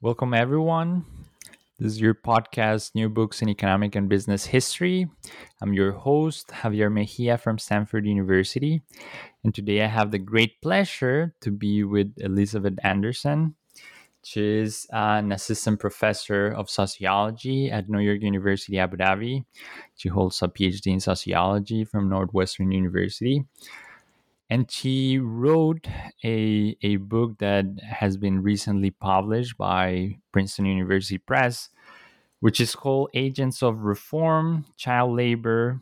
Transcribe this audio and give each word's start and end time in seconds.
Welcome, 0.00 0.32
everyone. 0.32 1.04
This 1.80 1.94
is 1.94 2.00
your 2.00 2.14
podcast, 2.14 2.94
New 2.94 3.08
Books 3.08 3.42
in 3.42 3.48
Economic 3.48 3.96
and 3.96 4.08
Business 4.08 4.46
History. 4.46 5.08
I'm 5.60 5.72
your 5.72 5.90
host, 5.90 6.46
Javier 6.50 6.88
Mejia 6.92 7.36
from 7.36 7.58
Stanford 7.58 8.06
University. 8.06 8.80
And 9.42 9.52
today 9.52 9.82
I 9.82 9.88
have 9.88 10.12
the 10.12 10.20
great 10.20 10.62
pleasure 10.62 11.34
to 11.40 11.50
be 11.50 11.82
with 11.82 12.14
Elizabeth 12.18 12.74
Anderson. 12.84 13.56
She 14.22 14.60
is 14.60 14.86
an 14.92 15.32
assistant 15.32 15.80
professor 15.80 16.46
of 16.46 16.70
sociology 16.70 17.68
at 17.68 17.88
New 17.88 17.98
York 17.98 18.22
University, 18.22 18.78
Abu 18.78 18.98
Dhabi. 18.98 19.46
She 19.96 20.08
holds 20.08 20.40
a 20.42 20.46
PhD 20.46 20.92
in 20.92 21.00
sociology 21.00 21.82
from 21.82 22.08
Northwestern 22.08 22.70
University 22.70 23.44
and 24.50 24.70
she 24.70 25.18
wrote 25.18 25.86
a, 26.24 26.76
a 26.82 26.96
book 26.96 27.38
that 27.38 27.66
has 27.82 28.16
been 28.16 28.42
recently 28.42 28.90
published 28.90 29.58
by 29.58 30.18
Princeton 30.32 30.66
University 30.66 31.18
Press, 31.18 31.68
which 32.40 32.60
is 32.60 32.74
called 32.74 33.10
Agents 33.14 33.62
of 33.62 33.80
Reform, 33.80 34.64
Child 34.76 35.16
Labor, 35.16 35.80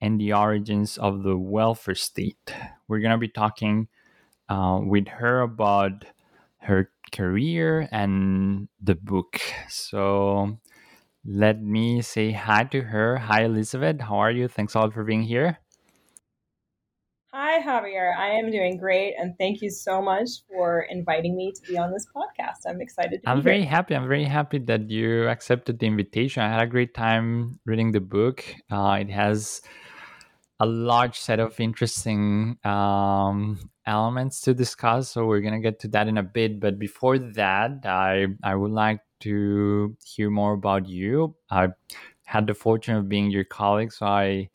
and 0.00 0.20
the 0.20 0.32
Origins 0.34 0.98
of 0.98 1.22
the 1.22 1.36
Welfare 1.36 1.94
State. 1.94 2.54
We're 2.88 3.00
going 3.00 3.12
to 3.12 3.18
be 3.18 3.28
talking 3.28 3.88
uh, 4.48 4.80
with 4.82 5.08
her 5.08 5.40
about 5.40 6.04
her 6.58 6.90
career 7.12 7.88
and 7.90 8.68
the 8.82 8.94
book. 8.94 9.40
So 9.68 10.58
let 11.24 11.62
me 11.62 12.02
say 12.02 12.32
hi 12.32 12.64
to 12.64 12.82
her. 12.82 13.16
Hi, 13.16 13.44
Elizabeth. 13.44 14.00
How 14.02 14.18
are 14.18 14.30
you? 14.30 14.48
Thanks 14.48 14.74
a 14.74 14.80
lot 14.80 14.92
for 14.92 15.04
being 15.04 15.22
here. 15.22 15.58
Hi, 17.36 17.60
Javier. 17.60 18.16
I 18.16 18.28
am 18.28 18.52
doing 18.52 18.76
great, 18.76 19.16
and 19.18 19.36
thank 19.36 19.60
you 19.60 19.68
so 19.68 20.00
much 20.00 20.28
for 20.48 20.82
inviting 20.88 21.36
me 21.36 21.50
to 21.50 21.62
be 21.62 21.76
on 21.76 21.90
this 21.90 22.06
podcast. 22.06 22.62
I'm 22.64 22.80
excited. 22.80 23.24
To 23.24 23.28
I'm 23.28 23.42
very 23.42 23.62
here. 23.62 23.70
happy. 23.70 23.96
I'm 23.96 24.06
very 24.06 24.22
happy 24.22 24.58
that 24.60 24.88
you 24.88 25.26
accepted 25.26 25.80
the 25.80 25.86
invitation. 25.88 26.44
I 26.44 26.48
had 26.48 26.62
a 26.62 26.68
great 26.68 26.94
time 26.94 27.58
reading 27.66 27.90
the 27.90 27.98
book. 27.98 28.44
Uh, 28.70 28.98
it 29.00 29.10
has 29.10 29.62
a 30.60 30.66
large 30.66 31.18
set 31.18 31.40
of 31.40 31.58
interesting 31.58 32.56
um, 32.62 33.58
elements 33.84 34.40
to 34.42 34.54
discuss, 34.54 35.10
so 35.10 35.26
we're 35.26 35.40
gonna 35.40 35.58
get 35.58 35.80
to 35.80 35.88
that 35.88 36.06
in 36.06 36.18
a 36.18 36.22
bit. 36.22 36.60
But 36.60 36.78
before 36.78 37.18
that, 37.18 37.84
I 37.84 38.28
I 38.44 38.54
would 38.54 38.70
like 38.70 39.00
to 39.22 39.96
hear 40.04 40.30
more 40.30 40.52
about 40.52 40.88
you. 40.88 41.34
I 41.50 41.70
had 42.22 42.46
the 42.46 42.54
fortune 42.54 42.94
of 42.94 43.08
being 43.08 43.32
your 43.32 43.42
colleague, 43.42 43.90
so 43.90 44.06
I 44.06 44.50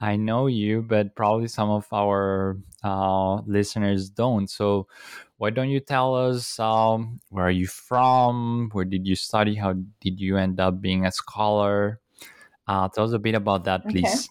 I 0.00 0.16
know 0.16 0.46
you, 0.46 0.82
but 0.82 1.14
probably 1.14 1.48
some 1.48 1.70
of 1.70 1.86
our 1.92 2.58
uh, 2.82 3.36
listeners 3.46 4.10
don't. 4.10 4.50
So, 4.50 4.86
why 5.38 5.50
don't 5.50 5.70
you 5.70 5.80
tell 5.80 6.14
us 6.14 6.58
um, 6.58 7.20
where 7.30 7.46
are 7.46 7.50
you 7.50 7.66
from? 7.66 8.70
Where 8.72 8.84
did 8.84 9.06
you 9.06 9.16
study? 9.16 9.54
How 9.54 9.74
did 10.00 10.20
you 10.20 10.36
end 10.36 10.60
up 10.60 10.80
being 10.80 11.06
a 11.06 11.12
scholar? 11.12 12.00
Uh, 12.66 12.88
tell 12.88 13.04
us 13.04 13.12
a 13.12 13.18
bit 13.18 13.34
about 13.34 13.64
that, 13.64 13.88
please. 13.88 14.28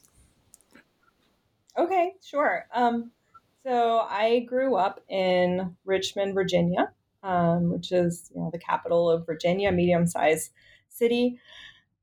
Okay, 1.78 1.84
okay 1.84 2.12
sure. 2.24 2.68
Um, 2.74 3.12
so, 3.66 4.00
I 4.00 4.42
grew 4.42 4.76
up 4.76 5.02
in 5.08 5.76
Richmond, 5.86 6.34
Virginia, 6.34 6.92
um, 7.24 7.70
which 7.72 7.92
is 7.92 8.32
you 8.36 8.42
know 8.42 8.50
the 8.52 8.60
capital 8.60 9.10
of 9.10 9.26
Virginia, 9.26 9.72
medium-sized 9.72 10.52
city, 10.90 11.40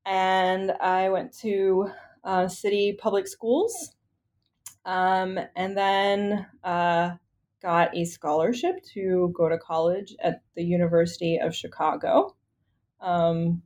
and 0.05 0.71
I 0.71 1.09
went 1.09 1.33
to 1.39 1.91
uh, 2.23 2.47
city 2.47 2.97
public 2.99 3.27
schools, 3.27 3.93
um, 4.85 5.39
and 5.55 5.77
then 5.77 6.45
uh, 6.63 7.11
got 7.61 7.95
a 7.95 8.05
scholarship 8.05 8.75
to 8.93 9.33
go 9.35 9.49
to 9.49 9.57
college 9.57 10.15
at 10.23 10.41
the 10.55 10.63
University 10.63 11.37
of 11.37 11.55
Chicago, 11.55 12.35
um, 12.99 13.61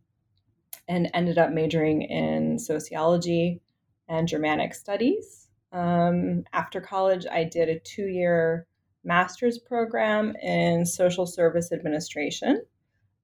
and 0.88 1.10
ended 1.14 1.38
up 1.38 1.52
majoring 1.52 2.02
in 2.02 2.60
sociology 2.60 3.62
and 4.08 4.28
Germanic 4.28 4.74
studies. 4.74 5.48
Um, 5.72 6.44
after 6.54 6.80
college, 6.80 7.26
I 7.30 7.44
did 7.44 7.70
a 7.70 7.80
two 7.80 8.08
year 8.08 8.68
master's 9.04 9.60
program 9.60 10.36
in 10.42 10.86
social 10.86 11.26
service 11.26 11.72
administration, 11.72 12.62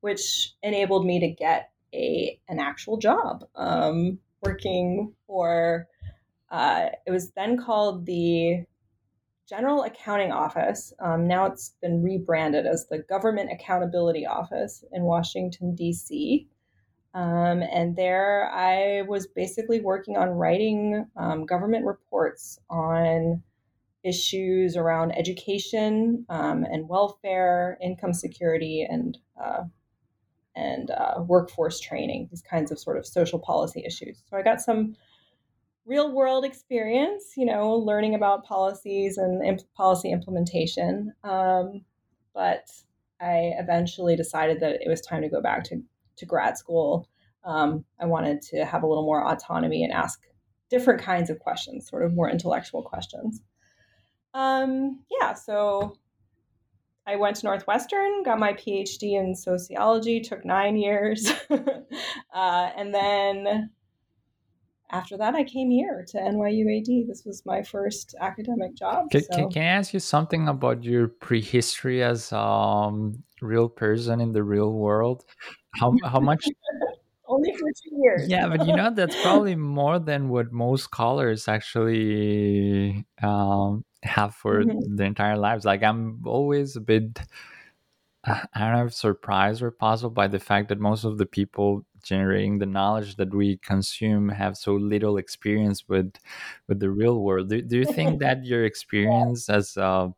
which 0.01 0.53
enabled 0.61 1.05
me 1.05 1.19
to 1.19 1.29
get 1.29 1.71
a 1.93 2.39
an 2.47 2.59
actual 2.59 2.97
job. 2.97 3.45
Um, 3.55 4.19
working 4.41 5.13
for, 5.27 5.87
uh, 6.49 6.87
it 7.05 7.11
was 7.11 7.31
then 7.31 7.57
called 7.57 8.05
the 8.05 8.63
General 9.47 9.83
Accounting 9.83 10.31
Office. 10.31 10.93
Um, 10.99 11.27
now 11.27 11.45
it's 11.45 11.75
been 11.81 12.01
rebranded 12.01 12.65
as 12.65 12.87
the 12.87 12.99
Government 12.99 13.51
Accountability 13.51 14.25
Office 14.25 14.83
in 14.93 15.03
Washington, 15.03 15.75
D.C. 15.75 16.47
Um, 17.13 17.61
and 17.61 17.95
there 17.95 18.49
I 18.53 19.01
was 19.07 19.27
basically 19.27 19.81
working 19.81 20.15
on 20.15 20.29
writing 20.29 21.05
um, 21.17 21.45
government 21.45 21.85
reports 21.85 22.59
on 22.69 23.43
issues 24.03 24.77
around 24.77 25.11
education 25.11 26.25
um, 26.29 26.63
and 26.63 26.87
welfare, 26.87 27.77
income 27.81 28.13
security, 28.13 28.87
and 28.89 29.17
uh, 29.41 29.63
and 30.55 30.91
uh, 30.91 31.21
workforce 31.25 31.79
training, 31.79 32.27
these 32.29 32.41
kinds 32.41 32.71
of 32.71 32.79
sort 32.79 32.97
of 32.97 33.05
social 33.05 33.39
policy 33.39 33.83
issues. 33.85 34.21
So 34.29 34.37
I 34.37 34.41
got 34.41 34.61
some 34.61 34.95
real 35.85 36.13
world 36.13 36.45
experience, 36.45 37.33
you 37.35 37.45
know, 37.45 37.73
learning 37.73 38.15
about 38.15 38.45
policies 38.45 39.17
and 39.17 39.43
imp- 39.43 39.73
policy 39.73 40.11
implementation. 40.11 41.13
Um, 41.23 41.83
but 42.33 42.67
I 43.19 43.53
eventually 43.57 44.15
decided 44.15 44.59
that 44.61 44.81
it 44.81 44.89
was 44.89 45.01
time 45.01 45.21
to 45.21 45.29
go 45.29 45.41
back 45.41 45.63
to, 45.65 45.81
to 46.17 46.25
grad 46.25 46.57
school. 46.57 47.07
Um, 47.43 47.85
I 47.99 48.05
wanted 48.05 48.41
to 48.43 48.65
have 48.65 48.83
a 48.83 48.87
little 48.87 49.05
more 49.05 49.25
autonomy 49.25 49.83
and 49.83 49.91
ask 49.91 50.21
different 50.69 51.01
kinds 51.01 51.29
of 51.29 51.39
questions, 51.39 51.89
sort 51.89 52.03
of 52.03 52.13
more 52.13 52.29
intellectual 52.29 52.83
questions. 52.83 53.41
Um, 54.33 55.03
yeah, 55.19 55.33
so 55.33 55.97
I 57.11 57.17
went 57.17 57.35
to 57.37 57.45
Northwestern, 57.45 58.23
got 58.23 58.39
my 58.39 58.53
PhD 58.53 59.19
in 59.19 59.35
sociology, 59.35 60.21
took 60.21 60.45
nine 60.45 60.77
years. 60.77 61.29
uh, 61.49 62.69
and 62.77 62.93
then 62.93 63.69
after 64.91 65.17
that, 65.17 65.35
I 65.35 65.43
came 65.43 65.69
here 65.69 66.05
to 66.07 66.17
NYU 66.17 66.79
AD. 66.79 67.09
This 67.09 67.23
was 67.25 67.43
my 67.45 67.63
first 67.63 68.15
academic 68.21 68.75
job. 68.75 69.09
Can, 69.11 69.23
so. 69.23 69.35
can, 69.35 69.51
can 69.51 69.61
I 69.63 69.65
ask 69.65 69.93
you 69.93 69.99
something 69.99 70.47
about 70.47 70.83
your 70.85 71.09
prehistory 71.09 72.01
as 72.01 72.31
a 72.31 72.37
um, 72.39 73.23
real 73.41 73.67
person 73.67 74.21
in 74.21 74.31
the 74.31 74.43
real 74.43 74.71
world? 74.71 75.25
How, 75.75 75.93
how 76.05 76.21
much? 76.21 76.45
Only 77.31 77.53
for 77.53 77.69
two 77.71 77.95
years. 78.03 78.27
Yeah, 78.27 78.47
but 78.49 78.67
you 78.67 78.75
know, 78.75 78.91
that's 78.93 79.15
probably 79.21 79.55
more 79.55 79.99
than 79.99 80.27
what 80.27 80.51
most 80.51 80.83
scholars 80.83 81.47
actually 81.47 83.05
um, 83.23 83.85
have 84.03 84.35
for 84.35 84.63
mm-hmm. 84.63 84.95
their 84.95 85.07
entire 85.07 85.37
lives. 85.37 85.63
Like 85.63 85.81
I'm 85.81 86.21
always 86.25 86.75
a 86.75 86.81
bit, 86.81 87.21
uh, 88.25 88.41
I 88.53 88.59
don't 88.59 88.73
know, 88.73 88.87
surprised 88.89 89.61
or 89.61 89.71
puzzled 89.71 90.13
by 90.13 90.27
the 90.27 90.39
fact 90.39 90.67
that 90.69 90.79
most 90.79 91.05
of 91.05 91.17
the 91.17 91.25
people 91.25 91.85
generating 92.03 92.59
the 92.59 92.65
knowledge 92.65 93.15
that 93.15 93.33
we 93.33 93.57
consume 93.57 94.27
have 94.29 94.57
so 94.57 94.73
little 94.73 95.17
experience 95.17 95.87
with 95.87 96.13
with 96.67 96.79
the 96.79 96.89
real 96.89 97.21
world. 97.21 97.49
Do, 97.49 97.61
do 97.61 97.77
you 97.77 97.85
think 97.85 98.19
that 98.19 98.43
your 98.43 98.65
experience 98.65 99.49
as 99.49 99.77
a 99.77 100.13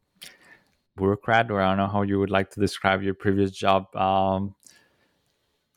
bureaucrat, 0.96 1.52
or 1.52 1.62
I 1.62 1.70
don't 1.70 1.78
know 1.78 1.88
how 1.88 2.04
you 2.04 2.20
would 2.20 2.30
like 2.30 2.50
to 2.52 2.60
describe 2.60 3.04
your 3.04 3.14
previous 3.14 3.52
job, 3.52 3.96
um, 3.96 4.56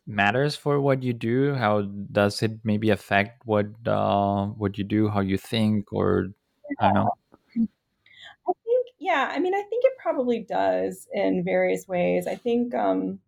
matters 0.07 0.57
for 0.57 0.81
what 0.81 1.03
you 1.03 1.13
do? 1.13 1.55
How 1.55 1.83
does 1.83 2.43
it 2.43 2.53
maybe 2.65 2.91
affect 2.91 3.43
what 3.45 3.67
uh, 3.87 4.47
what 4.47 4.79
you 4.79 4.85
do, 4.85 5.09
how 5.09 5.21
you 5.21 5.37
think, 5.37 5.93
or 5.93 6.29
I 6.81 6.93
don't 6.93 6.95
know? 6.95 7.11
I 8.49 8.53
think 8.65 8.87
yeah, 8.99 9.31
I 9.33 9.39
mean, 9.39 9.55
I 9.55 9.63
think 9.63 9.85
it 9.85 9.93
probably 10.01 10.41
does 10.41 11.09
in 11.13 11.45
various 11.45 11.87
ways. 11.89 12.27
I 12.27 12.37
think, 12.37 12.75
um, 12.75 13.19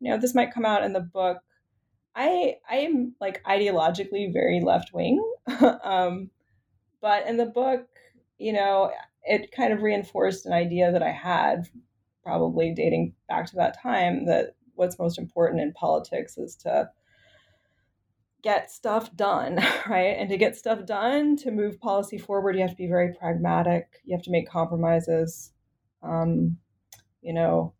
you 0.00 0.10
know, 0.10 0.18
this 0.18 0.34
might 0.34 0.52
come 0.52 0.64
out 0.64 0.84
in 0.84 0.92
the 0.92 1.00
book. 1.00 1.38
I 2.16 2.56
I 2.68 2.76
am 2.76 3.14
like 3.20 3.42
ideologically 3.44 4.32
very 4.32 4.60
left 4.60 4.92
wing, 4.92 5.22
um, 5.84 6.30
but 7.00 7.26
in 7.26 7.36
the 7.36 7.46
book, 7.46 7.86
you 8.38 8.52
know, 8.52 8.92
it 9.24 9.52
kind 9.52 9.72
of 9.72 9.82
reinforced 9.82 10.46
an 10.46 10.52
idea 10.52 10.92
that 10.92 11.02
I 11.02 11.10
had 11.10 11.68
probably 12.22 12.72
dating 12.74 13.14
back 13.28 13.46
to 13.46 13.56
that 13.56 13.80
time 13.82 14.26
that 14.26 14.54
what's 14.74 14.98
most 14.98 15.18
important 15.18 15.60
in 15.60 15.72
politics 15.72 16.38
is 16.38 16.56
to 16.56 16.90
get 18.42 18.70
stuff 18.70 19.14
done, 19.16 19.56
right? 19.88 20.16
And 20.18 20.28
to 20.28 20.36
get 20.36 20.56
stuff 20.56 20.84
done, 20.84 21.36
to 21.38 21.50
move 21.50 21.80
policy 21.80 22.18
forward, 22.18 22.54
you 22.54 22.62
have 22.62 22.70
to 22.70 22.76
be 22.76 22.86
very 22.86 23.12
pragmatic. 23.14 24.00
You 24.04 24.14
have 24.14 24.24
to 24.24 24.30
make 24.30 24.48
compromises, 24.48 25.52
um, 26.02 26.58
you 27.22 27.32
know, 27.32 27.72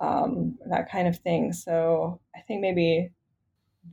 um, 0.00 0.58
that 0.68 0.90
kind 0.90 1.08
of 1.08 1.18
thing. 1.18 1.52
So 1.52 2.20
I 2.36 2.40
think 2.40 2.60
maybe 2.60 3.10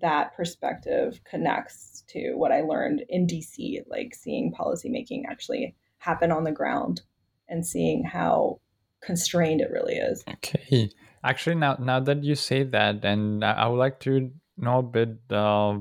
that 0.01 0.35
perspective 0.35 1.21
connects 1.23 2.03
to 2.09 2.33
what 2.35 2.51
I 2.51 2.61
learned 2.61 3.03
in 3.09 3.25
DC, 3.25 3.83
like 3.87 4.13
seeing 4.13 4.53
policymaking 4.53 5.23
actually 5.29 5.75
happen 5.99 6.31
on 6.31 6.43
the 6.43 6.51
ground 6.51 7.01
and 7.47 7.65
seeing 7.65 8.03
how 8.03 8.59
constrained 9.01 9.61
it 9.61 9.71
really 9.71 9.95
is. 9.95 10.23
Okay. 10.27 10.89
Actually, 11.27 11.55
now 11.55 11.75
now 11.79 11.99
that 11.99 12.23
you 12.23 12.35
say 12.35 12.63
that, 12.63 13.03
and 13.03 13.43
I 13.43 13.67
would 13.67 13.77
like 13.77 13.99
to 14.01 14.31
know 14.57 14.79
a 14.79 14.83
bit 14.83 15.09
uh, 15.29 15.77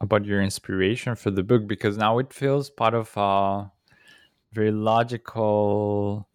about 0.00 0.26
your 0.26 0.42
inspiration 0.42 1.14
for 1.16 1.30
the 1.30 1.42
book 1.42 1.66
because 1.66 1.96
now 1.96 2.18
it 2.18 2.34
feels 2.34 2.68
part 2.68 2.92
of 2.92 3.10
a 3.16 3.72
very 4.52 4.70
logical 4.70 6.28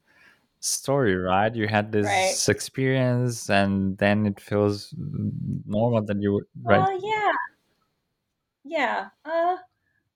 story, 0.59 1.15
right? 1.15 1.53
You 1.53 1.67
had 1.67 1.91
this 1.91 2.05
right. 2.05 2.49
experience, 2.49 3.49
and 3.49 3.97
then 3.99 4.25
it 4.25 4.39
feels 4.39 4.93
normal 4.97 6.01
that 6.03 6.17
you 6.19 6.33
would, 6.33 6.45
right. 6.63 6.81
Uh, 6.81 6.99
yeah, 7.03 7.31
yeah. 8.63 9.09
Uh, 9.23 9.57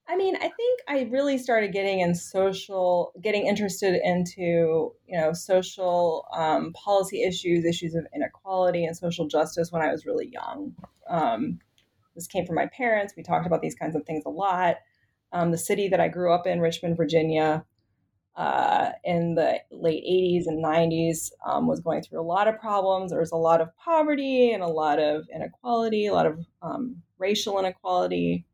I 0.09 0.15
mean, 0.15 0.35
I 0.37 0.49
think 0.49 0.79
I 0.87 1.07
really 1.11 1.37
started 1.37 1.71
getting 1.71 1.99
in 1.99 2.15
social, 2.15 3.13
getting 3.21 3.45
interested 3.45 4.01
into 4.03 4.91
you 5.07 5.19
know 5.19 5.33
social 5.33 6.25
um, 6.35 6.73
policy 6.73 7.23
issues, 7.23 7.63
issues 7.63 7.93
of 7.93 8.07
inequality 8.15 8.85
and 8.85 8.97
social 8.97 9.27
justice 9.27 9.71
when 9.71 9.83
I 9.83 9.91
was 9.91 10.07
really 10.07 10.27
young. 10.27 10.73
Um, 11.07 11.59
this 12.15 12.25
came 12.25 12.45
from 12.45 12.55
my 12.55 12.65
parents. 12.75 13.13
We 13.15 13.21
talked 13.21 13.45
about 13.45 13.61
these 13.61 13.75
kinds 13.75 13.95
of 13.95 14.03
things 14.05 14.23
a 14.25 14.29
lot. 14.29 14.77
Um, 15.31 15.51
the 15.51 15.59
city 15.59 15.87
that 15.89 15.99
I 15.99 16.07
grew 16.07 16.33
up 16.33 16.47
in, 16.47 16.59
Richmond, 16.59 16.97
Virginia, 16.97 17.63
uh, 18.35 18.91
in 19.03 19.35
the 19.35 19.59
late 19.69 20.03
80s 20.03 20.47
and 20.47 20.63
90s 20.63 21.31
um, 21.45 21.67
was 21.67 21.81
going 21.81 22.01
through 22.01 22.21
a 22.21 22.23
lot 22.23 22.47
of 22.47 22.59
problems. 22.59 23.11
There 23.11 23.19
was 23.19 23.31
a 23.31 23.37
lot 23.37 23.61
of 23.61 23.75
poverty 23.77 24.51
and 24.51 24.63
a 24.63 24.67
lot 24.67 24.97
of 24.97 25.27
inequality, 25.33 26.07
a 26.07 26.13
lot 26.13 26.25
of 26.25 26.39
um, 26.63 27.03
racial 27.19 27.59
inequality, 27.59 28.45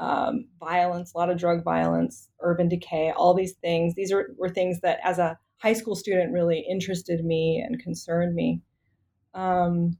um, 0.00 0.46
violence, 0.58 1.12
a 1.14 1.18
lot 1.18 1.30
of 1.30 1.38
drug 1.38 1.62
violence, 1.62 2.30
urban 2.40 2.68
decay, 2.68 3.12
all 3.14 3.34
these 3.34 3.52
things. 3.52 3.94
These 3.94 4.10
are, 4.10 4.30
were 4.36 4.48
things 4.48 4.80
that, 4.80 4.98
as 5.04 5.18
a 5.18 5.38
high 5.58 5.74
school 5.74 5.94
student, 5.94 6.32
really 6.32 6.66
interested 6.68 7.22
me 7.22 7.62
and 7.64 7.78
concerned 7.80 8.34
me. 8.34 8.62
Um, 9.34 9.98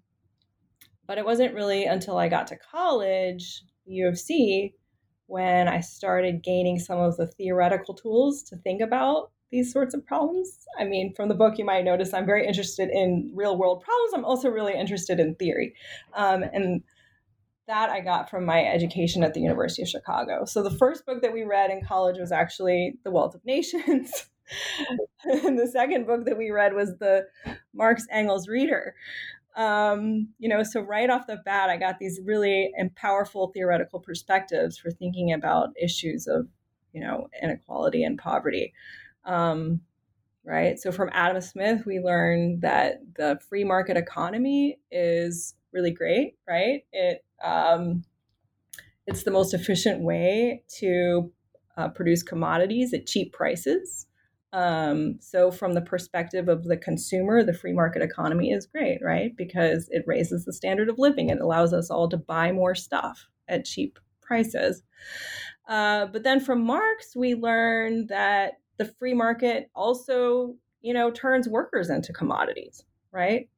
but 1.07 1.19
it 1.19 1.27
wasn't 1.27 1.55
really 1.55 1.85
until 1.85 2.17
I 2.17 2.29
got 2.29 2.47
to 2.49 2.57
college, 2.57 3.63
U 3.85 4.09
of 4.09 4.19
C, 4.19 4.75
when 5.27 5.69
I 5.69 5.81
started 5.81 6.43
gaining 6.43 6.79
some 6.79 6.99
of 6.99 7.17
the 7.19 7.27
theoretical 7.27 7.95
tools 7.95 8.43
to 8.45 8.57
think 8.57 8.81
about 8.81 9.31
these 9.53 9.73
sorts 9.73 9.95
of 9.95 10.07
problems. 10.07 10.61
I 10.79 10.85
mean, 10.85 11.13
from 11.15 11.29
the 11.29 11.35
book, 11.35 11.59
you 11.59 11.65
might 11.65 11.85
notice 11.85 12.15
I'm 12.15 12.25
very 12.25 12.47
interested 12.47 12.89
in 12.89 13.33
real 13.35 13.59
world 13.59 13.83
problems. 13.83 14.13
I'm 14.15 14.25
also 14.25 14.49
really 14.49 14.75
interested 14.75 15.21
in 15.21 15.35
theory. 15.35 15.75
Um, 16.15 16.45
and 16.55 16.83
that 17.71 17.89
I 17.89 18.01
got 18.01 18.29
from 18.29 18.45
my 18.45 18.65
education 18.65 19.23
at 19.23 19.33
the 19.33 19.41
University 19.41 19.83
of 19.83 19.89
Chicago. 19.89 20.45
So 20.45 20.61
the 20.61 20.77
first 20.77 21.07
book 21.07 21.23
that 21.23 21.33
we 21.33 21.45
read 21.45 21.71
in 21.71 21.85
college 21.85 22.19
was 22.19 22.33
actually 22.33 22.95
The 23.05 23.13
Wealth 23.13 23.37
of 23.37 23.45
Nations. 23.45 24.29
and 25.25 25.57
the 25.57 25.69
second 25.69 26.05
book 26.05 26.25
that 26.25 26.37
we 26.37 26.51
read 26.51 26.75
was 26.75 26.97
the 26.99 27.29
Marx 27.73 28.09
Engels 28.11 28.49
Reader, 28.49 28.97
um, 29.55 30.29
you 30.39 30.49
know, 30.49 30.65
so 30.65 30.81
right 30.81 31.09
off 31.09 31.29
the 31.29 31.37
bat, 31.45 31.71
I 31.71 31.77
got 31.77 32.01
these 32.01 32.21
really 32.25 32.73
powerful 32.97 33.53
theoretical 33.55 34.01
perspectives 34.01 34.77
for 34.77 34.91
thinking 34.91 35.33
about 35.33 35.71
issues 35.81 36.27
of, 36.27 36.49
you 36.93 37.01
know, 37.01 37.29
inequality 37.41 38.03
and 38.03 38.19
poverty. 38.19 38.73
Um, 39.25 39.81
right. 40.45 40.77
So 40.79 40.91
from 40.91 41.11
Adam 41.13 41.41
Smith, 41.41 41.85
we 41.87 42.01
learned 42.01 42.63
that 42.63 43.01
the 43.17 43.39
free 43.49 43.63
market 43.63 43.97
economy 43.97 44.79
is 44.91 45.55
really 45.73 45.93
great, 45.93 46.37
right? 46.49 46.83
It 46.93 47.25
um, 47.43 48.05
it's 49.07 49.25
the 49.25 49.31
most 49.31 49.55
efficient 49.55 50.03
way 50.03 50.63
to 50.79 51.33
uh, 51.77 51.89
produce 51.89 52.23
commodities 52.23 52.93
at 52.93 53.07
cheap 53.07 53.33
prices. 53.33 54.07
Um, 54.53 55.19
so, 55.21 55.51
from 55.51 55.75
the 55.75 55.81
perspective 55.81 56.49
of 56.49 56.65
the 56.65 56.77
consumer, 56.77 57.45
the 57.45 57.55
free 57.55 57.73
market 57.73 58.03
economy 58.03 58.51
is 58.51 58.67
great, 58.67 58.99
right? 59.03 59.37
Because 59.37 59.89
it 59.91 60.05
raises 60.07 60.45
the 60.45 60.53
standard 60.53 60.89
of 60.89 60.99
living. 60.99 61.31
It 61.31 61.41
allows 61.41 61.73
us 61.73 61.91
all 61.91 62.09
to 62.09 62.17
buy 62.17 62.51
more 62.51 62.75
stuff 62.75 63.27
at 63.49 63.65
cheap 63.65 63.99
prices. 64.21 64.83
Uh, 65.69 66.07
but 66.07 66.25
then 66.25 66.41
from 66.41 66.65
Marx, 66.65 67.15
we 67.15 67.35
learn 67.35 68.07
that 68.09 68.55
the 68.79 68.85
free 68.85 69.15
market 69.15 69.71
also, 69.75 70.57
you 70.81 70.93
know, 70.93 71.11
turns 71.11 71.49
workers 71.49 71.91
into 71.91 72.13
commodities, 72.13 72.85
right? 73.13 73.49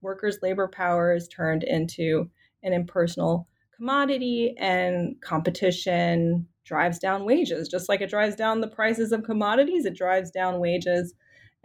Workers' 0.00 0.38
labor 0.42 0.66
power 0.66 1.14
is 1.14 1.28
turned 1.28 1.62
into 1.62 2.28
an 2.62 2.72
impersonal 2.72 3.48
commodity, 3.74 4.54
and 4.58 5.20
competition 5.20 6.46
drives 6.64 6.98
down 6.98 7.24
wages. 7.24 7.68
Just 7.68 7.88
like 7.88 8.00
it 8.00 8.10
drives 8.10 8.36
down 8.36 8.60
the 8.60 8.68
prices 8.68 9.12
of 9.12 9.24
commodities, 9.24 9.84
it 9.84 9.96
drives 9.96 10.30
down 10.30 10.60
wages, 10.60 11.14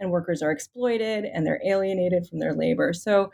and 0.00 0.10
workers 0.10 0.42
are 0.42 0.50
exploited 0.50 1.24
and 1.24 1.46
they're 1.46 1.62
alienated 1.64 2.26
from 2.26 2.38
their 2.38 2.54
labor. 2.54 2.92
So, 2.92 3.30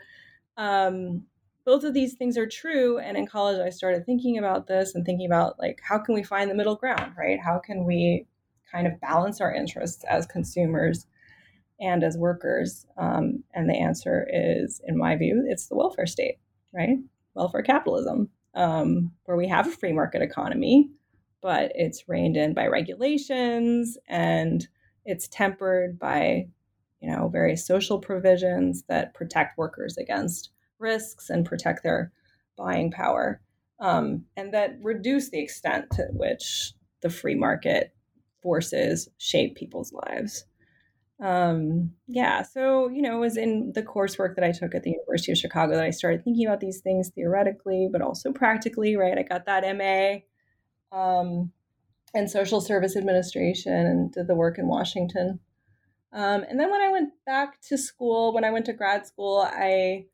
um, 0.57 1.23
both 1.65 1.83
of 1.83 1.93
these 1.93 2.13
things 2.13 2.37
are 2.37 2.47
true. 2.47 2.99
And 2.99 3.17
in 3.17 3.25
college, 3.25 3.59
I 3.59 3.71
started 3.71 4.05
thinking 4.05 4.37
about 4.37 4.67
this 4.67 4.93
and 4.93 5.03
thinking 5.03 5.25
about 5.25 5.57
like, 5.57 5.79
how 5.83 5.97
can 5.97 6.13
we 6.13 6.23
find 6.23 6.49
the 6.49 6.55
middle 6.55 6.75
ground, 6.75 7.13
right? 7.17 7.39
How 7.43 7.59
can 7.59 7.85
we 7.85 8.27
kind 8.71 8.85
of 8.85 9.01
balance 9.01 9.41
our 9.41 9.53
interests 9.53 10.03
as 10.07 10.27
consumers 10.27 11.07
and 11.79 12.03
as 12.03 12.17
workers? 12.17 12.85
Um, 12.97 13.43
and 13.55 13.67
the 13.67 13.77
answer 13.79 14.27
is, 14.31 14.79
in 14.85 14.95
my 14.95 15.15
view, 15.15 15.43
it's 15.47 15.67
the 15.67 15.75
welfare 15.75 16.05
state, 16.05 16.35
right? 16.71 16.97
Welfare 17.35 17.61
capitalism, 17.61 18.29
um, 18.55 19.11
where 19.25 19.37
we 19.37 19.47
have 19.47 19.67
a 19.67 19.71
free 19.71 19.93
market 19.93 20.21
economy 20.21 20.89
but 21.45 21.71
it's 21.75 22.09
reined 22.09 22.35
in 22.35 22.55
by 22.55 22.65
regulations 22.65 23.99
and 24.07 24.67
it's 25.05 25.27
tempered 25.27 25.99
by 25.99 26.47
you 27.01 27.07
know 27.07 27.27
various 27.27 27.67
social 27.67 27.99
provisions 27.99 28.83
that 28.89 29.13
protect 29.13 29.55
workers 29.55 29.95
against 29.95 30.49
risks 30.79 31.29
and 31.29 31.45
protect 31.45 31.83
their 31.83 32.11
buying 32.57 32.89
power 32.89 33.39
um, 33.79 34.25
and 34.35 34.55
that 34.55 34.75
reduce 34.81 35.29
the 35.29 35.39
extent 35.39 35.85
to 35.91 36.07
which 36.13 36.73
the 37.01 37.11
free 37.11 37.35
market 37.35 37.93
forces 38.41 39.07
shape 39.19 39.55
people's 39.55 39.93
lives 39.93 40.45
um, 41.21 41.91
yeah 42.07 42.41
so 42.41 42.89
you 42.89 43.01
know 43.01 43.15
it 43.15 43.19
was 43.19 43.37
in 43.37 43.71
the 43.73 43.81
coursework 43.81 44.35
that 44.35 44.43
i 44.43 44.51
took 44.51 44.75
at 44.75 44.83
the 44.83 44.91
university 44.91 45.31
of 45.31 45.37
chicago 45.37 45.73
that 45.73 45.83
i 45.83 45.89
started 45.89 46.23
thinking 46.23 46.45
about 46.45 46.59
these 46.59 46.81
things 46.81 47.09
theoretically 47.09 47.87
but 47.91 48.01
also 48.01 48.33
practically 48.33 48.97
right 48.97 49.17
i 49.17 49.23
got 49.23 49.45
that 49.45 49.63
ma 49.77 50.19
um, 50.95 51.51
and 52.15 52.31
social 52.31 52.61
service 52.61 52.95
administration 52.95 53.73
and 53.73 54.11
did 54.11 54.27
the 54.27 54.35
work 54.35 54.57
in 54.57 54.67
Washington. 54.67 55.39
Um, 56.13 56.45
and 56.49 56.59
then 56.59 56.71
when 56.71 56.81
I 56.81 56.89
went 56.89 57.11
back 57.25 57.61
to 57.63 57.77
school, 57.77 58.33
when 58.33 58.45
I 58.45 58.51
went 58.51 58.65
to 58.67 58.73
grad 58.73 59.05
school, 59.05 59.45
I 59.45 60.05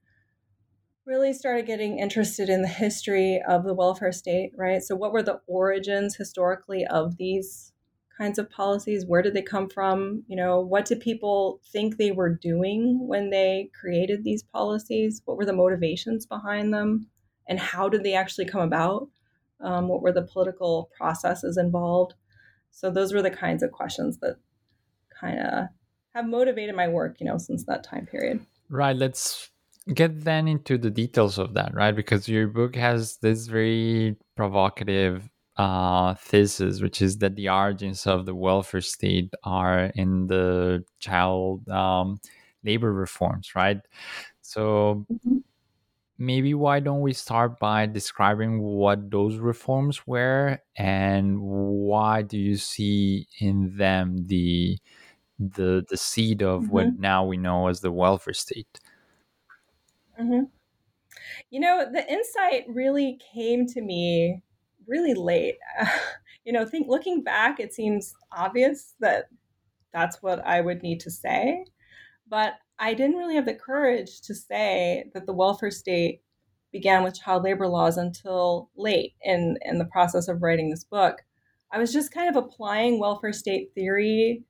really 1.06 1.32
started 1.32 1.68
getting 1.68 2.00
interested 2.00 2.50
in 2.50 2.64
the 2.64 2.68
history 2.68 3.42
of 3.48 3.64
the 3.64 3.76
welfare 3.76 4.12
state, 4.12 4.52
right? 4.58 4.82
So, 4.82 4.96
what 4.96 5.12
were 5.12 5.22
the 5.22 5.42
origins 5.46 6.16
historically 6.16 6.86
of 6.88 7.18
these 7.18 7.71
kinds 8.18 8.38
of 8.38 8.50
policies? 8.50 9.06
Where 9.06 9.22
did 9.22 9.34
they 9.34 9.42
come 9.42 9.70
from? 9.70 10.24
You 10.28 10.36
know, 10.36 10.60
what 10.60 10.86
did 10.86 11.00
people 11.00 11.60
think 11.72 11.98
they 11.98 12.12
were 12.12 12.30
doing 12.30 13.08
when 13.08 13.30
they 13.30 13.70
created 13.80 14.24
these 14.24 14.44
policies? 14.44 15.22
What 15.26 15.38
were 15.38 15.46
the 15.46 15.54
motivations 15.54 16.26
behind 16.26 16.74
them? 16.74 17.08
And 17.48 17.60
how 17.60 17.90
did 17.90 18.04
they 18.04 18.14
actually 18.14 18.46
come 18.46 18.62
about? 18.62 19.10
Um, 19.60 19.88
what 19.88 20.02
were 20.02 20.12
the 20.12 20.22
political 20.22 20.90
processes 20.98 21.58
involved? 21.58 22.14
So 22.72 22.90
those 22.90 23.14
were 23.14 23.22
the 23.22 23.32
kinds 23.32 23.64
of 23.64 23.72
questions 23.72 24.20
that 24.20 24.38
kind 25.20 25.40
of 25.40 25.66
have 26.14 26.26
motivated 26.26 26.76
my 26.76 26.88
work, 26.88 27.20
you 27.20 27.26
know, 27.26 27.38
since 27.38 27.66
that 27.66 27.84
time 27.84 28.06
period. 28.06 28.46
Right. 28.70 28.96
Let's 28.96 29.50
get 29.94 30.24
then 30.24 30.48
into 30.48 30.78
the 30.78 30.90
details 30.90 31.38
of 31.38 31.54
that, 31.56 31.74
right? 31.74 31.96
Because 31.96 32.28
your 32.28 32.48
book 32.48 32.76
has 32.76 33.18
this 33.18 33.48
very 33.48 34.16
provocative 34.36 35.30
uh, 35.58 36.14
thesis, 36.16 36.82
which 36.82 37.02
is 37.02 37.18
that 37.20 37.36
the 37.36 37.50
origins 37.50 38.08
of 38.08 38.26
the 38.26 38.36
welfare 38.36 38.82
state 38.82 39.34
are 39.44 39.86
in 39.96 40.28
the 40.28 40.84
child 41.00 41.68
um, 41.70 42.20
labor 42.64 42.94
reforms, 42.94 43.56
right? 43.56 43.80
So. 44.42 45.06
Mm-hmm 45.12 45.38
maybe 46.18 46.54
why 46.54 46.80
don't 46.80 47.02
we 47.02 47.14
start 47.14 47.58
by 47.60 47.88
describing 47.88 48.62
what 48.62 49.10
those 49.10 49.38
reforms 49.38 50.06
were 50.06 50.60
and 50.76 51.42
why 51.42 52.22
do 52.22 52.38
you 52.38 52.56
see 52.56 53.28
in 53.40 53.76
them 53.76 54.28
the 54.28 54.78
the 55.40 55.84
the 55.90 55.98
seed 55.98 56.44
of 56.44 56.62
mm-hmm. 56.62 56.72
what 56.72 57.00
now 57.00 57.26
we 57.26 57.38
know 57.38 57.70
as 57.70 57.82
the 57.82 57.92
welfare 57.92 58.36
state 58.36 58.80
Mm-hmm. 60.22 60.44
You 61.50 61.60
know, 61.60 61.86
the 61.92 62.10
insight 62.12 62.66
really 62.68 63.20
came 63.34 63.66
to 63.68 63.82
me 63.82 64.44
really 64.92 65.16
late. 65.16 65.58
you 66.46 66.54
know, 66.54 66.66
think 66.66 66.88
looking 66.88 67.24
back, 67.24 67.60
it 67.60 67.74
seems 67.74 68.14
obvious 68.32 68.94
that 69.00 69.26
that's 69.94 70.22
what 70.22 70.46
I 70.46 70.62
would 70.62 70.84
need 70.84 71.00
to 71.02 71.12
say, 71.12 71.66
but 72.28 72.54
I 72.78 72.94
didn't 72.94 73.18
really 73.18 73.36
have 73.36 73.46
the 73.46 73.56
courage 73.56 74.22
to 74.22 74.36
say 74.36 75.06
that 75.14 75.26
the 75.26 75.34
welfare 75.34 75.72
state 75.72 76.22
began 76.72 77.04
with 77.04 77.20
child 77.20 77.44
labor 77.44 77.68
laws 77.68 77.98
until 77.98 78.70
late 78.76 79.14
in 79.24 79.58
in 79.64 79.78
the 79.78 79.86
process 79.86 80.28
of 80.28 80.42
writing 80.42 80.70
this 80.70 80.84
book. 80.84 81.18
I 81.72 81.80
was 81.80 81.94
just 81.94 82.14
kind 82.14 82.30
of 82.30 82.42
applying 82.42 83.00
welfare 83.00 83.34
state 83.34 83.72
theory 83.76 84.44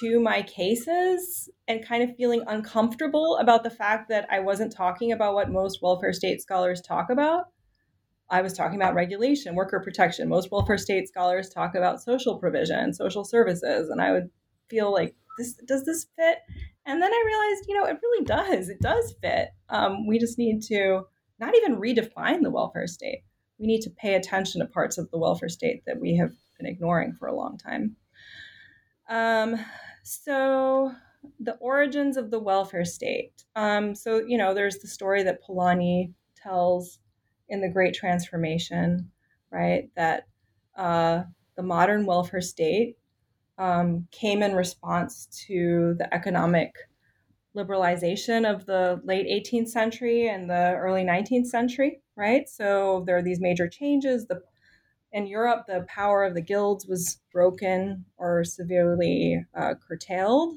to 0.00 0.20
my 0.20 0.42
cases 0.42 1.48
and 1.66 1.84
kind 1.84 2.02
of 2.02 2.14
feeling 2.16 2.42
uncomfortable 2.46 3.38
about 3.38 3.64
the 3.64 3.70
fact 3.70 4.08
that 4.08 4.26
I 4.30 4.40
wasn't 4.40 4.72
talking 4.72 5.10
about 5.10 5.34
what 5.34 5.50
most 5.50 5.82
welfare 5.82 6.12
state 6.12 6.40
scholars 6.40 6.80
talk 6.80 7.10
about. 7.10 7.46
I 8.30 8.42
was 8.42 8.52
talking 8.52 8.76
about 8.76 8.94
regulation, 8.94 9.54
worker 9.54 9.80
protection. 9.80 10.28
Most 10.28 10.50
welfare 10.50 10.78
state 10.78 11.08
scholars 11.08 11.48
talk 11.48 11.74
about 11.74 12.02
social 12.02 12.38
provision, 12.38 12.92
social 12.94 13.24
services, 13.24 13.90
and 13.90 14.00
I 14.00 14.12
would 14.12 14.30
feel 14.68 14.92
like 14.92 15.14
this 15.38 15.54
does 15.66 15.84
this 15.84 16.06
fit? 16.16 16.38
And 16.86 17.02
then 17.02 17.12
I 17.12 17.22
realized, 17.26 17.68
you 17.68 17.74
know, 17.74 17.84
it 17.86 17.98
really 18.02 18.24
does. 18.24 18.68
It 18.68 18.80
does 18.80 19.14
fit. 19.20 19.50
Um, 19.68 20.06
we 20.06 20.18
just 20.18 20.38
need 20.38 20.62
to 20.64 21.02
not 21.38 21.54
even 21.56 21.76
redefine 21.76 22.42
the 22.42 22.50
welfare 22.50 22.86
state. 22.86 23.22
We 23.58 23.66
need 23.66 23.82
to 23.82 23.90
pay 23.90 24.14
attention 24.14 24.60
to 24.60 24.66
parts 24.66 24.98
of 24.98 25.10
the 25.10 25.18
welfare 25.18 25.48
state 25.48 25.82
that 25.86 26.00
we 26.00 26.16
have 26.16 26.32
been 26.58 26.66
ignoring 26.66 27.14
for 27.18 27.28
a 27.28 27.36
long 27.36 27.58
time. 27.58 27.96
Um, 29.08 29.56
so 30.02 30.92
the 31.38 31.56
origins 31.56 32.16
of 32.16 32.30
the 32.30 32.38
welfare 32.38 32.84
state. 32.84 33.44
Um, 33.56 33.94
so 33.94 34.22
you 34.26 34.38
know, 34.38 34.54
there's 34.54 34.78
the 34.78 34.88
story 34.88 35.22
that 35.24 35.40
Polanyi 35.46 36.12
tells 36.36 36.98
in 37.50 37.60
the 37.60 37.68
Great 37.68 37.94
Transformation, 37.94 39.10
right? 39.50 39.90
That 39.96 40.26
uh, 40.76 41.24
the 41.56 41.62
modern 41.62 42.06
welfare 42.06 42.40
state 42.40 42.96
um, 43.58 44.06
came 44.10 44.42
in 44.42 44.54
response 44.54 45.26
to 45.46 45.94
the 45.98 46.12
economic 46.14 46.74
liberalization 47.54 48.48
of 48.48 48.64
the 48.64 49.00
late 49.04 49.26
18th 49.26 49.68
century 49.68 50.28
and 50.28 50.48
the 50.48 50.74
early 50.76 51.02
19th 51.02 51.46
century, 51.46 52.00
right? 52.16 52.48
So 52.48 53.02
there 53.06 53.18
are 53.18 53.22
these 53.22 53.40
major 53.40 53.68
changes. 53.68 54.26
The 54.26 54.40
in 55.12 55.26
Europe, 55.26 55.64
the 55.66 55.84
power 55.88 56.24
of 56.24 56.34
the 56.34 56.40
guilds 56.40 56.86
was 56.86 57.18
broken 57.32 58.04
or 58.16 58.44
severely 58.44 59.44
uh, 59.54 59.74
curtailed. 59.86 60.54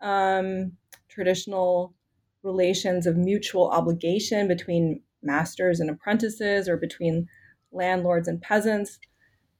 Um, 0.00 0.72
traditional 1.08 1.94
relations 2.42 3.06
of 3.06 3.16
mutual 3.16 3.68
obligation 3.70 4.48
between 4.48 5.02
masters 5.22 5.80
and 5.80 5.90
apprentices 5.90 6.68
or 6.68 6.76
between 6.76 7.28
landlords 7.72 8.28
and 8.28 8.40
peasants, 8.40 8.98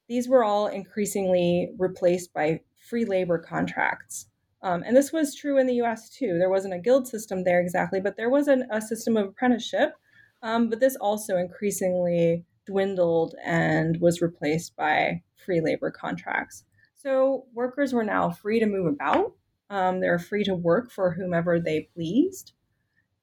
these 0.09 0.29
were 0.29 0.45
all 0.45 0.67
increasingly 0.67 1.71
replaced 1.79 2.33
by 2.33 2.61
free 2.89 3.05
labor 3.05 3.39
contracts. 3.39 4.29
Um, 4.63 4.83
and 4.87 4.97
this 4.97 5.13
was 5.13 5.35
true 5.35 5.59
in 5.59 5.67
the 5.67 5.81
US 5.83 6.09
too. 6.09 6.39
There 6.39 6.51
wasn't 6.51 6.75
a 6.75 6.79
guild 6.79 7.09
system 7.09 7.45
there 7.45 7.61
exactly, 7.61 8.01
but 8.01 8.17
there 8.17 8.31
was 8.31 8.49
an, 8.49 8.67
a 8.71 8.81
system 8.81 9.17
of 9.17 9.29
apprenticeship. 9.29 9.95
Um, 10.43 10.69
but 10.69 10.81
this 10.81 10.97
also 10.97 11.37
increasingly 11.37 12.45
dwindled 12.67 13.35
and 13.45 14.01
was 14.01 14.21
replaced 14.21 14.77
by 14.77 15.23
free 15.37 15.61
labor 15.61 15.91
contracts. 15.91 16.65
So 16.95 17.47
workers 17.53 17.93
were 17.93 18.05
now 18.05 18.31
free 18.31 18.61
to 18.61 18.67
move 18.67 18.87
about. 18.87 19.33
Um, 19.71 20.01
they're 20.01 20.19
free 20.19 20.45
to 20.45 20.55
work 20.55 20.91
for 20.91 21.13
whomever 21.13 21.59
they 21.59 21.89
pleased. 21.95 22.53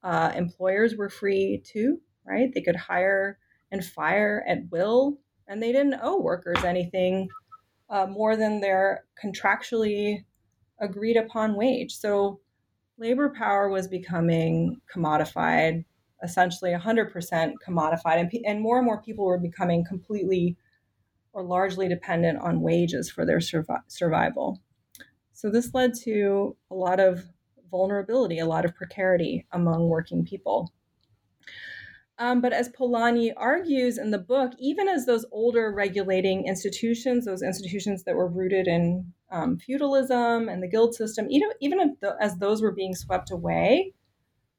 Uh, 0.03 0.31
employers 0.35 0.95
were 0.95 1.09
free 1.09 1.61
too, 1.65 2.01
right? 2.29 2.53
They 2.53 2.61
could 2.61 2.75
hire 2.75 3.39
and 3.71 3.83
fire 3.83 4.43
at 4.47 4.69
will, 4.71 5.19
and 5.47 5.61
they 5.61 5.71
didn't 5.71 5.99
owe 6.01 6.21
workers 6.21 6.63
anything 6.63 7.29
uh, 7.89 8.05
more 8.05 8.35
than 8.35 8.61
their 8.61 9.05
contractually 9.23 10.25
agreed 10.79 11.17
upon 11.17 11.55
wage. 11.55 11.93
So 11.95 12.39
labor 12.97 13.33
power 13.35 13.69
was 13.69 13.87
becoming 13.87 14.81
commodified 14.93 15.85
essentially 16.23 16.71
100% 16.71 17.53
commodified, 17.65 18.19
and, 18.19 18.31
and 18.45 18.61
more 18.61 18.77
and 18.77 18.85
more 18.85 19.01
people 19.01 19.25
were 19.25 19.37
becoming 19.37 19.85
completely 19.85 20.57
or 21.33 21.43
largely 21.43 21.87
dependent 21.87 22.39
on 22.39 22.61
wages 22.61 23.09
for 23.09 23.25
their 23.25 23.37
survi- 23.37 23.83
survival. 23.87 24.61
So 25.33 25.49
this 25.49 25.73
led 25.73 25.93
to 26.03 26.57
a 26.71 26.75
lot 26.75 26.99
of 26.99 27.23
vulnerability, 27.71 28.39
a 28.39 28.45
lot 28.45 28.65
of 28.65 28.75
precarity 28.75 29.45
among 29.51 29.87
working 29.87 30.25
people. 30.25 30.73
Um, 32.19 32.41
but 32.41 32.51
as 32.51 32.67
Polanyi 32.69 33.31
argues 33.37 33.97
in 33.97 34.11
the 34.11 34.17
book, 34.17 34.51
even 34.59 34.89
as 34.89 35.05
those 35.05 35.25
older 35.31 35.71
regulating 35.73 36.45
institutions, 36.45 37.25
those 37.25 37.41
institutions 37.41 38.03
that 38.03 38.15
were 38.15 38.27
rooted 38.27 38.67
in 38.67 39.13
um, 39.31 39.57
feudalism 39.57 40.49
and 40.49 40.61
the 40.61 40.67
guild 40.67 40.93
system, 40.93 41.27
even, 41.29 41.49
even 41.61 41.95
as 42.19 42.37
those 42.37 42.61
were 42.61 42.73
being 42.73 42.93
swept 42.93 43.31
away, 43.31 43.93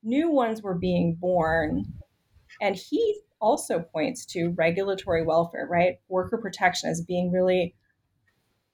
new 0.03 0.31
ones 0.31 0.63
were 0.63 0.75
being 0.75 1.17
born. 1.21 1.85
And 2.63 2.77
he 2.77 3.21
also 3.41 3.81
points 3.81 4.25
to 4.27 4.55
regulatory 4.57 5.23
welfare, 5.23 5.67
right? 5.71 5.97
Worker 6.09 6.39
protection 6.39 6.89
as 6.89 7.03
being 7.03 7.31
really 7.31 7.75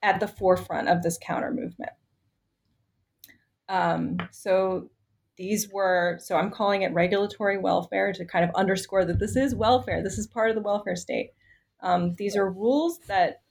at 0.00 0.20
the 0.20 0.28
forefront 0.28 0.88
of 0.88 1.02
this 1.02 1.18
counter 1.20 1.50
movement. 1.50 1.92
Um, 3.68 4.18
so 4.30 4.90
these 5.36 5.68
were, 5.70 6.18
so 6.20 6.36
I'm 6.36 6.50
calling 6.50 6.82
it 6.82 6.92
regulatory 6.92 7.58
welfare 7.58 8.12
to 8.12 8.24
kind 8.24 8.44
of 8.44 8.54
underscore 8.54 9.04
that 9.04 9.18
this 9.18 9.36
is 9.36 9.54
welfare. 9.54 10.02
This 10.02 10.18
is 10.18 10.26
part 10.26 10.50
of 10.50 10.56
the 10.56 10.62
welfare 10.62 10.96
state. 10.96 11.30
Um, 11.80 12.14
these 12.16 12.36
are 12.36 12.50
rules 12.50 12.98
that 13.06 13.42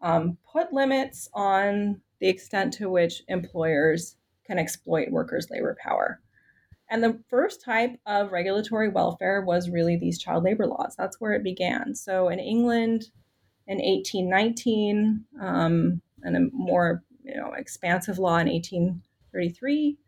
um, 0.00 0.38
put 0.50 0.72
limits 0.72 1.28
on 1.34 2.00
the 2.20 2.28
extent 2.28 2.72
to 2.74 2.88
which 2.88 3.22
employers 3.28 4.16
can 4.46 4.58
exploit 4.58 5.10
workers' 5.10 5.48
labor 5.50 5.76
power. 5.82 6.20
And 6.88 7.02
the 7.02 7.20
first 7.28 7.62
type 7.62 7.98
of 8.06 8.32
regulatory 8.32 8.88
welfare 8.88 9.42
was 9.42 9.68
really 9.68 9.96
these 9.96 10.18
child 10.18 10.44
labor 10.44 10.66
laws. 10.66 10.94
That's 10.96 11.20
where 11.20 11.32
it 11.32 11.42
began. 11.42 11.94
So 11.94 12.28
in 12.28 12.38
England 12.38 13.10
in 13.66 13.78
1819, 13.78 15.24
um, 15.40 16.00
and 16.22 16.36
a 16.36 16.40
more 16.52 17.02
you 17.24 17.36
know 17.36 17.52
expansive 17.52 18.18
law 18.18 18.38
in 18.38 18.48
1833. 18.48 19.98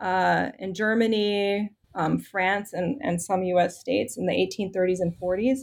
Uh, 0.00 0.50
in 0.58 0.74
Germany, 0.74 1.70
um, 1.94 2.18
France, 2.18 2.72
and, 2.72 3.00
and 3.02 3.20
some 3.20 3.42
U.S. 3.42 3.78
states 3.80 4.16
in 4.16 4.26
the 4.26 4.32
1830s 4.32 5.00
and 5.00 5.18
40s, 5.18 5.60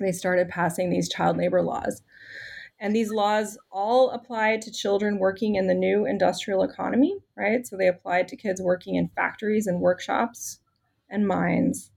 they 0.00 0.12
started 0.12 0.48
passing 0.48 0.90
these 0.90 1.08
child 1.08 1.36
labor 1.36 1.62
laws. 1.62 2.02
And 2.78 2.96
these 2.96 3.12
laws 3.12 3.58
all 3.70 4.10
applied 4.10 4.60
to 4.62 4.72
children 4.72 5.18
working 5.18 5.54
in 5.54 5.68
the 5.68 5.74
new 5.74 6.04
industrial 6.04 6.64
economy, 6.64 7.16
right? 7.36 7.64
So 7.64 7.76
they 7.76 7.86
applied 7.86 8.26
to 8.28 8.36
kids 8.36 8.60
working 8.60 8.96
in 8.96 9.08
factories 9.14 9.68
and 9.68 9.80
workshops 9.80 10.58
and 11.08 11.26
mines. 11.26 11.92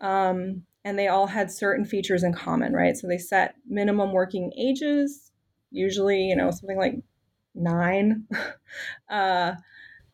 Um, 0.00 0.64
and 0.84 0.98
they 0.98 1.06
all 1.06 1.28
had 1.28 1.52
certain 1.52 1.84
features 1.84 2.24
in 2.24 2.32
common, 2.32 2.72
right? 2.72 2.96
So 2.96 3.06
they 3.06 3.18
set 3.18 3.54
minimum 3.68 4.12
working 4.12 4.52
ages, 4.58 5.30
usually, 5.70 6.24
you 6.24 6.34
know, 6.34 6.50
something 6.50 6.78
like 6.78 6.94
nine, 7.54 8.26
uh, 9.08 9.52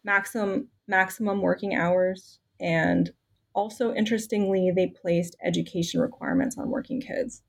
maximum 0.04 0.68
maximum 0.86 1.40
working 1.40 1.74
hours, 1.74 2.38
and 2.60 3.10
also 3.54 3.94
interestingly, 3.94 4.70
they 4.74 4.88
placed 4.88 5.36
education 5.42 6.00
requirements 6.00 6.58
on 6.58 6.70
working 6.70 7.00
kids 7.00 7.42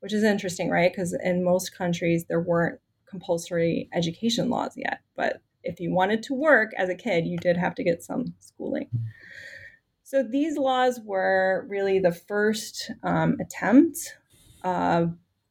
which 0.00 0.12
is 0.12 0.22
interesting, 0.22 0.70
right? 0.70 0.92
Because 0.92 1.16
in 1.22 1.42
most 1.42 1.76
countries, 1.76 2.26
there 2.28 2.40
weren't 2.40 2.78
compulsory 3.06 3.88
education 3.92 4.50
laws 4.50 4.72
yet. 4.76 5.00
But 5.16 5.42
if 5.64 5.80
you 5.80 5.92
wanted 5.92 6.22
to 6.24 6.34
work 6.34 6.70
as 6.76 6.88
a 6.88 6.94
kid, 6.94 7.26
you 7.26 7.36
did 7.38 7.56
have 7.56 7.74
to 7.76 7.84
get 7.84 8.02
some 8.02 8.34
schooling. 8.38 8.88
So 10.04 10.22
these 10.22 10.56
laws 10.56 11.00
were 11.04 11.66
really 11.68 11.98
the 11.98 12.12
first 12.12 12.92
um, 13.02 13.36
attempt 13.40 14.16
uh, 14.62 15.06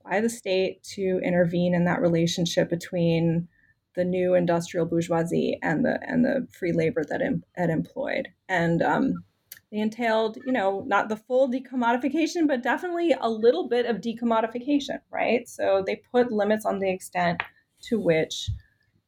by 0.09 0.21
the 0.21 0.29
state 0.29 0.81
to 0.93 1.19
intervene 1.21 1.73
in 1.73 1.83
that 1.83 1.99
relationship 1.99 2.69
between 2.69 3.49
the 3.95 4.05
new 4.05 4.35
industrial 4.35 4.85
bourgeoisie 4.85 5.59
and 5.61 5.85
the 5.85 5.99
and 6.07 6.23
the 6.23 6.47
free 6.51 6.71
labor 6.71 7.03
that 7.09 7.21
it, 7.21 7.69
employed. 7.69 8.27
And 8.47 8.81
um, 8.81 9.23
they 9.71 9.79
entailed, 9.79 10.37
you 10.45 10.51
know, 10.51 10.83
not 10.87 11.09
the 11.09 11.17
full 11.17 11.51
decommodification, 11.51 12.47
but 12.47 12.63
definitely 12.63 13.15
a 13.19 13.29
little 13.29 13.67
bit 13.67 13.85
of 13.85 13.97
decommodification, 13.97 14.99
right? 15.11 15.47
So 15.49 15.83
they 15.85 16.01
put 16.11 16.31
limits 16.31 16.65
on 16.65 16.79
the 16.79 16.89
extent 16.89 17.41
to 17.83 17.99
which 17.99 18.49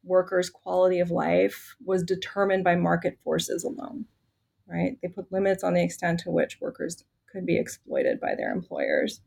workers' 0.03 0.49
quality 0.49 0.99
of 0.99 1.11
life 1.11 1.75
was 1.83 2.03
determined 2.03 2.63
by 2.63 2.75
market 2.75 3.17
forces 3.23 3.63
alone, 3.63 4.05
right? 4.67 4.97
They 5.01 5.09
put 5.09 5.31
limits 5.31 5.63
on 5.63 5.73
the 5.73 5.83
extent 5.83 6.21
to 6.21 6.31
which 6.31 6.59
workers 6.61 7.03
could 7.31 7.45
be 7.45 7.57
exploited 7.57 8.19
by 8.19 8.35
their 8.35 8.51
employers. 8.51 9.21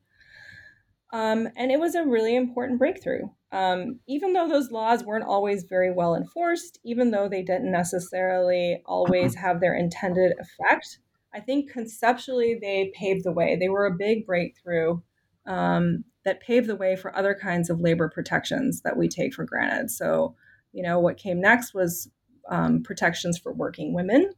Um, 1.12 1.48
and 1.56 1.70
it 1.70 1.80
was 1.80 1.94
a 1.94 2.04
really 2.04 2.36
important 2.36 2.78
breakthrough. 2.78 3.28
Um, 3.52 3.98
even 4.06 4.32
though 4.32 4.48
those 4.48 4.70
laws 4.70 5.04
weren't 5.04 5.24
always 5.24 5.64
very 5.64 5.92
well 5.92 6.14
enforced, 6.14 6.78
even 6.84 7.10
though 7.10 7.28
they 7.28 7.42
didn't 7.42 7.72
necessarily 7.72 8.80
always 8.86 9.34
have 9.34 9.60
their 9.60 9.74
intended 9.74 10.32
effect, 10.38 10.98
I 11.34 11.40
think 11.40 11.70
conceptually 11.70 12.58
they 12.60 12.92
paved 12.94 13.24
the 13.24 13.32
way. 13.32 13.56
They 13.56 13.68
were 13.68 13.86
a 13.86 13.96
big 13.96 14.24
breakthrough 14.24 15.00
um, 15.46 16.04
that 16.24 16.40
paved 16.40 16.68
the 16.68 16.76
way 16.76 16.96
for 16.96 17.16
other 17.16 17.34
kinds 17.34 17.70
of 17.70 17.80
labor 17.80 18.08
protections 18.08 18.82
that 18.82 18.96
we 18.96 19.08
take 19.08 19.34
for 19.34 19.44
granted. 19.44 19.90
So, 19.90 20.36
you 20.72 20.82
know, 20.82 21.00
what 21.00 21.16
came 21.16 21.40
next 21.40 21.74
was 21.74 22.08
um, 22.50 22.82
protections 22.82 23.38
for 23.38 23.52
working 23.52 23.94
women. 23.94 24.32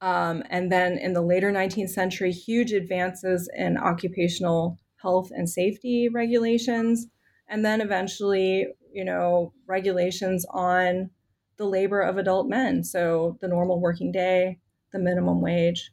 Um, 0.00 0.42
and 0.48 0.72
then 0.72 0.96
in 0.96 1.12
the 1.12 1.20
later 1.20 1.52
19th 1.52 1.90
century, 1.90 2.32
huge 2.32 2.72
advances 2.72 3.50
in 3.54 3.76
occupational 3.76 4.78
health 5.02 5.30
and 5.30 5.48
safety 5.48 6.08
regulations. 6.08 7.06
And 7.50 7.64
then 7.64 7.82
eventually, 7.82 8.68
you 8.92 9.04
know, 9.04 9.52
regulations 9.66 10.46
on 10.48 11.10
the 11.58 11.66
labor 11.66 12.00
of 12.00 12.16
adult 12.16 12.48
men. 12.48 12.84
So 12.84 13.36
the 13.42 13.48
normal 13.48 13.80
working 13.80 14.12
day, 14.12 14.60
the 14.92 14.98
minimum 14.98 15.42
wage, 15.42 15.90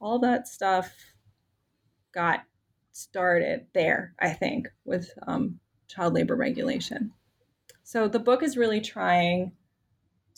all 0.00 0.18
that 0.18 0.46
stuff 0.46 0.92
got 2.12 2.40
started 2.92 3.66
there, 3.72 4.14
I 4.20 4.30
think, 4.30 4.68
with 4.84 5.10
um, 5.26 5.60
child 5.88 6.14
labor 6.14 6.36
regulation. 6.36 7.12
So 7.82 8.08
the 8.08 8.18
book 8.18 8.42
is 8.42 8.56
really 8.56 8.80
trying 8.80 9.52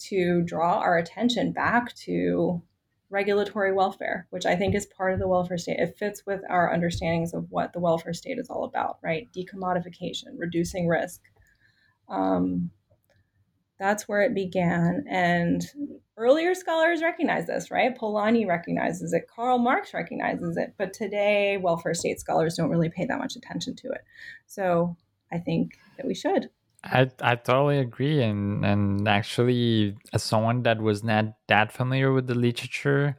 to 0.08 0.42
draw 0.42 0.78
our 0.78 0.98
attention 0.98 1.52
back 1.52 1.94
to 1.96 2.62
regulatory 3.10 3.72
welfare, 3.72 4.26
which 4.30 4.46
I 4.46 4.56
think 4.56 4.74
is 4.74 4.86
part 4.86 5.12
of 5.12 5.18
the 5.18 5.28
welfare 5.28 5.58
state. 5.58 5.78
It 5.78 5.96
fits 5.98 6.24
with 6.26 6.40
our 6.50 6.72
understandings 6.72 7.32
of 7.32 7.46
what 7.50 7.72
the 7.72 7.80
welfare 7.80 8.12
state 8.12 8.38
is 8.38 8.50
all 8.50 8.64
about, 8.64 8.98
right? 9.02 9.28
Decommodification, 9.34 10.36
reducing 10.36 10.86
risk. 10.86 11.22
Um, 12.08 12.70
that's 13.78 14.08
where 14.08 14.22
it 14.22 14.34
began. 14.34 15.04
And 15.08 15.64
earlier 16.16 16.54
scholars 16.54 17.00
recognize 17.00 17.46
this, 17.46 17.70
right? 17.70 17.96
Polanyi 17.96 18.46
recognizes 18.46 19.12
it, 19.12 19.28
Karl 19.34 19.58
Marx 19.58 19.94
recognizes 19.94 20.56
it, 20.56 20.74
but 20.76 20.92
today 20.92 21.56
welfare 21.58 21.94
state 21.94 22.20
scholars 22.20 22.56
don't 22.56 22.70
really 22.70 22.90
pay 22.90 23.06
that 23.06 23.18
much 23.18 23.36
attention 23.36 23.76
to 23.76 23.88
it. 23.88 24.02
So 24.46 24.96
I 25.32 25.38
think 25.38 25.78
that 25.96 26.06
we 26.06 26.14
should. 26.14 26.50
I, 26.84 27.10
I 27.20 27.34
totally 27.34 27.78
agree 27.78 28.22
and 28.22 28.64
and 28.64 29.08
actually 29.08 29.96
as 30.12 30.22
someone 30.22 30.62
that 30.62 30.80
was 30.80 31.02
not 31.02 31.34
that 31.48 31.72
familiar 31.72 32.12
with 32.12 32.28
the 32.28 32.36
literature 32.36 33.18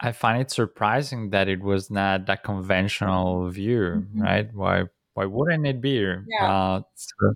I 0.00 0.10
find 0.10 0.42
it 0.42 0.50
surprising 0.50 1.30
that 1.30 1.48
it 1.48 1.60
was 1.60 1.88
not 1.88 2.26
that 2.26 2.42
conventional 2.42 3.48
view 3.48 4.04
mm-hmm. 4.04 4.20
right 4.20 4.52
why 4.52 4.84
why 5.14 5.26
wouldn't 5.26 5.66
it 5.66 5.80
be 5.80 6.02
yeah. 6.26 6.52
Uh, 6.52 6.82
so. 6.94 7.34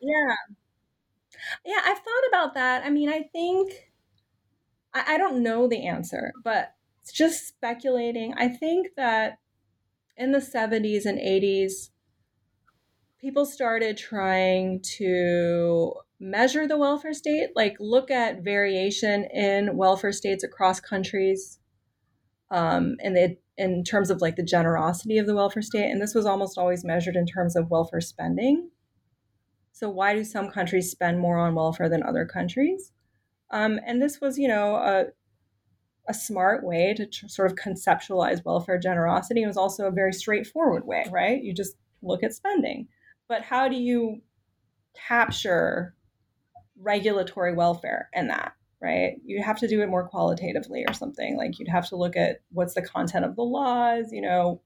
yeah 0.00 0.34
yeah 1.64 1.80
I've 1.84 1.98
thought 1.98 2.28
about 2.28 2.54
that 2.54 2.84
I 2.84 2.90
mean 2.90 3.08
I 3.08 3.22
think 3.32 3.88
I, 4.92 5.14
I 5.14 5.18
don't 5.18 5.44
know 5.44 5.68
the 5.68 5.86
answer 5.86 6.32
but 6.42 6.74
it's 7.00 7.12
just 7.12 7.46
speculating 7.46 8.34
I 8.36 8.48
think 8.48 8.88
that 8.96 9.38
in 10.16 10.32
the 10.32 10.38
70s 10.38 11.06
and 11.06 11.18
80s 11.18 11.90
people 13.22 13.46
started 13.46 13.96
trying 13.96 14.82
to 14.82 15.92
measure 16.18 16.66
the 16.66 16.76
welfare 16.76 17.14
state, 17.14 17.50
like 17.54 17.76
look 17.78 18.10
at 18.10 18.42
variation 18.42 19.24
in 19.32 19.76
welfare 19.76 20.12
states 20.12 20.42
across 20.42 20.80
countries, 20.80 21.60
um, 22.50 22.96
and 23.00 23.16
they, 23.16 23.38
in 23.56 23.84
terms 23.84 24.10
of 24.10 24.20
like 24.20 24.34
the 24.34 24.42
generosity 24.42 25.18
of 25.18 25.26
the 25.26 25.36
welfare 25.36 25.62
state. 25.62 25.88
And 25.88 26.02
this 26.02 26.14
was 26.14 26.26
almost 26.26 26.58
always 26.58 26.84
measured 26.84 27.14
in 27.14 27.26
terms 27.26 27.54
of 27.54 27.70
welfare 27.70 28.00
spending. 28.00 28.70
So 29.70 29.88
why 29.88 30.14
do 30.14 30.24
some 30.24 30.50
countries 30.50 30.90
spend 30.90 31.20
more 31.20 31.38
on 31.38 31.54
welfare 31.54 31.88
than 31.88 32.02
other 32.02 32.26
countries? 32.26 32.92
Um, 33.52 33.78
and 33.86 34.02
this 34.02 34.20
was, 34.20 34.36
you 34.36 34.48
know, 34.48 34.76
a, 34.76 35.04
a 36.08 36.14
smart 36.14 36.64
way 36.64 36.92
to 36.96 37.06
tr- 37.06 37.28
sort 37.28 37.50
of 37.50 37.56
conceptualize 37.56 38.44
welfare 38.44 38.78
generosity. 38.78 39.42
It 39.42 39.46
was 39.46 39.56
also 39.56 39.86
a 39.86 39.92
very 39.92 40.12
straightforward 40.12 40.86
way, 40.86 41.04
right? 41.10 41.40
You 41.42 41.54
just 41.54 41.76
look 42.02 42.24
at 42.24 42.34
spending 42.34 42.88
but 43.28 43.42
how 43.42 43.68
do 43.68 43.76
you 43.76 44.20
capture 44.94 45.94
regulatory 46.78 47.54
welfare 47.54 48.08
in 48.12 48.28
that 48.28 48.54
right? 48.82 49.12
You 49.24 49.40
have 49.42 49.58
to 49.60 49.68
do 49.68 49.80
it 49.80 49.88
more 49.88 50.08
qualitatively 50.08 50.84
or 50.86 50.92
something. 50.92 51.36
Like 51.36 51.58
you'd 51.58 51.68
have 51.68 51.88
to 51.90 51.96
look 51.96 52.16
at 52.16 52.40
what's 52.50 52.74
the 52.74 52.82
content 52.82 53.24
of 53.24 53.36
the 53.36 53.42
laws 53.42 54.06
you 54.10 54.20
know 54.20 54.60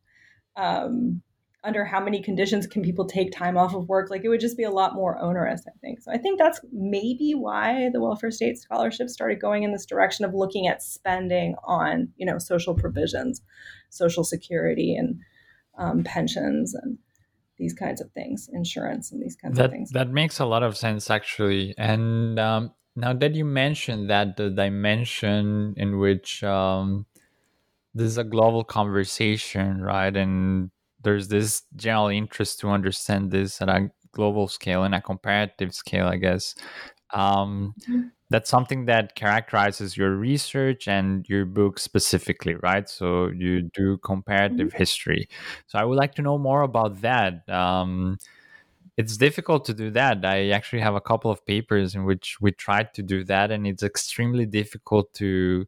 um, 0.56 1.22
under 1.62 1.84
how 1.84 2.00
many 2.00 2.22
conditions 2.22 2.66
can 2.66 2.82
people 2.82 3.04
take 3.04 3.30
time 3.30 3.58
off 3.58 3.74
of 3.74 3.88
work? 3.88 4.08
Like 4.08 4.24
it 4.24 4.28
would 4.28 4.40
just 4.40 4.56
be 4.56 4.62
a 4.62 4.70
lot 4.70 4.94
more 4.94 5.18
onerous 5.18 5.62
i 5.68 5.76
think. 5.80 6.00
So 6.00 6.10
i 6.10 6.16
think 6.16 6.38
that's 6.38 6.60
maybe 6.72 7.34
why 7.34 7.90
the 7.92 8.00
welfare 8.00 8.30
state 8.30 8.58
scholarship 8.58 9.10
started 9.10 9.40
going 9.40 9.64
in 9.64 9.72
this 9.72 9.86
direction 9.86 10.24
of 10.24 10.32
looking 10.32 10.66
at 10.66 10.82
spending 10.82 11.54
on 11.64 12.08
you 12.16 12.24
know 12.24 12.38
social 12.38 12.74
provisions 12.74 13.42
social 13.90 14.24
security 14.24 14.96
and 14.96 15.20
um, 15.78 16.04
pensions 16.04 16.74
and 16.74 16.96
these 17.58 17.72
kinds 17.72 18.00
of 18.00 18.10
things, 18.12 18.48
insurance 18.52 19.12
and 19.12 19.22
these 19.22 19.36
kinds 19.36 19.56
that, 19.56 19.66
of 19.66 19.70
things. 19.70 19.90
That 19.90 20.10
makes 20.10 20.38
a 20.38 20.44
lot 20.44 20.62
of 20.62 20.76
sense, 20.76 21.10
actually. 21.10 21.74
And 21.78 22.38
um, 22.38 22.72
now 22.94 23.12
that 23.12 23.34
you 23.34 23.44
mentioned 23.44 24.10
that 24.10 24.36
the 24.36 24.50
dimension 24.50 25.74
in 25.76 25.98
which 25.98 26.42
um, 26.44 27.06
this 27.94 28.06
is 28.08 28.18
a 28.18 28.24
global 28.24 28.64
conversation, 28.64 29.80
right? 29.80 30.14
And 30.14 30.70
there's 31.02 31.28
this 31.28 31.62
general 31.74 32.08
interest 32.08 32.60
to 32.60 32.68
understand 32.68 33.30
this 33.30 33.60
at 33.62 33.68
a 33.68 33.90
global 34.12 34.48
scale 34.48 34.84
and 34.84 34.94
a 34.94 35.00
comparative 35.00 35.74
scale, 35.74 36.06
I 36.06 36.16
guess. 36.16 36.54
Um, 37.12 37.74
mm-hmm 37.82 38.08
that's 38.28 38.50
something 38.50 38.86
that 38.86 39.14
characterizes 39.14 39.96
your 39.96 40.16
research 40.16 40.88
and 40.88 41.28
your 41.28 41.44
book 41.44 41.78
specifically, 41.78 42.54
right? 42.54 42.88
So 42.88 43.28
you 43.28 43.62
do 43.62 43.98
comparative 43.98 44.68
mm-hmm. 44.68 44.78
history. 44.78 45.28
So 45.66 45.78
I 45.78 45.84
would 45.84 45.96
like 45.96 46.14
to 46.16 46.22
know 46.22 46.38
more 46.38 46.62
about 46.62 47.00
that. 47.02 47.48
Um, 47.48 48.18
it's 48.96 49.16
difficult 49.16 49.64
to 49.66 49.74
do 49.74 49.90
that. 49.90 50.24
I 50.24 50.50
actually 50.50 50.80
have 50.80 50.94
a 50.94 51.00
couple 51.00 51.30
of 51.30 51.44
papers 51.46 51.94
in 51.94 52.04
which 52.04 52.40
we 52.40 52.50
tried 52.50 52.94
to 52.94 53.02
do 53.02 53.24
that, 53.24 53.50
and 53.50 53.66
it's 53.66 53.82
extremely 53.82 54.46
difficult 54.46 55.12
to 55.14 55.66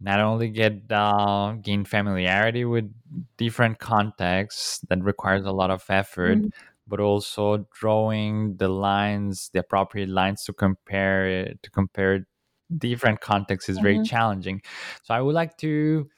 not 0.00 0.18
only 0.18 0.48
get 0.48 0.90
uh, 0.90 1.52
gain 1.62 1.84
familiarity 1.84 2.64
with 2.64 2.92
different 3.36 3.78
contexts 3.78 4.80
that 4.88 5.04
requires 5.04 5.44
a 5.44 5.52
lot 5.52 5.70
of 5.70 5.84
effort, 5.88 6.38
mm-hmm 6.38 6.48
but 6.92 7.00
also 7.00 7.66
drawing 7.72 8.54
the 8.58 8.68
lines, 8.68 9.48
the 9.54 9.60
appropriate 9.60 10.10
lines 10.10 10.44
to 10.44 10.52
compare 10.52 11.54
to 11.62 11.70
compare 11.70 12.26
different 12.76 13.22
contexts 13.22 13.70
is 13.70 13.78
mm-hmm. 13.78 13.84
very 13.84 14.02
challenging. 14.02 14.60
So 15.02 15.14
I 15.14 15.22
would 15.22 15.34
like 15.34 15.56
to 15.64 16.10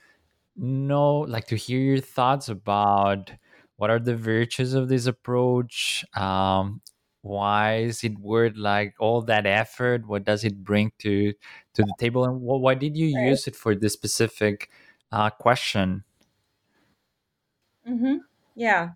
know, 0.57 1.21
like 1.21 1.47
to 1.47 1.57
hear 1.57 1.79
your 1.79 2.01
thoughts 2.01 2.49
about 2.49 3.31
what 3.77 3.89
are 3.89 4.01
the 4.01 4.17
virtues 4.17 4.75
of 4.75 4.89
this 4.89 5.07
approach. 5.07 6.05
Um, 6.17 6.81
why 7.23 7.77
is 7.77 8.03
it 8.03 8.19
worth 8.19 8.57
like 8.57 8.97
all 8.99 9.23
that 9.23 9.47
effort? 9.47 10.09
What 10.09 10.25
does 10.25 10.43
it 10.43 10.65
bring 10.65 10.91
to 10.99 11.35
to 11.75 11.83
the 11.83 11.95
table, 12.01 12.25
and 12.25 12.41
why 12.41 12.75
did 12.75 12.97
you 12.97 13.15
right. 13.15 13.29
use 13.29 13.47
it 13.47 13.55
for 13.55 13.77
this 13.77 13.93
specific 13.93 14.71
uh, 15.13 15.31
question? 15.31 16.03
Mm-hmm. 17.89 18.17
Yeah, 18.57 18.91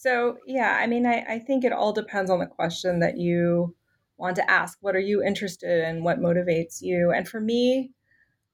so, 0.00 0.38
yeah, 0.46 0.78
I 0.80 0.86
mean, 0.86 1.04
I, 1.04 1.24
I 1.28 1.38
think 1.40 1.62
it 1.62 1.74
all 1.74 1.92
depends 1.92 2.30
on 2.30 2.38
the 2.38 2.46
question 2.46 3.00
that 3.00 3.18
you 3.18 3.76
want 4.16 4.34
to 4.36 4.50
ask. 4.50 4.78
What 4.80 4.96
are 4.96 4.98
you 4.98 5.22
interested 5.22 5.86
in? 5.86 6.02
What 6.02 6.20
motivates 6.20 6.80
you? 6.80 7.12
And 7.14 7.28
for 7.28 7.38
me, 7.38 7.90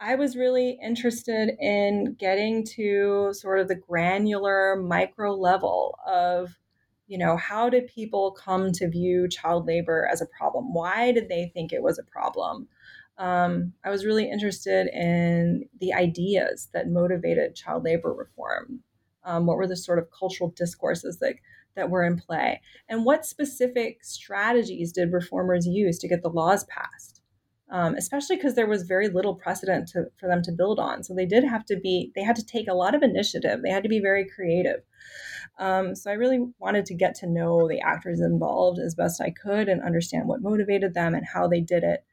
I 0.01 0.17
was 0.17 0.35
really 0.37 0.77
interested 0.83 1.51
in 1.61 2.17
getting 2.19 2.67
to 2.75 3.33
sort 3.33 3.61
of 3.61 3.69
the 3.69 3.77
granular 3.77 4.75
micro 4.75 5.35
level 5.35 5.97
of, 6.05 6.59
you 7.07 7.17
know, 7.17 7.37
how 7.37 7.71
did 7.71 7.87
people 7.87 8.33
come 8.33 8.73
to 8.73 8.91
view 8.91 9.29
child 9.29 9.69
labor 9.69 10.09
as 10.11 10.21
a 10.21 10.27
problem? 10.27 10.75
Why 10.75 11.13
did 11.13 11.29
they 11.29 11.53
think 11.55 11.73
it 11.73 11.81
was 11.81 11.97
a 11.97 12.11
problem? 12.11 12.67
Um, 13.19 13.73
I 13.85 13.91
was 13.91 14.05
really 14.05 14.29
interested 14.29 14.89
in 14.89 15.69
the 15.81 15.95
ideas 15.95 16.71
that 16.75 16.89
motivated 16.89 17.55
child 17.55 17.85
labor 17.85 18.13
reform, 18.13 18.81
um, 19.27 19.45
what 19.45 19.59
were 19.59 19.67
the 19.67 19.77
sort 19.77 19.99
of 19.99 20.11
cultural 20.11 20.51
discourses 20.57 21.19
that 21.19 21.35
that 21.75 21.91
were 21.91 22.05
in 22.05 22.19
play? 22.19 22.63
And 22.89 23.05
what 23.05 23.27
specific 23.27 24.03
strategies 24.03 24.93
did 24.93 25.13
reformers 25.13 25.67
use 25.67 25.99
to 25.99 26.09
get 26.09 26.23
the 26.23 26.31
laws 26.31 26.65
passed? 26.65 27.21
Um, 27.69 27.97
especially 27.97 28.37
because 28.37 28.55
there 28.55 28.69
was 28.69 28.85
very 28.85 29.09
little 29.09 29.35
precedent 29.35 29.89
to, 29.89 30.05
for 30.19 30.29
them 30.29 30.41
to 30.43 30.53
build 30.53 30.79
on. 30.79 31.03
So 31.03 31.15
they 31.15 31.27
did 31.27 31.43
have 31.43 31.67
to 31.67 31.77
be 31.77 32.13
they 32.15 32.23
had 32.23 32.37
to 32.37 32.47
take 32.47 32.69
a 32.69 32.75
lot 32.75 32.95
of 32.95 33.03
initiative. 33.03 33.61
They 33.63 33.71
had 33.71 33.83
to 33.83 33.89
be 33.89 34.01
very 34.01 34.25
creative. 34.25 34.83
Um, 35.59 35.95
so 35.95 36.11
i 36.11 36.15
really 36.15 36.41
wanted 36.59 36.85
to 36.87 36.95
get 36.95 37.15
to 37.17 37.27
know 37.27 37.67
the 37.67 37.81
actors 37.81 38.21
involved 38.21 38.79
as 38.79 38.95
best 38.95 39.23
i 39.23 39.31
could 39.31 39.69
and 39.69 39.83
understand 39.83 40.29
what 40.29 40.43
motivated 40.43 40.93
them 40.93 41.15
and 41.15 41.25
how 41.25 41.49
they 41.49 41.63
did 41.63 41.83
it 41.83 42.05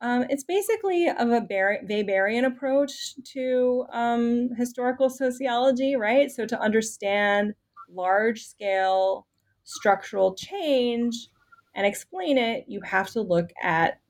um, 0.00 0.26
it's 0.28 0.44
basically 0.44 1.08
of 1.08 1.30
a 1.30 1.40
Bar- 1.40 1.80
Weberian 1.88 2.44
approach 2.44 3.14
to 3.32 3.86
um, 3.92 4.50
historical 4.56 5.08
sociology, 5.08 5.96
right? 5.96 6.30
So 6.30 6.46
to 6.46 6.60
understand 6.60 7.54
large 7.90 8.44
scale 8.44 9.26
structural 9.64 10.34
change 10.34 11.28
and 11.74 11.86
explain 11.86 12.38
it, 12.38 12.64
you 12.68 12.80
have 12.82 13.08
to 13.10 13.20
look 13.20 13.50
at 13.62 14.00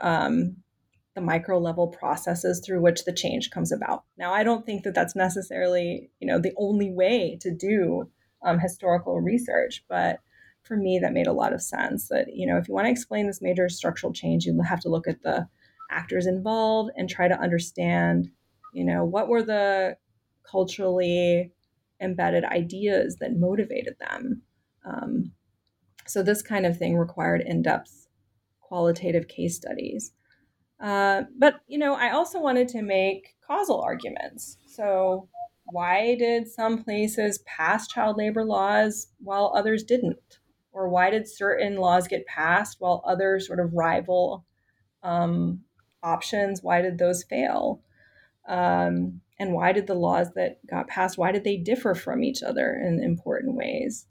um, 0.00 0.56
the 1.14 1.20
micro 1.20 1.58
level 1.58 1.88
processes 1.88 2.60
through 2.64 2.80
which 2.80 3.04
the 3.04 3.12
change 3.12 3.50
comes 3.50 3.72
about. 3.72 4.04
Now, 4.16 4.32
I 4.32 4.42
don't 4.42 4.64
think 4.64 4.84
that 4.84 4.94
that's 4.94 5.16
necessarily, 5.16 6.10
you 6.20 6.26
know, 6.26 6.40
the 6.40 6.54
only 6.56 6.90
way 6.90 7.38
to 7.40 7.50
do 7.50 8.10
um, 8.42 8.58
historical 8.58 9.20
research, 9.20 9.84
but 9.88 10.20
for 10.62 10.76
me, 10.76 10.98
that 10.98 11.12
made 11.12 11.26
a 11.26 11.32
lot 11.32 11.52
of 11.52 11.62
sense. 11.62 12.08
That 12.08 12.28
you 12.34 12.46
know, 12.46 12.56
if 12.56 12.68
you 12.68 12.74
want 12.74 12.86
to 12.86 12.90
explain 12.90 13.26
this 13.26 13.42
major 13.42 13.68
structural 13.68 14.12
change, 14.12 14.44
you 14.44 14.60
have 14.62 14.80
to 14.80 14.88
look 14.88 15.08
at 15.08 15.22
the 15.22 15.48
actors 15.90 16.26
involved 16.26 16.90
and 16.96 17.08
try 17.08 17.28
to 17.28 17.38
understand, 17.38 18.30
you 18.72 18.84
know, 18.84 19.04
what 19.04 19.28
were 19.28 19.42
the 19.42 19.96
culturally 20.48 21.52
embedded 22.00 22.44
ideas 22.44 23.16
that 23.20 23.36
motivated 23.36 23.96
them. 23.98 24.42
Um, 24.84 25.32
so 26.06 26.22
this 26.22 26.42
kind 26.42 26.64
of 26.64 26.78
thing 26.78 26.96
required 26.96 27.42
in-depth 27.42 28.08
qualitative 28.60 29.28
case 29.28 29.56
studies. 29.56 30.12
Uh, 30.80 31.22
but 31.38 31.60
you 31.66 31.78
know, 31.78 31.94
I 31.94 32.10
also 32.10 32.40
wanted 32.40 32.68
to 32.68 32.82
make 32.82 33.34
causal 33.46 33.80
arguments. 33.82 34.56
So 34.66 35.28
why 35.66 36.14
did 36.16 36.48
some 36.48 36.82
places 36.82 37.44
pass 37.46 37.86
child 37.86 38.16
labor 38.16 38.44
laws 38.44 39.08
while 39.18 39.52
others 39.54 39.82
didn't? 39.82 40.38
Or 40.72 40.88
why 40.88 41.10
did 41.10 41.28
certain 41.28 41.76
laws 41.76 42.06
get 42.06 42.26
passed 42.26 42.76
while 42.78 43.02
other 43.04 43.40
sort 43.40 43.60
of 43.60 43.74
rival 43.74 44.44
um, 45.02 45.62
options? 46.02 46.62
Why 46.62 46.80
did 46.80 46.98
those 46.98 47.24
fail? 47.24 47.82
Um, 48.48 49.20
and 49.38 49.52
why 49.52 49.72
did 49.72 49.86
the 49.86 49.94
laws 49.94 50.32
that 50.34 50.64
got 50.66 50.88
passed 50.88 51.16
why 51.16 51.32
did 51.32 51.44
they 51.44 51.56
differ 51.56 51.94
from 51.94 52.22
each 52.22 52.42
other 52.42 52.74
in 52.74 53.02
important 53.02 53.56
ways? 53.56 54.06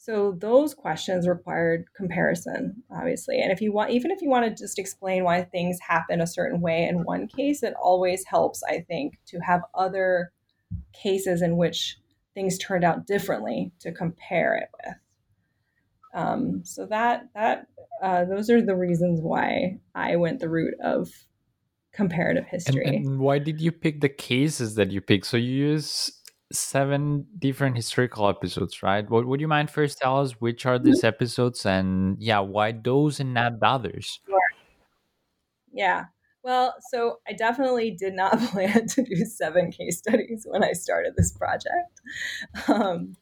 So 0.00 0.36
those 0.38 0.74
questions 0.74 1.26
required 1.26 1.86
comparison, 1.94 2.84
obviously. 2.90 3.40
And 3.40 3.50
if 3.50 3.60
you 3.60 3.72
want, 3.72 3.90
even 3.90 4.12
if 4.12 4.22
you 4.22 4.30
want 4.30 4.46
to 4.46 4.62
just 4.62 4.78
explain 4.78 5.24
why 5.24 5.42
things 5.42 5.78
happen 5.80 6.20
a 6.20 6.26
certain 6.26 6.60
way 6.60 6.84
in 6.84 7.02
one 7.02 7.26
case, 7.26 7.64
it 7.64 7.74
always 7.82 8.24
helps, 8.24 8.62
I 8.62 8.80
think, 8.86 9.18
to 9.26 9.40
have 9.40 9.62
other 9.74 10.32
cases 10.92 11.42
in 11.42 11.56
which 11.56 11.98
things 12.32 12.56
turned 12.58 12.84
out 12.84 13.06
differently 13.06 13.72
to 13.80 13.90
compare 13.90 14.54
it 14.54 14.68
with. 14.84 14.94
Um, 16.14 16.62
so 16.64 16.86
that 16.86 17.28
that 17.34 17.66
uh, 18.02 18.24
those 18.24 18.50
are 18.50 18.62
the 18.62 18.76
reasons 18.76 19.20
why 19.20 19.78
I 19.94 20.16
went 20.16 20.40
the 20.40 20.48
route 20.48 20.74
of 20.82 21.10
comparative 21.92 22.46
history. 22.46 22.84
And, 22.86 23.06
and 23.06 23.18
why 23.20 23.38
did 23.38 23.60
you 23.60 23.72
pick 23.72 24.00
the 24.00 24.08
cases 24.08 24.74
that 24.76 24.90
you 24.90 25.00
picked? 25.00 25.26
So 25.26 25.36
you 25.36 25.52
use 25.52 26.12
seven 26.52 27.26
different 27.38 27.76
historical 27.76 28.28
episodes, 28.28 28.82
right? 28.82 29.08
What 29.08 29.26
would 29.26 29.40
you 29.40 29.48
mind 29.48 29.70
first 29.70 29.98
tell 29.98 30.20
us 30.20 30.32
which 30.40 30.64
are 30.64 30.78
these 30.78 31.04
episodes 31.04 31.66
and 31.66 32.16
yeah, 32.18 32.40
why 32.40 32.72
those 32.72 33.20
and 33.20 33.34
not 33.34 33.60
the 33.60 33.66
others? 33.66 34.20
Sure. 34.26 34.38
Yeah. 35.72 36.04
Well, 36.42 36.74
so 36.90 37.16
I 37.28 37.32
definitely 37.32 37.90
did 37.90 38.14
not 38.14 38.38
plan 38.50 38.86
to 38.86 39.02
do 39.02 39.16
seven 39.26 39.70
case 39.70 39.98
studies 39.98 40.46
when 40.48 40.64
I 40.64 40.72
started 40.72 41.14
this 41.16 41.32
project. 41.32 42.00
Um, 42.68 43.16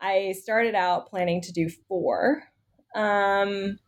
I 0.00 0.32
started 0.32 0.74
out 0.74 1.08
planning 1.08 1.40
to 1.42 1.52
do 1.52 1.68
four. 1.88 2.42
Um, 2.94 3.78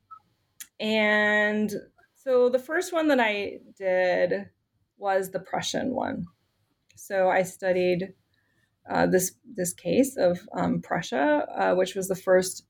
and 0.79 1.73
so 2.15 2.49
the 2.49 2.59
first 2.59 2.93
one 2.93 3.09
that 3.09 3.21
I 3.21 3.59
did 3.77 4.51
was 4.99 5.31
the 5.31 5.41
Prussian 5.41 5.95
one. 5.95 6.27
So 6.97 7.29
I 7.29 7.43
studied 7.43 8.15
uh, 8.91 9.07
this 9.07 9.33
this 9.55 9.73
case 9.73 10.17
of 10.17 10.41
um, 10.57 10.81
Prussia, 10.83 11.47
uh, 11.57 11.75
which 11.75 11.95
was 11.95 12.09
the 12.09 12.17
first 12.17 12.65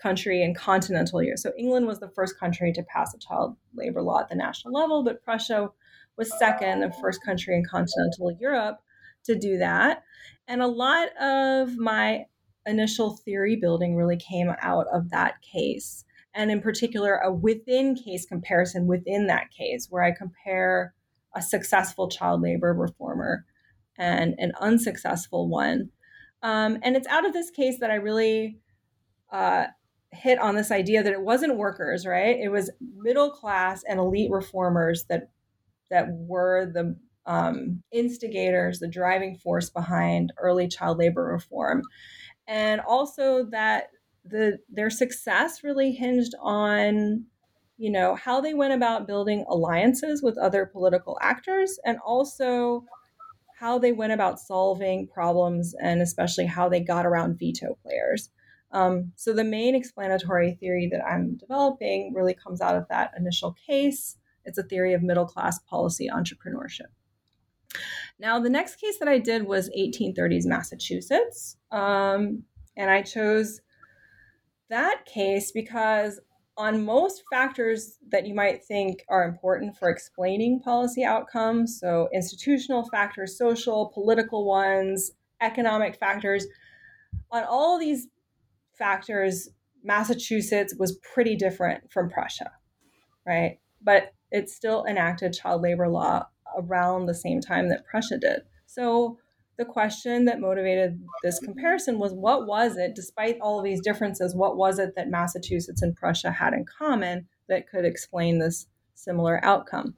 country 0.00 0.42
in 0.42 0.54
continental 0.54 1.22
Europe. 1.22 1.38
So 1.38 1.52
England 1.58 1.86
was 1.86 1.98
the 1.98 2.10
first 2.10 2.38
country 2.38 2.72
to 2.72 2.82
pass 2.84 3.14
a 3.14 3.18
child 3.18 3.56
labor 3.74 4.02
law 4.02 4.20
at 4.20 4.28
the 4.28 4.36
national 4.36 4.74
level, 4.74 5.02
but 5.02 5.22
Prussia 5.24 5.68
was 6.16 6.38
second, 6.38 6.80
the 6.80 6.92
first 7.00 7.22
country 7.24 7.56
in 7.56 7.64
continental 7.64 8.30
Europe 8.40 8.78
to 9.24 9.36
do 9.36 9.58
that. 9.58 10.04
And 10.46 10.62
a 10.62 10.68
lot 10.68 11.08
of 11.20 11.76
my 11.76 12.26
initial 12.66 13.16
theory 13.16 13.56
building 13.56 13.96
really 13.96 14.16
came 14.16 14.52
out 14.60 14.86
of 14.92 15.10
that 15.10 15.40
case. 15.42 16.04
And 16.34 16.50
in 16.50 16.60
particular, 16.60 17.16
a 17.16 17.32
within 17.32 17.94
case 17.94 18.26
comparison 18.26 18.86
within 18.86 19.26
that 19.28 19.50
case, 19.50 19.86
where 19.88 20.02
I 20.02 20.12
compare 20.12 20.94
a 21.34 21.40
successful 21.40 22.08
child 22.08 22.42
labor 22.42 22.74
reformer 22.74 23.44
and 23.98 24.34
an 24.38 24.52
unsuccessful 24.60 25.48
one. 25.48 25.90
Um, 26.42 26.78
and 26.82 26.96
it's 26.96 27.08
out 27.08 27.26
of 27.26 27.32
this 27.32 27.50
case 27.50 27.78
that 27.80 27.90
I 27.90 27.94
really 27.94 28.58
uh, 29.32 29.66
hit 30.12 30.38
on 30.38 30.56
this 30.56 30.70
idea 30.70 31.02
that 31.02 31.12
it 31.12 31.22
wasn't 31.22 31.56
workers, 31.56 32.06
right? 32.06 32.38
It 32.38 32.50
was 32.50 32.70
middle 32.98 33.30
class 33.30 33.82
and 33.88 33.98
elite 33.98 34.30
reformers 34.30 35.04
that 35.08 35.30
that 35.90 36.08
were 36.10 36.70
the 36.72 36.96
um, 37.26 37.82
instigators, 37.92 38.78
the 38.78 38.88
driving 38.88 39.36
force 39.36 39.70
behind 39.70 40.32
early 40.38 40.68
child 40.68 40.98
labor 40.98 41.24
reform 41.24 41.82
and 42.48 42.80
also 42.80 43.44
that 43.50 43.90
the 44.24 44.58
their 44.68 44.90
success 44.90 45.62
really 45.62 45.92
hinged 45.92 46.34
on 46.40 47.24
you 47.78 47.90
know 47.90 48.14
how 48.14 48.40
they 48.40 48.54
went 48.54 48.72
about 48.72 49.06
building 49.06 49.44
alliances 49.48 50.22
with 50.22 50.38
other 50.38 50.66
political 50.66 51.18
actors 51.20 51.78
and 51.84 51.98
also 52.04 52.84
how 53.58 53.78
they 53.78 53.92
went 53.92 54.12
about 54.12 54.38
solving 54.38 55.06
problems 55.08 55.74
and 55.80 56.02
especially 56.02 56.46
how 56.46 56.68
they 56.68 56.80
got 56.80 57.06
around 57.06 57.38
veto 57.38 57.78
players. 57.82 58.28
Um, 58.72 59.12
so 59.16 59.32
the 59.32 59.44
main 59.44 59.74
explanatory 59.74 60.58
theory 60.60 60.88
that 60.92 61.02
i'm 61.06 61.36
developing 61.36 62.12
really 62.12 62.34
comes 62.34 62.60
out 62.60 62.76
of 62.76 62.86
that 62.88 63.12
initial 63.16 63.56
case. 63.66 64.16
It's 64.44 64.58
a 64.58 64.62
theory 64.62 64.92
of 64.92 65.02
middle 65.02 65.26
class 65.26 65.58
policy 65.60 66.08
entrepreneurship 66.12 66.88
now, 68.18 68.40
the 68.40 68.50
next 68.50 68.76
case 68.76 68.98
that 68.98 69.08
I 69.08 69.18
did 69.18 69.46
was 69.46 69.70
1830s 69.76 70.46
Massachusetts. 70.46 71.56
Um, 71.70 72.44
and 72.76 72.90
I 72.90 73.02
chose 73.02 73.60
that 74.70 75.04
case 75.04 75.52
because 75.52 76.18
on 76.56 76.84
most 76.84 77.22
factors 77.30 77.98
that 78.10 78.26
you 78.26 78.34
might 78.34 78.64
think 78.64 79.04
are 79.10 79.28
important 79.28 79.76
for 79.76 79.90
explaining 79.90 80.60
policy 80.60 81.04
outcomes, 81.04 81.78
so 81.78 82.08
institutional 82.14 82.88
factors, 82.88 83.36
social, 83.36 83.90
political 83.92 84.46
ones, 84.46 85.10
economic 85.42 85.96
factors, 85.96 86.46
on 87.30 87.44
all 87.44 87.78
these 87.78 88.08
factors, 88.78 89.50
Massachusetts 89.84 90.74
was 90.78 90.98
pretty 91.14 91.36
different 91.36 91.92
from 91.92 92.08
Prussia, 92.08 92.50
right? 93.26 93.58
But 93.82 94.14
it 94.30 94.48
still 94.48 94.86
enacted 94.86 95.34
child 95.34 95.60
labor 95.60 95.88
law 95.88 96.26
around 96.56 97.06
the 97.06 97.14
same 97.14 97.40
time 97.40 97.68
that 97.68 97.84
Prussia 97.84 98.18
did. 98.18 98.42
So 98.66 99.18
the 99.58 99.64
question 99.64 100.26
that 100.26 100.40
motivated 100.40 101.00
this 101.22 101.38
comparison 101.38 101.98
was 101.98 102.12
what 102.12 102.46
was 102.46 102.76
it, 102.76 102.94
despite 102.94 103.38
all 103.40 103.58
of 103.58 103.64
these 103.64 103.80
differences, 103.80 104.34
what 104.34 104.56
was 104.56 104.78
it 104.78 104.94
that 104.96 105.08
Massachusetts 105.08 105.82
and 105.82 105.96
Prussia 105.96 106.30
had 106.30 106.52
in 106.52 106.64
common 106.64 107.26
that 107.48 107.68
could 107.68 107.84
explain 107.84 108.38
this 108.38 108.66
similar 108.94 109.42
outcome? 109.44 109.94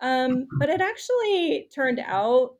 Um, 0.00 0.46
but 0.58 0.70
it 0.70 0.80
actually 0.80 1.68
turned 1.74 2.00
out 2.06 2.54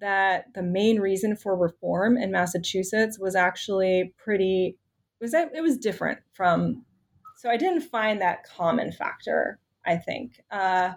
that 0.00 0.46
the 0.54 0.62
main 0.62 1.00
reason 1.00 1.36
for 1.36 1.56
reform 1.56 2.16
in 2.16 2.30
Massachusetts 2.30 3.18
was 3.18 3.34
actually 3.34 4.14
pretty 4.16 4.78
was 5.20 5.32
that 5.32 5.50
it 5.54 5.62
was 5.62 5.78
different 5.78 6.18
from 6.34 6.84
so 7.36 7.50
I 7.50 7.56
didn't 7.58 7.82
find 7.82 8.20
that 8.20 8.44
common 8.44 8.92
factor, 8.92 9.58
I 9.84 9.96
think. 9.96 10.40
Uh, 10.50 10.94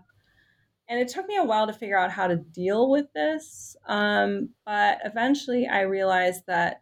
and 0.89 0.99
it 0.99 1.07
took 1.07 1.27
me 1.27 1.37
a 1.37 1.43
while 1.43 1.67
to 1.67 1.73
figure 1.73 1.97
out 1.97 2.11
how 2.11 2.27
to 2.27 2.35
deal 2.35 2.89
with 2.89 3.05
this. 3.13 3.77
Um, 3.87 4.49
but 4.65 4.97
eventually 5.05 5.67
I 5.67 5.81
realized 5.81 6.41
that 6.47 6.81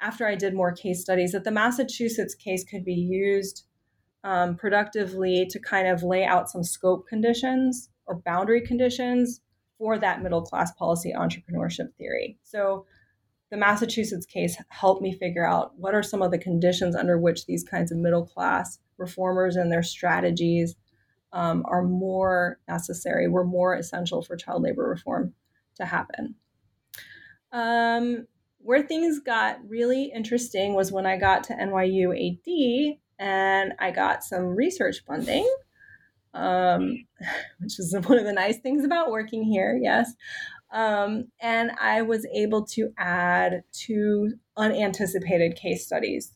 after 0.00 0.26
I 0.26 0.34
did 0.34 0.54
more 0.54 0.72
case 0.72 1.02
studies, 1.02 1.32
that 1.32 1.44
the 1.44 1.50
Massachusetts 1.50 2.34
case 2.34 2.64
could 2.64 2.84
be 2.84 2.94
used 2.94 3.66
um, 4.24 4.56
productively 4.56 5.46
to 5.50 5.60
kind 5.60 5.86
of 5.86 6.02
lay 6.02 6.24
out 6.24 6.48
some 6.48 6.64
scope 6.64 7.06
conditions 7.06 7.90
or 8.06 8.16
boundary 8.16 8.62
conditions 8.62 9.42
for 9.76 9.98
that 9.98 10.22
middle 10.22 10.42
class 10.42 10.72
policy 10.72 11.12
entrepreneurship 11.14 11.94
theory. 11.98 12.38
So 12.42 12.86
the 13.50 13.58
Massachusetts 13.58 14.24
case 14.24 14.56
helped 14.70 15.02
me 15.02 15.12
figure 15.12 15.46
out 15.46 15.72
what 15.76 15.94
are 15.94 16.02
some 16.02 16.22
of 16.22 16.30
the 16.30 16.38
conditions 16.38 16.96
under 16.96 17.18
which 17.18 17.44
these 17.44 17.64
kinds 17.64 17.92
of 17.92 17.98
middle 17.98 18.24
class 18.24 18.78
reformers 18.96 19.56
and 19.56 19.70
their 19.70 19.82
strategies 19.82 20.74
um, 21.34 21.64
are 21.68 21.82
more 21.82 22.60
necessary, 22.68 23.28
were 23.28 23.44
more 23.44 23.74
essential 23.74 24.22
for 24.22 24.36
child 24.36 24.62
labor 24.62 24.88
reform 24.88 25.34
to 25.74 25.84
happen. 25.84 26.36
Um, 27.52 28.26
where 28.58 28.82
things 28.82 29.20
got 29.20 29.58
really 29.68 30.04
interesting 30.14 30.74
was 30.74 30.92
when 30.92 31.06
I 31.06 31.18
got 31.18 31.44
to 31.44 31.54
NYU 31.54 32.14
AD 32.14 32.98
and 33.18 33.72
I 33.78 33.90
got 33.90 34.24
some 34.24 34.56
research 34.56 35.02
funding, 35.06 35.46
um, 36.32 37.04
which 37.58 37.78
is 37.80 37.94
one 38.04 38.18
of 38.18 38.24
the 38.24 38.32
nice 38.32 38.58
things 38.58 38.84
about 38.84 39.10
working 39.10 39.42
here, 39.42 39.78
yes. 39.82 40.14
Um, 40.72 41.26
and 41.40 41.72
I 41.80 42.02
was 42.02 42.26
able 42.34 42.64
to 42.66 42.92
add 42.96 43.62
two 43.72 44.34
unanticipated 44.56 45.56
case 45.56 45.84
studies. 45.84 46.32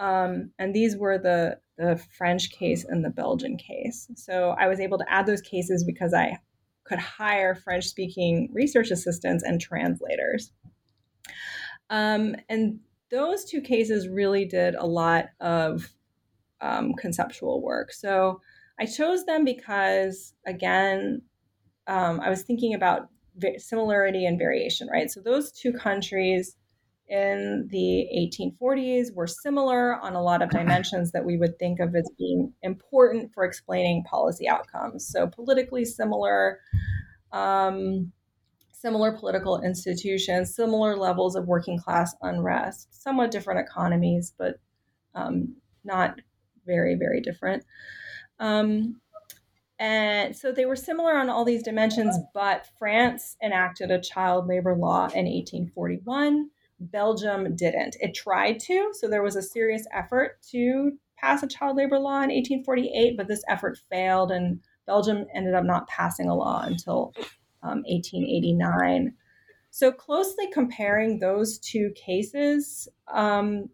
Um, 0.00 0.50
and 0.58 0.74
these 0.74 0.96
were 0.96 1.18
the 1.18 1.58
the 1.76 2.00
French 2.16 2.50
case 2.50 2.84
and 2.84 3.04
the 3.04 3.10
Belgian 3.10 3.56
case. 3.56 4.08
So 4.14 4.54
I 4.58 4.68
was 4.68 4.80
able 4.80 4.98
to 4.98 5.12
add 5.12 5.26
those 5.26 5.40
cases 5.40 5.84
because 5.84 6.14
I 6.14 6.38
could 6.84 6.98
hire 6.98 7.54
French 7.54 7.86
speaking 7.86 8.50
research 8.52 8.90
assistants 8.90 9.42
and 9.42 9.60
translators. 9.60 10.52
Um, 11.90 12.36
and 12.48 12.80
those 13.10 13.44
two 13.44 13.60
cases 13.60 14.08
really 14.08 14.44
did 14.44 14.74
a 14.74 14.86
lot 14.86 15.26
of 15.40 15.88
um, 16.60 16.94
conceptual 16.94 17.62
work. 17.62 17.92
So 17.92 18.40
I 18.78 18.86
chose 18.86 19.24
them 19.24 19.44
because, 19.44 20.34
again, 20.46 21.22
um, 21.86 22.20
I 22.20 22.30
was 22.30 22.42
thinking 22.42 22.74
about 22.74 23.08
similarity 23.58 24.26
and 24.26 24.38
variation, 24.38 24.88
right? 24.88 25.10
So 25.10 25.20
those 25.20 25.52
two 25.52 25.72
countries 25.72 26.56
in 27.08 27.68
the 27.70 28.08
1840s 28.16 29.14
were 29.14 29.26
similar 29.26 30.00
on 30.00 30.14
a 30.14 30.22
lot 30.22 30.42
of 30.42 30.50
dimensions 30.50 31.12
that 31.12 31.24
we 31.24 31.36
would 31.36 31.58
think 31.58 31.80
of 31.80 31.94
as 31.94 32.10
being 32.18 32.52
important 32.62 33.30
for 33.34 33.44
explaining 33.44 34.04
policy 34.04 34.48
outcomes. 34.48 35.06
So, 35.06 35.26
politically 35.26 35.84
similar, 35.84 36.60
um, 37.32 38.10
similar 38.72 39.12
political 39.12 39.60
institutions, 39.60 40.54
similar 40.54 40.96
levels 40.96 41.36
of 41.36 41.46
working 41.46 41.78
class 41.78 42.14
unrest, 42.22 43.02
somewhat 43.02 43.30
different 43.30 43.60
economies, 43.60 44.32
but 44.38 44.54
um, 45.14 45.54
not 45.84 46.20
very, 46.66 46.94
very 46.94 47.20
different. 47.20 47.64
Um, 48.38 49.00
and 49.78 50.34
so 50.34 50.52
they 50.52 50.66
were 50.66 50.76
similar 50.76 51.16
on 51.16 51.28
all 51.28 51.44
these 51.44 51.62
dimensions, 51.62 52.16
but 52.32 52.68
France 52.78 53.36
enacted 53.42 53.90
a 53.90 54.00
child 54.00 54.46
labor 54.46 54.74
law 54.74 55.06
in 55.06 55.26
1841 55.26 56.48
Belgium 56.80 57.54
didn't. 57.56 57.96
It 58.00 58.14
tried 58.14 58.60
to, 58.60 58.90
so 58.92 59.08
there 59.08 59.22
was 59.22 59.36
a 59.36 59.42
serious 59.42 59.86
effort 59.92 60.40
to 60.50 60.92
pass 61.16 61.42
a 61.42 61.48
child 61.48 61.76
labor 61.76 61.98
law 61.98 62.22
in 62.22 62.30
1848, 62.30 63.16
but 63.16 63.28
this 63.28 63.44
effort 63.48 63.78
failed, 63.90 64.30
and 64.30 64.60
Belgium 64.86 65.26
ended 65.34 65.54
up 65.54 65.64
not 65.64 65.88
passing 65.88 66.28
a 66.28 66.34
law 66.34 66.62
until 66.64 67.14
um, 67.62 67.82
1889. 67.86 69.14
So, 69.70 69.90
closely 69.90 70.50
comparing 70.52 71.18
those 71.18 71.58
two 71.58 71.92
cases 71.96 72.88
um, 73.12 73.70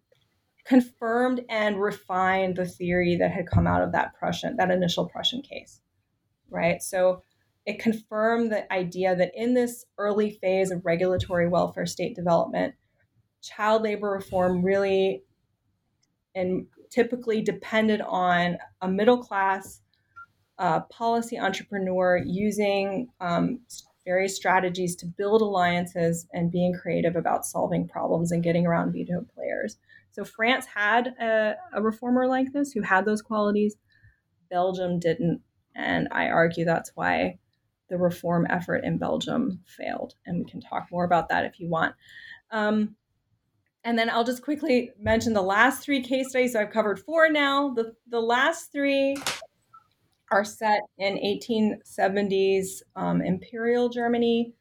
confirmed 0.65 1.43
and 1.49 1.81
refined 1.81 2.57
the 2.57 2.67
theory 2.67 3.17
that 3.17 3.33
had 3.33 3.47
come 3.47 3.67
out 3.67 3.83
of 3.83 3.93
that 3.93 4.15
Prussian, 4.15 4.57
that 4.57 4.71
initial 4.71 5.09
Prussian 5.09 5.43
case, 5.43 5.81
right? 6.49 6.81
So, 6.83 7.23
it 7.67 7.79
confirmed 7.79 8.51
the 8.51 8.73
idea 8.73 9.15
that 9.15 9.33
in 9.35 9.55
this 9.55 9.85
early 9.99 10.31
phase 10.31 10.71
of 10.71 10.85
regulatory 10.87 11.49
welfare 11.49 11.87
state 11.87 12.17
development, 12.17 12.75
child 13.43 13.83
labor 13.83 14.11
reform 14.11 14.63
really 14.63 15.23
and 16.35 16.67
typically 16.91 17.43
depended 17.43 18.01
on 18.03 18.59
a 18.81 18.89
middle 18.89 19.19
class 19.19 19.81
uh, 20.59 20.81
policy 20.91 21.39
entrepreneur 21.39 22.21
using 22.25 23.09
um, 23.21 23.61
various 24.05 24.37
strategies 24.37 24.97
to 24.97 25.07
build 25.07 25.41
alliances 25.41 26.27
and 26.33 26.51
being 26.51 26.75
creative 26.75 27.17
about 27.17 27.47
solving 27.47 27.89
problems 27.89 28.33
and 28.33 28.43
getting 28.43 28.67
around 28.67 28.93
veto 28.93 29.25
players. 29.35 29.79
So 30.11 30.25
France 30.25 30.67
had 30.67 31.09
a, 31.21 31.55
a 31.73 31.83
reformer 31.83 32.27
like 32.27 32.53
this 32.53 32.73
who 32.73 32.83
had 32.83 33.05
those 33.05 33.23
qualities. 33.23 33.77
Belgium 34.51 34.99
didn't, 34.99 35.41
and 35.75 36.09
I 36.11 36.27
argue 36.27 36.65
that's 36.65 36.91
why 36.95 37.39
the 37.89 37.99
reform 37.99 38.47
effort 38.51 38.85
in 38.85 38.99
Belgium 38.99 39.61
failed. 39.67 40.15
And 40.27 40.39
we 40.39 40.51
can 40.51 40.61
talk 40.61 40.89
more 40.91 41.05
about 41.05 41.29
that 41.29 41.45
if 41.45 41.61
you 41.61 41.69
want. 41.69 41.95
Um, 42.51 42.97
and 43.85 43.99
then 43.99 44.11
I'll 44.11 44.25
just 44.25 44.43
quickly 44.43 44.91
mention 44.99 45.33
the 45.33 45.43
last 45.43 45.83
three 45.83 46.03
case 46.03 46.31
studies. 46.31 46.53
So 46.53 46.61
I've 46.61 46.71
covered 46.71 47.01
four 47.01 47.31
now. 47.31 47.71
The, 47.71 47.95
the 48.09 48.21
last 48.21 48.73
three 48.73 49.17
are 50.31 50.45
set 50.45 50.83
in 50.99 51.17
1870s 51.17 52.83
um, 52.95 53.23
Imperial 53.23 53.89
Germany. 53.89 54.53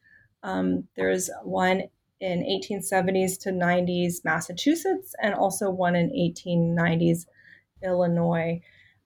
Um, 0.42 0.84
there's 0.96 1.30
one 1.42 1.82
in 2.20 2.40
1870s 2.42 3.38
to 3.40 3.50
90s 3.50 4.24
Massachusetts, 4.24 5.14
and 5.22 5.34
also 5.34 5.70
one 5.70 5.96
in 5.96 6.10
1890s 6.10 7.26
Illinois. 7.82 8.60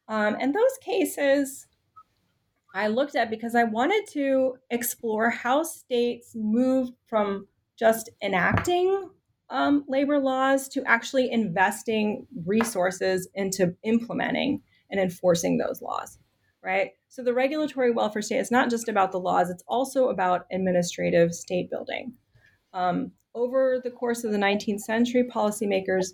Um, 0.08 0.36
and 0.40 0.54
those 0.54 0.78
cases 0.80 1.66
I 2.74 2.88
looked 2.88 3.14
at 3.14 3.30
because 3.30 3.54
I 3.54 3.64
wanted 3.64 4.04
to 4.12 4.56
explore 4.70 5.30
how 5.30 5.62
states 5.62 6.32
moved 6.34 6.94
from 7.06 7.46
just 7.78 8.10
enacting 8.20 9.10
um, 9.54 9.84
labor 9.86 10.18
laws 10.18 10.68
to 10.68 10.82
actually 10.84 11.30
investing 11.30 12.26
resources 12.44 13.28
into 13.34 13.76
implementing 13.84 14.60
and 14.90 14.98
enforcing 14.98 15.58
those 15.58 15.80
laws, 15.80 16.18
right? 16.60 16.90
So 17.06 17.22
the 17.22 17.32
regulatory 17.32 17.92
welfare 17.92 18.20
state 18.20 18.40
is 18.40 18.50
not 18.50 18.68
just 18.68 18.88
about 18.88 19.12
the 19.12 19.20
laws, 19.20 19.50
it's 19.50 19.62
also 19.68 20.08
about 20.08 20.46
administrative 20.50 21.32
state 21.32 21.70
building. 21.70 22.14
Um, 22.72 23.12
over 23.36 23.80
the 23.82 23.92
course 23.92 24.24
of 24.24 24.32
the 24.32 24.38
19th 24.38 24.80
century, 24.80 25.22
policymakers 25.22 26.06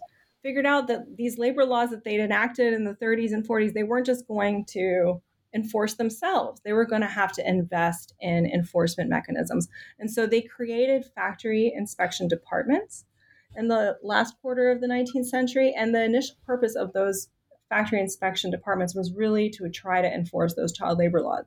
figured 0.42 0.66
out 0.66 0.86
that 0.88 1.16
these 1.16 1.38
labor 1.38 1.64
laws 1.64 1.88
that 1.90 2.04
they'd 2.04 2.20
enacted 2.20 2.74
in 2.74 2.84
the 2.84 2.94
30s 2.94 3.32
and 3.32 3.48
40s, 3.48 3.72
they 3.72 3.84
weren't 3.84 4.04
just 4.04 4.28
going 4.28 4.66
to 4.66 5.22
enforce 5.54 5.94
themselves. 5.94 6.60
They 6.62 6.74
were 6.74 6.84
going 6.84 7.02
to 7.02 7.08
have 7.08 7.32
to 7.32 7.48
invest 7.48 8.12
in 8.20 8.44
enforcement 8.44 9.08
mechanisms. 9.08 9.66
And 9.98 10.10
so 10.10 10.26
they 10.26 10.42
created 10.42 11.06
factory 11.14 11.72
inspection 11.74 12.28
departments 12.28 13.06
in 13.56 13.68
the 13.68 13.96
last 14.02 14.34
quarter 14.40 14.70
of 14.70 14.80
the 14.80 14.86
19th 14.86 15.26
century. 15.26 15.74
And 15.76 15.94
the 15.94 16.04
initial 16.04 16.36
purpose 16.46 16.76
of 16.76 16.92
those 16.92 17.28
factory 17.68 18.00
inspection 18.00 18.50
departments 18.50 18.94
was 18.94 19.12
really 19.14 19.50
to 19.50 19.68
try 19.70 20.02
to 20.02 20.12
enforce 20.12 20.54
those 20.54 20.72
child 20.72 20.98
labor 20.98 21.20
laws. 21.20 21.44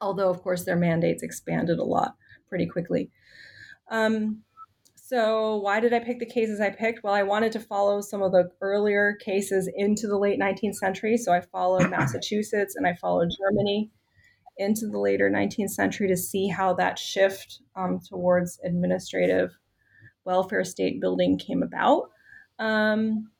Although, 0.00 0.30
of 0.30 0.42
course, 0.42 0.64
their 0.64 0.76
mandates 0.76 1.22
expanded 1.22 1.78
a 1.78 1.84
lot 1.84 2.14
pretty 2.48 2.66
quickly. 2.66 3.10
Um, 3.90 4.42
so, 4.96 5.56
why 5.56 5.80
did 5.80 5.92
I 5.92 6.00
pick 6.00 6.18
the 6.18 6.26
cases 6.26 6.60
I 6.60 6.70
picked? 6.70 7.04
Well, 7.04 7.12
I 7.12 7.22
wanted 7.22 7.52
to 7.52 7.60
follow 7.60 8.00
some 8.00 8.22
of 8.22 8.32
the 8.32 8.50
earlier 8.60 9.16
cases 9.22 9.70
into 9.76 10.06
the 10.06 10.18
late 10.18 10.40
19th 10.40 10.76
century. 10.76 11.16
So, 11.16 11.32
I 11.32 11.42
followed 11.42 11.90
Massachusetts 11.90 12.74
and 12.76 12.86
I 12.86 12.94
followed 12.94 13.28
Germany 13.38 13.90
into 14.56 14.86
the 14.86 14.98
later 14.98 15.30
19th 15.30 15.70
century 15.70 16.08
to 16.08 16.16
see 16.16 16.48
how 16.48 16.74
that 16.74 16.98
shift 16.98 17.60
um, 17.76 18.00
towards 18.08 18.58
administrative 18.64 19.50
welfare 20.24 20.64
state 20.64 21.00
building 21.00 21.38
came 21.38 21.62
about. 21.62 22.10
Um, 22.58 23.30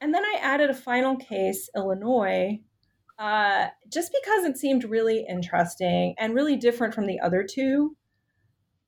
and 0.00 0.12
then 0.12 0.24
I 0.24 0.38
added 0.40 0.70
a 0.70 0.74
final 0.74 1.16
case, 1.16 1.70
Illinois, 1.74 2.60
uh, 3.18 3.68
just 3.92 4.12
because 4.12 4.44
it 4.44 4.58
seemed 4.58 4.84
really 4.84 5.24
interesting 5.28 6.14
and 6.18 6.34
really 6.34 6.56
different 6.56 6.94
from 6.94 7.06
the 7.06 7.20
other 7.20 7.46
two, 7.48 7.96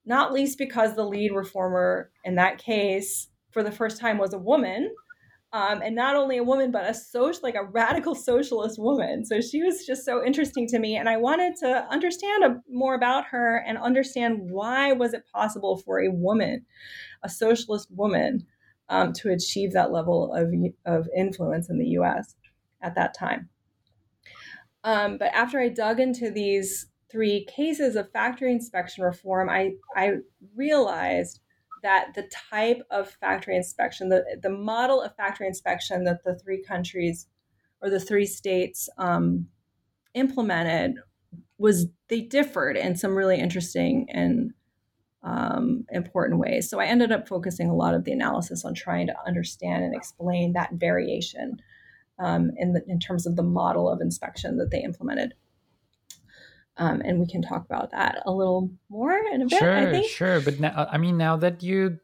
not 0.04 0.32
least 0.32 0.58
because 0.58 0.94
the 0.94 1.04
lead 1.04 1.32
reformer 1.32 2.10
in 2.24 2.34
that 2.34 2.58
case, 2.58 3.28
for 3.52 3.62
the 3.62 3.72
first 3.72 4.00
time, 4.00 4.18
was 4.18 4.34
a 4.34 4.38
woman. 4.38 4.90
Um, 5.52 5.80
and 5.80 5.94
not 5.94 6.16
only 6.16 6.36
a 6.36 6.44
woman, 6.44 6.70
but 6.70 6.90
a 6.90 6.92
social, 6.92 7.40
like 7.42 7.54
a 7.54 7.64
radical 7.64 8.14
socialist 8.14 8.78
woman. 8.78 9.24
So 9.24 9.40
she 9.40 9.62
was 9.62 9.86
just 9.86 10.04
so 10.04 10.24
interesting 10.24 10.66
to 10.68 10.78
me, 10.78 10.96
and 10.96 11.08
I 11.08 11.16
wanted 11.16 11.54
to 11.60 11.86
understand 11.90 12.44
a, 12.44 12.56
more 12.68 12.94
about 12.94 13.26
her 13.26 13.64
and 13.66 13.78
understand 13.78 14.38
why 14.50 14.92
was 14.92 15.14
it 15.14 15.24
possible 15.32 15.78
for 15.78 16.00
a 16.00 16.10
woman 16.10 16.66
a 17.22 17.28
socialist 17.28 17.88
woman 17.90 18.46
um, 18.88 19.12
to 19.12 19.30
achieve 19.30 19.72
that 19.72 19.92
level 19.92 20.32
of, 20.32 20.52
of 20.84 21.08
influence 21.16 21.68
in 21.68 21.78
the 21.78 21.88
US 21.98 22.34
at 22.80 22.94
that 22.94 23.14
time. 23.14 23.48
Um, 24.84 25.18
but 25.18 25.32
after 25.34 25.58
I 25.58 25.68
dug 25.68 25.98
into 25.98 26.30
these 26.30 26.86
three 27.10 27.44
cases 27.46 27.96
of 27.96 28.10
factory 28.12 28.52
inspection 28.52 29.02
reform, 29.02 29.50
I, 29.50 29.72
I 29.96 30.18
realized 30.54 31.40
that 31.82 32.14
the 32.14 32.28
type 32.50 32.82
of 32.90 33.10
factory 33.10 33.56
inspection, 33.56 34.08
the, 34.08 34.24
the 34.42 34.50
model 34.50 35.00
of 35.02 35.14
factory 35.16 35.46
inspection 35.46 36.04
that 36.04 36.24
the 36.24 36.38
three 36.38 36.62
countries 36.62 37.26
or 37.80 37.90
the 37.90 38.00
three 38.00 38.26
states 38.26 38.88
um, 38.98 39.46
implemented 40.14 40.94
was 41.58 41.86
they 42.08 42.20
differed 42.20 42.76
in 42.76 42.96
some 42.96 43.14
really 43.14 43.38
interesting 43.38 44.06
and 44.10 44.52
um, 45.22 45.84
important 45.90 46.40
ways. 46.40 46.70
So 46.70 46.78
I 46.78 46.86
ended 46.86 47.10
up 47.10 47.28
focusing 47.28 47.68
a 47.68 47.74
lot 47.74 47.94
of 47.94 48.04
the 48.04 48.12
analysis 48.12 48.64
on 48.64 48.74
trying 48.74 49.08
to 49.08 49.14
understand 49.26 49.84
and 49.84 49.94
explain 49.94 50.52
that 50.52 50.70
variation 50.74 51.60
um, 52.18 52.52
in, 52.56 52.72
the, 52.72 52.82
in 52.86 53.00
terms 53.00 53.26
of 53.26 53.36
the 53.36 53.42
model 53.42 53.90
of 53.90 54.00
inspection 54.00 54.56
that 54.58 54.70
they 54.70 54.82
implemented. 54.82 55.34
Um, 56.78 57.00
and 57.04 57.18
we 57.18 57.26
can 57.26 57.42
talk 57.42 57.64
about 57.64 57.90
that 57.92 58.22
a 58.26 58.32
little 58.32 58.70
more 58.90 59.16
in 59.32 59.42
a 59.42 59.46
bit. 59.46 59.58
Sure, 59.58 59.76
I 59.76 59.90
think. 59.90 60.10
sure. 60.10 60.40
But 60.40 60.60
now, 60.60 60.88
I 60.90 60.98
mean, 60.98 61.16
now 61.16 61.36
that 61.38 61.62
you 61.62 61.98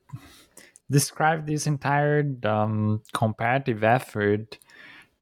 described 0.91 1.47
this 1.47 1.67
entire 1.67 2.25
um, 2.45 3.03
comparative 3.13 3.85
effort, 3.85 4.59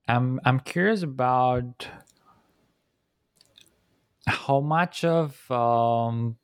I'm 0.07 0.41
I'm 0.45 0.61
curious 0.61 1.03
about 1.03 1.89
how 4.27 4.61
much 4.61 5.05
of 5.05 5.51
um, 5.51 6.37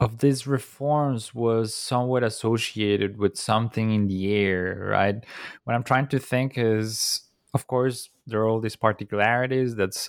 of 0.00 0.18
these 0.18 0.46
reforms 0.46 1.34
was 1.34 1.74
somewhat 1.74 2.22
associated 2.22 3.16
with 3.16 3.38
something 3.38 3.90
in 3.90 4.06
the 4.06 4.34
air, 4.34 4.88
right? 4.90 5.24
What 5.64 5.74
I'm 5.74 5.82
trying 5.82 6.08
to 6.08 6.18
think 6.18 6.54
is 6.56 7.22
of 7.54 7.66
course, 7.66 8.10
there 8.26 8.40
are 8.40 8.48
all 8.48 8.60
these 8.60 8.76
particularities. 8.76 9.74
That's 9.74 10.08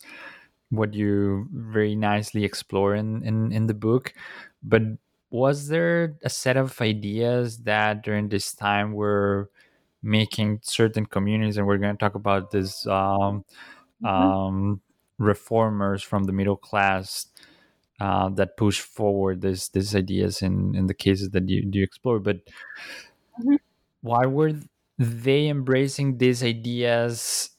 what 0.71 0.93
you 0.93 1.47
very 1.53 1.95
nicely 1.95 2.43
explore 2.43 2.95
in, 2.95 3.23
in, 3.23 3.51
in 3.51 3.67
the 3.67 3.73
book. 3.73 4.13
But 4.63 4.81
was 5.29 5.67
there 5.67 6.17
a 6.23 6.29
set 6.29 6.57
of 6.57 6.81
ideas 6.81 7.59
that 7.59 8.03
during 8.03 8.29
this 8.29 8.53
time 8.53 8.93
were 8.93 9.49
making 10.01 10.59
certain 10.63 11.05
communities, 11.05 11.57
and 11.57 11.67
we're 11.67 11.77
going 11.77 11.95
to 11.95 11.99
talk 11.99 12.15
about 12.15 12.51
this 12.51 12.87
um, 12.87 13.45
mm-hmm. 14.03 14.05
um, 14.05 14.81
reformers 15.17 16.01
from 16.01 16.23
the 16.23 16.33
middle 16.33 16.57
class 16.57 17.27
uh, 17.99 18.29
that 18.29 18.57
push 18.57 18.79
forward 18.79 19.41
this 19.41 19.69
these 19.69 19.95
ideas 19.95 20.41
in 20.41 20.75
in 20.75 20.87
the 20.87 20.93
cases 20.93 21.29
that 21.29 21.47
you 21.47 21.69
you 21.71 21.83
explore. 21.83 22.19
But 22.19 22.37
mm-hmm. 23.39 23.55
why 24.01 24.25
were 24.25 24.53
they 24.97 25.47
embracing 25.47 26.17
these 26.17 26.43
ideas 26.43 27.51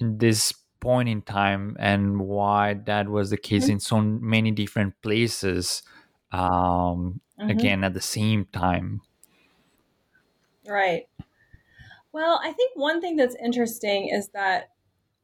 in 0.00 0.18
this 0.18 0.52
point 0.84 1.08
in 1.08 1.22
time, 1.22 1.76
and 1.80 2.20
why 2.20 2.74
that 2.74 3.08
was 3.08 3.30
the 3.30 3.36
case 3.36 3.64
mm-hmm. 3.64 3.72
in 3.72 3.80
so 3.80 4.00
many 4.00 4.50
different 4.50 4.94
places? 5.02 5.82
Um, 6.30 7.20
mm-hmm. 7.40 7.50
Again, 7.50 7.84
at 7.84 7.94
the 7.94 8.00
same 8.00 8.46
time. 8.52 9.00
Right. 10.68 11.08
Well, 12.12 12.40
I 12.42 12.52
think 12.52 12.72
one 12.76 13.00
thing 13.00 13.16
that's 13.16 13.36
interesting 13.42 14.08
is 14.08 14.28
that 14.28 14.70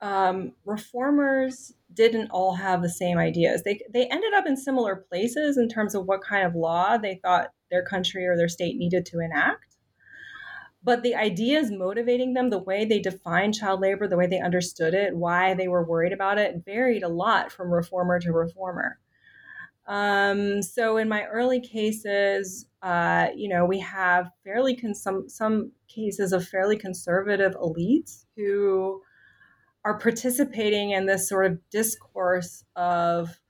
um, 0.00 0.52
reformers 0.64 1.72
didn't 1.92 2.30
all 2.30 2.54
have 2.54 2.82
the 2.82 2.88
same 2.88 3.18
ideas. 3.18 3.62
They 3.62 3.80
they 3.92 4.06
ended 4.06 4.32
up 4.34 4.46
in 4.46 4.56
similar 4.56 4.96
places 4.96 5.56
in 5.56 5.68
terms 5.68 5.94
of 5.94 6.06
what 6.06 6.22
kind 6.22 6.46
of 6.46 6.54
law 6.54 6.96
they 6.96 7.20
thought 7.22 7.52
their 7.70 7.84
country 7.84 8.26
or 8.26 8.36
their 8.36 8.48
state 8.48 8.76
needed 8.76 9.06
to 9.06 9.20
enact. 9.20 9.69
But 10.82 11.02
the 11.02 11.14
ideas 11.14 11.70
motivating 11.70 12.32
them, 12.32 12.48
the 12.48 12.58
way 12.58 12.84
they 12.84 13.00
defined 13.00 13.54
child 13.54 13.80
labor, 13.80 14.08
the 14.08 14.16
way 14.16 14.26
they 14.26 14.40
understood 14.40 14.94
it, 14.94 15.14
why 15.14 15.54
they 15.54 15.68
were 15.68 15.84
worried 15.84 16.12
about 16.12 16.38
it, 16.38 16.64
varied 16.64 17.02
a 17.02 17.08
lot 17.08 17.52
from 17.52 17.70
reformer 17.70 18.18
to 18.20 18.32
reformer. 18.32 18.98
Um, 19.86 20.62
so 20.62 20.96
in 20.96 21.08
my 21.08 21.24
early 21.24 21.60
cases, 21.60 22.66
uh, 22.80 23.28
you 23.34 23.48
know, 23.48 23.64
we 23.64 23.80
have 23.80 24.30
fairly 24.44 24.76
con- 24.76 24.94
some 24.94 25.28
some 25.28 25.72
cases 25.88 26.32
of 26.32 26.46
fairly 26.46 26.76
conservative 26.76 27.54
elites 27.54 28.24
who 28.36 29.02
are 29.84 29.98
participating 29.98 30.92
in 30.92 31.06
this 31.06 31.28
sort 31.28 31.46
of 31.46 31.58
discourse 31.70 32.64
of 32.76 33.40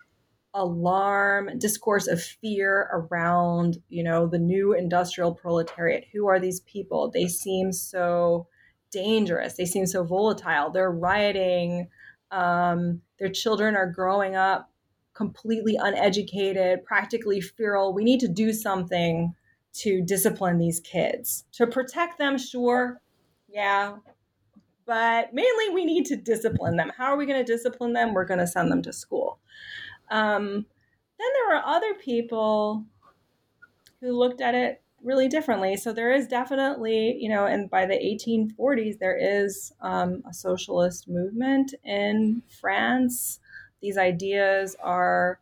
alarm, 0.54 1.58
discourse 1.58 2.06
of 2.06 2.22
fear 2.22 2.88
around, 2.92 3.78
you 3.88 4.02
know, 4.02 4.26
the 4.26 4.38
new 4.38 4.72
industrial 4.72 5.34
proletariat. 5.34 6.04
Who 6.12 6.26
are 6.26 6.40
these 6.40 6.60
people? 6.60 7.10
They 7.10 7.28
seem 7.28 7.72
so 7.72 8.46
dangerous. 8.90 9.54
They 9.54 9.64
seem 9.64 9.86
so 9.86 10.02
volatile. 10.02 10.70
They're 10.70 10.90
rioting. 10.90 11.88
Um, 12.30 13.02
their 13.18 13.28
children 13.28 13.76
are 13.76 13.90
growing 13.90 14.34
up 14.34 14.70
completely 15.14 15.76
uneducated, 15.80 16.84
practically 16.84 17.40
feral. 17.40 17.92
We 17.92 18.04
need 18.04 18.20
to 18.20 18.28
do 18.28 18.52
something 18.52 19.34
to 19.72 20.02
discipline 20.02 20.58
these 20.58 20.80
kids. 20.80 21.44
To 21.52 21.66
protect 21.66 22.18
them, 22.18 22.38
sure. 22.38 23.00
Yeah, 23.48 23.96
but 24.86 25.32
mainly 25.32 25.74
we 25.74 25.84
need 25.84 26.06
to 26.06 26.16
discipline 26.16 26.76
them. 26.76 26.90
How 26.96 27.06
are 27.06 27.16
we 27.16 27.26
going 27.26 27.44
to 27.44 27.52
discipline 27.52 27.92
them? 27.92 28.14
We're 28.14 28.24
going 28.24 28.40
to 28.40 28.46
send 28.46 28.72
them 28.72 28.82
to 28.82 28.92
school. 28.92 29.38
Um, 30.10 30.66
then 31.18 31.28
there 31.34 31.56
were 31.56 31.62
other 31.64 31.94
people 31.94 32.84
who 34.00 34.12
looked 34.12 34.40
at 34.40 34.54
it 34.54 34.82
really 35.02 35.28
differently. 35.28 35.76
So 35.76 35.92
there 35.92 36.12
is 36.12 36.26
definitely, 36.26 37.16
you 37.20 37.28
know, 37.28 37.46
and 37.46 37.70
by 37.70 37.86
the 37.86 37.94
1840s, 37.94 38.98
there 38.98 39.16
is 39.16 39.72
um, 39.80 40.22
a 40.28 40.34
socialist 40.34 41.08
movement 41.08 41.74
in 41.84 42.42
France. 42.60 43.40
These 43.80 43.96
ideas 43.96 44.76
are 44.82 45.40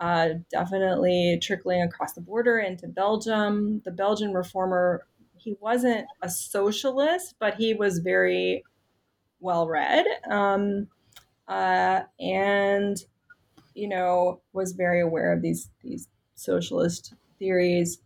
uh, 0.00 0.28
definitely 0.50 1.38
trickling 1.42 1.82
across 1.82 2.14
the 2.14 2.20
border 2.20 2.58
into 2.58 2.86
Belgium. 2.86 3.82
The 3.84 3.90
Belgian 3.90 4.32
reformer 4.32 5.04
he 5.36 5.56
wasn't 5.60 6.06
a 6.20 6.28
socialist, 6.28 7.36
but 7.38 7.54
he 7.54 7.72
was 7.72 8.00
very 8.00 8.64
well 9.40 9.68
read 9.68 10.04
um, 10.28 10.88
uh, 11.46 12.02
and 12.18 12.98
you 13.78 13.88
know 13.88 14.40
was 14.52 14.72
very 14.72 15.00
aware 15.00 15.32
of 15.32 15.42
these 15.42 15.70
these 15.82 16.08
socialist 16.34 17.14
theories 17.38 17.98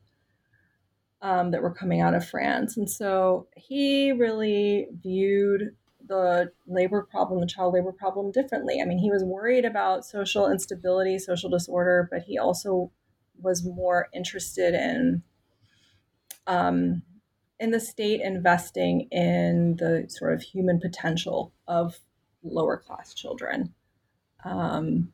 um, 1.22 1.50
that 1.52 1.62
were 1.62 1.72
coming 1.72 2.00
out 2.00 2.14
of 2.14 2.28
France, 2.28 2.76
and 2.76 2.90
so 2.90 3.46
he 3.56 4.12
really 4.12 4.88
viewed 5.02 5.74
the 6.06 6.50
labor 6.66 7.06
problem, 7.11 7.40
the 7.40 7.46
child 7.46 7.74
labor 7.74 7.92
problem, 7.92 8.32
differently. 8.32 8.80
I 8.82 8.85
mean, 8.85 8.98
he 8.98 9.11
was 9.11 9.24
worried 9.24 9.64
about 9.64 10.04
social 10.04 10.50
instability, 10.50 11.18
social 11.18 11.48
disorder, 11.48 12.08
but 12.11 12.22
he 12.22 12.38
also 12.38 12.90
was 13.40 13.64
more 13.64 14.08
interested 14.12 14.74
in 14.74 15.22
um, 16.46 17.02
in 17.61 17.70
the 17.70 17.80
state 17.80 18.20
investing 18.20 19.08
in 19.12 19.76
the 19.76 20.06
sort 20.08 20.35
of 20.35 20.42
human 20.42 20.80
potential 20.80 21.52
of 21.68 22.00
lower 22.42 22.76
class 22.76 23.14
children. 23.14 23.72
Um, 24.44 25.12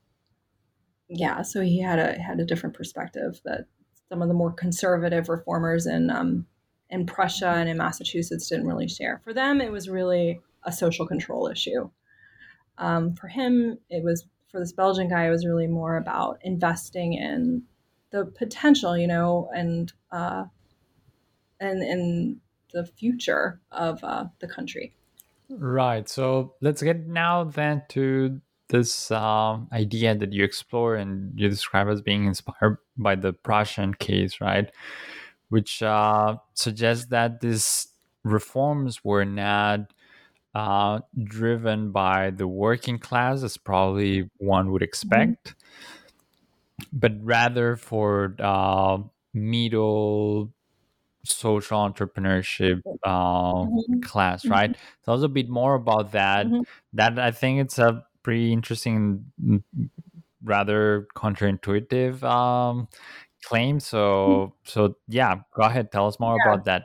yeah, 1.09 1.43
so 1.43 1.61
he 1.63 1.81
had 1.81 1.99
a 1.99 2.21
had 2.21 2.41
a 2.41 2.45
different 2.45 2.77
perspective 2.77 3.41
that 3.45 3.67
some 4.09 4.23
of 4.23 4.29
the 4.29 4.35
more 4.35 4.53
conservative 4.53 5.29
reformers 5.29 5.87
in 5.87 6.11
um, 6.11 6.47
in 6.91 7.07
Prussia 7.07 7.49
and 7.49 7.69
in 7.69 7.77
Massachusetts 7.77 8.49
didn't 8.49 8.67
really 8.67 8.89
share. 8.89 9.21
For 9.25 9.33
them, 9.33 9.61
it 9.61 9.73
was 9.73 9.89
really 9.89 10.41
a 10.65 10.73
social 10.73 11.07
control 11.07 11.49
issue. 11.49 11.91
Um, 12.79 13.15
for 13.15 13.29
him, 13.29 13.79
it 13.91 14.05
was 14.05 14.27
for 14.51 14.61
this 14.61 14.73
Belgian 14.73 15.09
guy, 15.09 15.27
it 15.27 15.31
was 15.31 15.47
really 15.47 15.67
more 15.67 15.97
about 15.97 16.39
investing 16.43 17.15
in 17.15 17.63
the 18.11 18.25
potential, 18.25 18.97
you 18.97 19.07
know, 19.07 19.51
and 19.55 19.93
uh, 20.11 20.45
and 21.61 21.83
in 21.83 22.41
the 22.73 22.85
future 22.85 23.61
of 23.73 24.03
uh, 24.05 24.27
the 24.41 24.49
country. 24.49 24.95
Right. 25.51 26.09
So 26.09 26.55
let's 26.61 26.83
get 26.83 27.07
now 27.07 27.45
then 27.45 27.83
to 27.91 28.41
this 28.69 29.11
uh, 29.11 29.59
idea 29.73 30.15
that 30.15 30.33
you 30.33 30.45
explore 30.45 30.97
and 30.97 31.39
you 31.39 31.49
describe 31.49 31.89
as 31.89 32.01
being 32.01 32.27
inspired 32.27 32.79
by 32.97 33.15
the 33.15 33.33
Prussian 33.33 33.95
case, 33.95 34.41
right? 34.41 34.71
Which 35.49 35.83
uh, 35.83 36.37
suggests 36.55 37.07
that 37.07 37.41
these 37.41 37.89
reforms 38.25 39.05
were 39.05 39.25
not 39.25 39.93
uh, 40.55 41.01
driven 41.25 41.93
by 41.93 42.31
the 42.31 42.49
working 42.49 42.99
class, 42.99 43.43
as 43.43 43.57
probably 43.57 44.31
one 44.39 44.71
would 44.73 44.83
mm-hmm. 44.83 44.89
expect, 44.89 45.55
mm-hmm. 45.55 46.99
but 46.99 47.13
rather 47.23 47.77
for 47.77 48.35
uh, 48.39 48.99
middle 49.33 50.53
social 51.25 51.79
entrepreneurship 51.79 52.81
uh, 53.05 53.09
mm-hmm. 53.11 54.01
class, 54.01 54.43
mm-hmm. 54.43 54.53
right? 54.53 54.71
Mm-hmm. 54.71 55.05
Tell 55.05 55.15
us 55.15 55.23
a 55.23 55.29
bit 55.29 55.49
more 55.49 55.75
about 55.75 56.13
that. 56.13 56.47
Mm-hmm. 56.47 56.63
That 56.95 57.19
I 57.19 57.31
think 57.31 57.61
it's 57.61 57.79
a 57.79 58.05
pretty 58.23 58.53
interesting, 58.53 59.25
rather 60.43 61.07
counterintuitive 61.17 62.23
um, 62.23 62.89
claim. 63.45 63.81
So, 63.81 63.99
mm-hmm. 63.99 64.53
so 64.65 64.97
yeah, 65.09 65.37
go 65.55 65.63
ahead. 65.63 65.91
Tell 65.93 66.07
us 66.07 66.21
more 66.21 66.37
yeah. 66.37 66.53
about 66.53 66.65
that. 66.67 66.85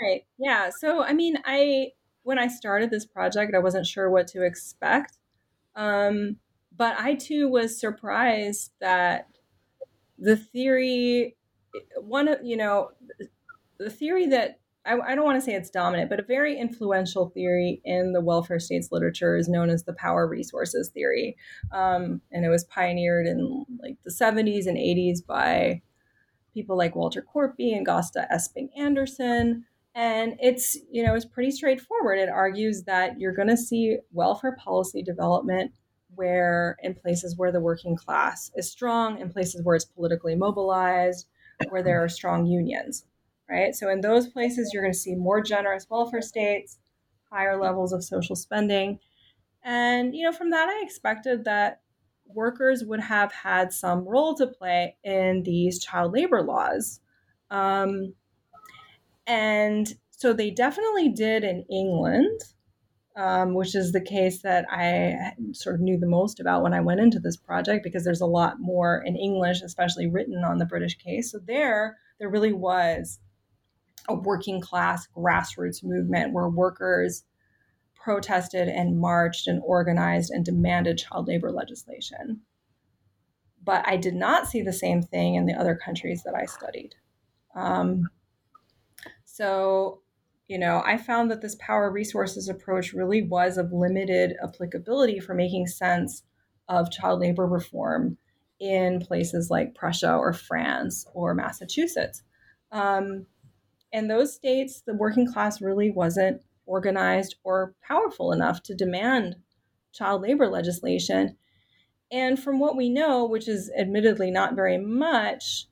Right. 0.00 0.24
Yeah. 0.38 0.70
So, 0.78 1.02
I 1.02 1.12
mean, 1.12 1.38
I 1.44 1.92
when 2.22 2.38
I 2.38 2.48
started 2.48 2.90
this 2.90 3.04
project, 3.04 3.54
I 3.54 3.58
wasn't 3.58 3.86
sure 3.86 4.10
what 4.10 4.26
to 4.28 4.44
expect. 4.44 5.18
Um, 5.76 6.36
but 6.76 6.98
I 6.98 7.14
too 7.14 7.48
was 7.48 7.78
surprised 7.78 8.72
that 8.80 9.28
the 10.18 10.36
theory 10.36 11.36
one 11.96 12.28
of 12.28 12.38
you 12.42 12.56
know 12.56 12.90
the 13.78 13.90
theory 13.90 14.26
that 14.26 14.60
I, 14.86 14.98
I 14.98 15.14
don't 15.14 15.24
want 15.24 15.38
to 15.38 15.44
say 15.44 15.54
it's 15.54 15.70
dominant, 15.70 16.10
but 16.10 16.20
a 16.20 16.24
very 16.24 16.58
influential 16.58 17.30
theory 17.30 17.80
in 17.84 18.12
the 18.12 18.20
welfare 18.20 18.58
states 18.58 18.88
literature 18.92 19.36
is 19.36 19.48
known 19.48 19.70
as 19.70 19.84
the 19.84 19.94
power 19.94 20.26
resources 20.26 20.90
theory, 20.90 21.36
um, 21.72 22.20
and 22.32 22.44
it 22.44 22.50
was 22.50 22.64
pioneered 22.64 23.26
in 23.26 23.64
like 23.80 23.96
the 24.04 24.10
70s 24.10 24.66
and 24.66 24.76
80s 24.76 25.24
by 25.26 25.80
people 26.52 26.76
like 26.76 26.94
Walter 26.94 27.24
Korpi 27.34 27.76
and 27.76 27.86
Gösta 27.86 28.26
Esping 28.32 28.68
Andersen. 28.76 29.64
And 29.96 30.34
it's 30.40 30.76
you 30.90 31.04
know 31.04 31.14
it's 31.14 31.24
pretty 31.24 31.52
straightforward. 31.52 32.18
It 32.18 32.28
argues 32.28 32.82
that 32.84 33.18
you're 33.20 33.34
going 33.34 33.48
to 33.48 33.56
see 33.56 33.98
welfare 34.12 34.56
policy 34.62 35.02
development 35.02 35.72
where 36.16 36.76
in 36.82 36.94
places 36.94 37.36
where 37.36 37.52
the 37.52 37.60
working 37.60 37.96
class 37.96 38.50
is 38.54 38.70
strong, 38.70 39.20
in 39.20 39.30
places 39.30 39.62
where 39.62 39.76
it's 39.76 39.84
politically 39.84 40.34
mobilized, 40.34 41.26
where 41.70 41.82
there 41.82 42.02
are 42.02 42.08
strong 42.08 42.46
unions, 42.46 43.04
right? 43.48 43.74
So 43.74 43.88
in 43.90 44.00
those 44.00 44.28
places, 44.28 44.70
you're 44.72 44.82
going 44.82 44.92
to 44.92 44.98
see 44.98 45.14
more 45.14 45.42
generous 45.42 45.86
welfare 45.90 46.22
states, 46.22 46.78
higher 47.30 47.60
levels 47.60 47.92
of 47.92 48.04
social 48.04 48.36
spending. 48.36 48.98
And, 49.62 50.14
you 50.14 50.24
know, 50.24 50.32
from 50.32 50.50
that, 50.50 50.68
I 50.68 50.82
expected 50.84 51.44
that 51.44 51.80
workers 52.26 52.84
would 52.84 53.00
have 53.00 53.32
had 53.32 53.72
some 53.72 54.06
role 54.08 54.34
to 54.34 54.46
play 54.46 54.96
in 55.04 55.42
these 55.44 55.78
child 55.78 56.12
labor 56.12 56.42
laws. 56.42 57.00
Um, 57.50 58.14
and 59.26 59.92
so 60.10 60.32
they 60.32 60.50
definitely 60.50 61.10
did 61.10 61.44
in 61.44 61.64
England. 61.70 62.40
um, 63.16 63.54
which 63.54 63.74
is 63.74 63.92
the 63.92 64.00
case 64.00 64.42
that 64.42 64.66
I 64.70 65.34
sort 65.52 65.76
of 65.76 65.80
knew 65.80 65.98
the 65.98 66.06
most 66.06 66.40
about 66.40 66.62
when 66.62 66.74
I 66.74 66.80
went 66.80 67.00
into 67.00 67.20
this 67.20 67.36
project 67.36 67.84
because 67.84 68.04
there's 68.04 68.20
a 68.20 68.26
lot 68.26 68.58
more 68.58 69.02
in 69.04 69.16
English, 69.16 69.62
especially 69.62 70.08
written 70.08 70.42
on 70.44 70.58
the 70.58 70.66
British 70.66 70.98
case. 70.98 71.30
So 71.30 71.38
there, 71.38 71.96
there 72.18 72.28
really 72.28 72.52
was 72.52 73.20
a 74.08 74.14
working 74.14 74.60
class 74.60 75.06
grassroots 75.16 75.82
movement 75.82 76.32
where 76.32 76.48
workers 76.48 77.24
protested 77.94 78.68
and 78.68 79.00
marched 79.00 79.46
and 79.46 79.62
organized 79.64 80.30
and 80.30 80.44
demanded 80.44 80.98
child 80.98 81.26
labor 81.26 81.50
legislation. 81.50 82.40
But 83.62 83.86
I 83.88 83.96
did 83.96 84.14
not 84.14 84.46
see 84.46 84.60
the 84.60 84.72
same 84.72 85.00
thing 85.02 85.36
in 85.36 85.46
the 85.46 85.54
other 85.54 85.74
countries 85.74 86.22
that 86.24 86.34
I 86.34 86.44
studied. 86.44 86.94
Um, 87.54 88.08
so 89.24 90.02
you 90.46 90.58
know, 90.58 90.82
I 90.84 90.98
found 90.98 91.30
that 91.30 91.40
this 91.40 91.56
power 91.58 91.90
resources 91.90 92.48
approach 92.48 92.92
really 92.92 93.22
was 93.22 93.56
of 93.56 93.72
limited 93.72 94.34
applicability 94.42 95.18
for 95.18 95.34
making 95.34 95.66
sense 95.66 96.22
of 96.68 96.90
child 96.90 97.20
labor 97.20 97.46
reform 97.46 98.18
in 98.60 99.00
places 99.00 99.50
like 99.50 99.74
Prussia 99.74 100.14
or 100.14 100.32
France 100.32 101.06
or 101.14 101.34
Massachusetts. 101.34 102.22
Um, 102.72 103.26
in 103.94 104.08
those 104.08 104.34
states, 104.34 104.82
the 104.84 104.92
working 104.92 105.32
class 105.32 105.62
really 105.62 105.88
wasn't 105.88 106.42
organized 106.66 107.36
or 107.44 107.74
powerful 107.80 108.32
enough 108.32 108.60
to 108.64 108.74
demand 108.74 109.36
child 109.92 110.22
labor 110.22 110.48
legislation. 110.48 111.36
And 112.10 112.38
from 112.38 112.58
what 112.58 112.76
we 112.76 112.90
know, 112.90 113.24
which 113.24 113.48
is 113.48 113.70
admittedly 113.78 114.32
not 114.32 114.56
very 114.56 114.78
much, 114.78 115.66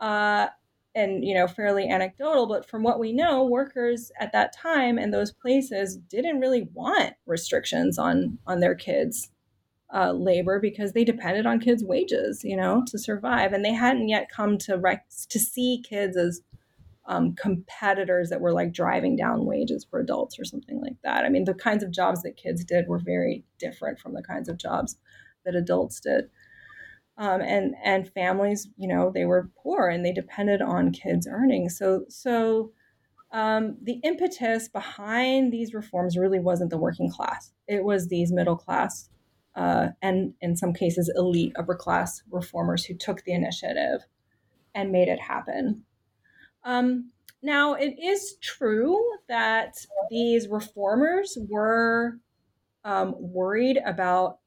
uh, 0.00 0.48
and 0.94 1.22
you 1.22 1.34
know 1.34 1.46
fairly 1.46 1.86
anecdotal 1.86 2.46
but 2.46 2.66
from 2.66 2.82
what 2.82 2.98
we 2.98 3.12
know 3.12 3.44
workers 3.44 4.10
at 4.18 4.32
that 4.32 4.56
time 4.56 4.98
in 4.98 5.10
those 5.10 5.30
places 5.30 5.98
didn't 5.98 6.40
really 6.40 6.68
want 6.72 7.12
restrictions 7.26 7.98
on 7.98 8.38
on 8.46 8.60
their 8.60 8.74
kids 8.74 9.28
uh, 9.94 10.12
labor 10.12 10.58
because 10.58 10.92
they 10.92 11.04
depended 11.04 11.44
on 11.44 11.60
kids 11.60 11.84
wages 11.84 12.42
you 12.42 12.56
know 12.56 12.82
to 12.86 12.98
survive 12.98 13.52
and 13.52 13.62
they 13.62 13.74
hadn't 13.74 14.08
yet 14.08 14.30
come 14.30 14.56
to 14.56 14.78
rec- 14.78 15.06
to 15.28 15.38
see 15.38 15.82
kids 15.86 16.16
as 16.16 16.40
um, 17.06 17.34
competitors 17.34 18.30
that 18.30 18.40
were 18.40 18.52
like 18.52 18.72
driving 18.72 19.16
down 19.16 19.46
wages 19.46 19.86
for 19.88 20.00
adults 20.00 20.38
or 20.38 20.44
something 20.44 20.80
like 20.80 20.96
that 21.02 21.24
i 21.24 21.28
mean 21.28 21.44
the 21.44 21.54
kinds 21.54 21.82
of 21.82 21.90
jobs 21.90 22.22
that 22.22 22.36
kids 22.36 22.64
did 22.64 22.88
were 22.88 22.98
very 22.98 23.44
different 23.58 23.98
from 23.98 24.14
the 24.14 24.22
kinds 24.22 24.48
of 24.48 24.58
jobs 24.58 24.96
that 25.44 25.54
adults 25.54 26.00
did 26.00 26.28
um, 27.18 27.40
and 27.40 27.74
and 27.82 28.10
families, 28.12 28.68
you 28.76 28.86
know, 28.86 29.10
they 29.12 29.24
were 29.24 29.50
poor 29.62 29.88
and 29.88 30.04
they 30.04 30.12
depended 30.12 30.60
on 30.60 30.92
kids' 30.92 31.26
earnings. 31.26 31.78
So 31.78 32.04
so 32.08 32.72
um, 33.32 33.76
the 33.82 34.00
impetus 34.04 34.68
behind 34.68 35.52
these 35.52 35.74
reforms 35.74 36.16
really 36.16 36.38
wasn't 36.38 36.70
the 36.70 36.78
working 36.78 37.10
class; 37.10 37.52
it 37.66 37.84
was 37.84 38.08
these 38.08 38.32
middle 38.32 38.56
class 38.56 39.08
uh, 39.54 39.88
and 40.02 40.34
in 40.40 40.56
some 40.56 40.74
cases 40.74 41.10
elite 41.16 41.52
upper 41.56 41.74
class 41.74 42.22
reformers 42.30 42.84
who 42.84 42.94
took 42.94 43.24
the 43.24 43.32
initiative 43.32 44.02
and 44.74 44.92
made 44.92 45.08
it 45.08 45.20
happen. 45.20 45.84
Um, 46.66 47.12
now, 47.42 47.74
it 47.74 47.94
is 48.02 48.36
true 48.42 49.00
that 49.28 49.76
these 50.10 50.48
reformers 50.48 51.38
were 51.48 52.18
um, 52.84 53.14
worried 53.18 53.78
about 53.86 54.38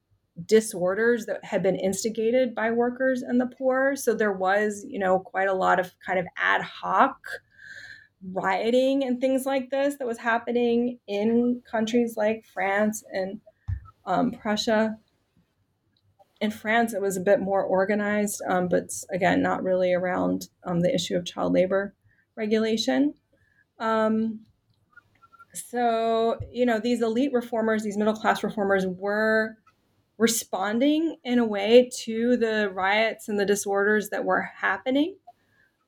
disorders 0.45 1.25
that 1.25 1.43
had 1.45 1.63
been 1.63 1.77
instigated 1.77 2.53
by 2.53 2.71
workers 2.71 3.21
and 3.21 3.39
the 3.39 3.47
poor. 3.57 3.95
So 3.95 4.13
there 4.13 4.33
was, 4.33 4.85
you 4.87 4.99
know, 4.99 5.19
quite 5.19 5.47
a 5.47 5.53
lot 5.53 5.79
of 5.79 5.93
kind 6.05 6.19
of 6.19 6.25
ad 6.37 6.61
hoc 6.61 7.17
rioting 8.33 9.05
and 9.05 9.21
things 9.21 9.45
like 9.45 9.69
this 9.69 9.95
that 9.97 10.07
was 10.07 10.17
happening 10.17 10.99
in 11.07 11.61
countries 11.69 12.17
like 12.17 12.45
France 12.53 13.01
and 13.13 13.39
um, 14.05 14.31
Prussia. 14.31 14.97
In 16.41 16.51
France, 16.51 16.93
it 16.93 17.01
was 17.01 17.15
a 17.15 17.21
bit 17.21 17.39
more 17.39 17.63
organized, 17.63 18.41
um, 18.47 18.67
but 18.67 18.89
again, 19.09 19.41
not 19.41 19.63
really 19.63 19.93
around 19.93 20.49
um, 20.65 20.81
the 20.81 20.93
issue 20.93 21.15
of 21.15 21.25
child 21.25 21.53
labor 21.53 21.93
regulation. 22.39 23.13
Um, 23.77 24.39
so, 25.53 26.39
you 26.51 26.65
know, 26.65 26.79
these 26.79 27.01
elite 27.01 27.33
reformers, 27.33 27.83
these 27.83 27.97
middle 27.97 28.15
class 28.15 28.43
reformers 28.43 28.87
were 28.87 29.57
responding 30.17 31.17
in 31.23 31.39
a 31.39 31.45
way 31.45 31.89
to 32.03 32.37
the 32.37 32.69
riots 32.73 33.29
and 33.29 33.39
the 33.39 33.45
disorders 33.45 34.09
that 34.09 34.25
were 34.25 34.41
happening. 34.41 35.17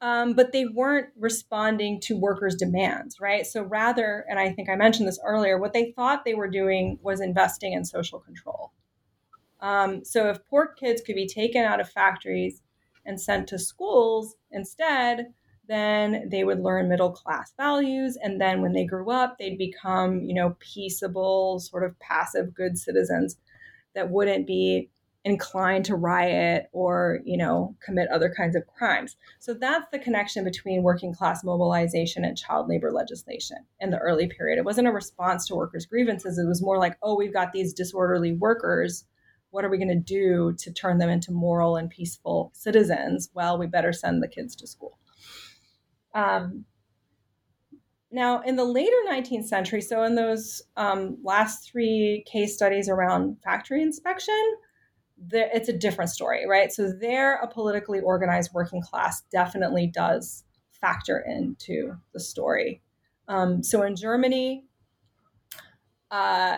Um, 0.01 0.33
but 0.33 0.51
they 0.51 0.65
weren't 0.65 1.09
responding 1.15 1.99
to 2.01 2.17
workers' 2.17 2.55
demands, 2.55 3.19
right? 3.19 3.45
So 3.45 3.61
rather, 3.61 4.25
and 4.27 4.39
I 4.39 4.51
think 4.51 4.67
I 4.67 4.75
mentioned 4.75 5.07
this 5.07 5.19
earlier, 5.23 5.59
what 5.59 5.73
they 5.73 5.91
thought 5.91 6.25
they 6.25 6.33
were 6.33 6.49
doing 6.49 6.97
was 7.03 7.21
investing 7.21 7.73
in 7.73 7.85
social 7.85 8.19
control. 8.19 8.71
Um, 9.59 10.03
so 10.03 10.27
if 10.27 10.43
poor 10.49 10.65
kids 10.65 11.01
could 11.05 11.15
be 11.15 11.27
taken 11.27 11.63
out 11.63 11.79
of 11.79 11.87
factories 11.87 12.63
and 13.05 13.21
sent 13.21 13.47
to 13.49 13.59
schools 13.59 14.35
instead, 14.49 15.33
then 15.71 16.27
they 16.29 16.43
would 16.43 16.59
learn 16.59 16.89
middle 16.89 17.11
class 17.11 17.53
values 17.55 18.17
and 18.21 18.41
then 18.41 18.61
when 18.61 18.73
they 18.73 18.85
grew 18.85 19.09
up 19.09 19.37
they'd 19.37 19.57
become 19.57 20.21
you 20.21 20.33
know 20.33 20.55
peaceable 20.59 21.59
sort 21.59 21.83
of 21.83 21.97
passive 21.99 22.53
good 22.53 22.77
citizens 22.77 23.37
that 23.93 24.09
wouldn't 24.09 24.45
be 24.47 24.89
inclined 25.23 25.85
to 25.85 25.95
riot 25.95 26.67
or 26.71 27.19
you 27.25 27.37
know 27.37 27.75
commit 27.83 28.09
other 28.09 28.33
kinds 28.35 28.55
of 28.55 28.65
crimes. 28.67 29.15
So 29.39 29.53
that's 29.53 29.85
the 29.91 29.99
connection 29.99 30.43
between 30.43 30.83
working 30.83 31.13
class 31.13 31.43
mobilization 31.43 32.25
and 32.25 32.37
child 32.37 32.67
labor 32.67 32.91
legislation 32.91 33.57
in 33.79 33.91
the 33.91 33.99
early 33.99 34.27
period. 34.27 34.57
It 34.57 34.65
wasn't 34.65 34.87
a 34.87 34.91
response 34.91 35.47
to 35.47 35.55
workers 35.55 35.85
grievances. 35.85 36.37
It 36.37 36.47
was 36.47 36.61
more 36.61 36.79
like 36.79 36.97
oh 37.01 37.15
we've 37.15 37.33
got 37.33 37.53
these 37.53 37.73
disorderly 37.73 38.33
workers. 38.33 39.05
What 39.51 39.65
are 39.65 39.69
we 39.69 39.77
going 39.77 39.89
to 39.89 39.95
do 39.95 40.53
to 40.59 40.71
turn 40.71 40.97
them 40.97 41.09
into 41.09 41.31
moral 41.31 41.75
and 41.75 41.89
peaceful 41.89 42.51
citizens? 42.53 43.29
Well 43.33 43.57
we 43.57 43.67
better 43.67 43.93
send 43.93 44.23
the 44.23 44.27
kids 44.27 44.55
to 44.57 44.67
school 44.67 44.97
um, 46.13 46.65
now, 48.13 48.41
in 48.41 48.57
the 48.57 48.65
later 48.65 48.95
19th 49.09 49.45
century, 49.45 49.81
so 49.81 50.03
in 50.03 50.15
those 50.15 50.61
um, 50.75 51.17
last 51.23 51.71
three 51.71 52.25
case 52.27 52.53
studies 52.53 52.89
around 52.89 53.37
factory 53.41 53.81
inspection, 53.81 54.55
it's 55.31 55.69
a 55.69 55.73
different 55.73 56.09
story, 56.09 56.45
right? 56.45 56.73
So 56.73 56.91
there, 56.91 57.35
a 57.35 57.47
politically 57.47 58.01
organized 58.01 58.51
working 58.53 58.81
class 58.81 59.21
definitely 59.31 59.87
does 59.87 60.43
factor 60.71 61.23
into 61.25 61.95
the 62.13 62.19
story. 62.19 62.81
Um, 63.29 63.63
so 63.63 63.83
in 63.83 63.95
Germany, 63.95 64.65
uh, 66.09 66.57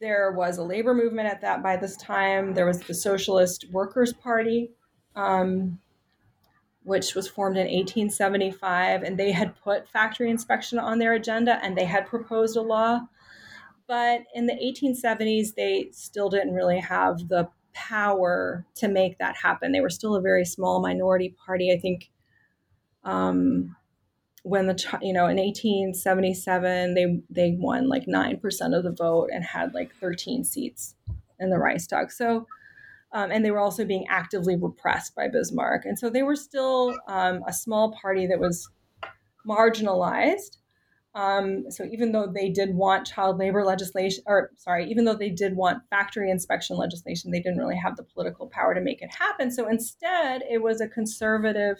there 0.00 0.32
was 0.32 0.58
a 0.58 0.64
labor 0.64 0.94
movement 0.94 1.28
at 1.28 1.42
that 1.42 1.62
by 1.62 1.76
this 1.76 1.96
time. 1.96 2.54
There 2.54 2.66
was 2.66 2.80
the 2.80 2.94
Socialist 2.94 3.66
Workers' 3.70 4.12
Party. 4.12 4.72
Um, 5.14 5.78
which 6.84 7.14
was 7.14 7.28
formed 7.28 7.56
in 7.56 7.66
1875, 7.66 9.02
and 9.02 9.18
they 9.18 9.32
had 9.32 9.60
put 9.62 9.88
factory 9.88 10.30
inspection 10.30 10.78
on 10.78 10.98
their 10.98 11.14
agenda 11.14 11.58
and 11.62 11.76
they 11.76 11.84
had 11.84 12.06
proposed 12.06 12.56
a 12.56 12.62
law. 12.62 13.00
But 13.86 14.22
in 14.34 14.46
the 14.46 14.54
1870s, 14.54 15.54
they 15.54 15.88
still 15.92 16.28
didn't 16.28 16.54
really 16.54 16.80
have 16.80 17.28
the 17.28 17.48
power 17.72 18.66
to 18.76 18.88
make 18.88 19.18
that 19.18 19.36
happen. 19.36 19.72
They 19.72 19.80
were 19.80 19.90
still 19.90 20.14
a 20.14 20.20
very 20.20 20.44
small 20.44 20.80
minority 20.80 21.34
party. 21.44 21.72
I 21.72 21.78
think 21.78 22.10
um, 23.04 23.76
when 24.42 24.66
the 24.66 24.98
you 25.00 25.12
know 25.12 25.26
in 25.26 25.36
1877 25.36 26.94
they 26.94 27.22
they 27.30 27.56
won 27.58 27.88
like 27.88 28.08
nine 28.08 28.38
percent 28.38 28.74
of 28.74 28.82
the 28.82 28.90
vote 28.90 29.30
and 29.32 29.44
had 29.44 29.72
like 29.74 29.94
13 29.96 30.44
seats 30.44 30.94
in 31.38 31.50
the 31.50 31.58
Reichstag. 31.58 32.10
So 32.10 32.46
um, 33.12 33.30
and 33.30 33.44
they 33.44 33.50
were 33.50 33.60
also 33.60 33.84
being 33.84 34.06
actively 34.08 34.56
repressed 34.56 35.14
by 35.14 35.28
Bismarck. 35.28 35.84
And 35.84 35.98
so 35.98 36.08
they 36.08 36.22
were 36.22 36.36
still 36.36 36.96
um, 37.08 37.42
a 37.46 37.52
small 37.52 37.96
party 38.00 38.26
that 38.26 38.40
was 38.40 38.68
marginalized. 39.46 40.58
Um, 41.14 41.70
so 41.70 41.84
even 41.84 42.12
though 42.12 42.26
they 42.26 42.48
did 42.48 42.74
want 42.74 43.06
child 43.06 43.38
labor 43.38 43.64
legislation, 43.64 44.24
or 44.26 44.50
sorry, 44.56 44.90
even 44.90 45.04
though 45.04 45.14
they 45.14 45.28
did 45.28 45.56
want 45.56 45.82
factory 45.90 46.30
inspection 46.30 46.78
legislation, 46.78 47.30
they 47.30 47.40
didn't 47.40 47.58
really 47.58 47.76
have 47.76 47.96
the 47.96 48.02
political 48.02 48.46
power 48.46 48.74
to 48.74 48.80
make 48.80 49.02
it 49.02 49.14
happen. 49.14 49.50
So 49.50 49.68
instead, 49.68 50.42
it 50.50 50.62
was 50.62 50.80
a 50.80 50.88
conservative 50.88 51.76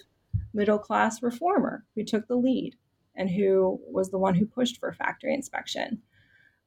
middle 0.53 0.77
class 0.77 1.23
reformer 1.23 1.83
who 1.95 2.03
took 2.03 2.27
the 2.27 2.35
lead 2.35 2.75
and 3.15 3.29
who 3.29 3.79
was 3.91 4.11
the 4.11 4.19
one 4.19 4.35
who 4.35 4.45
pushed 4.45 4.79
for 4.79 4.93
factory 4.93 5.33
inspection. 5.33 5.99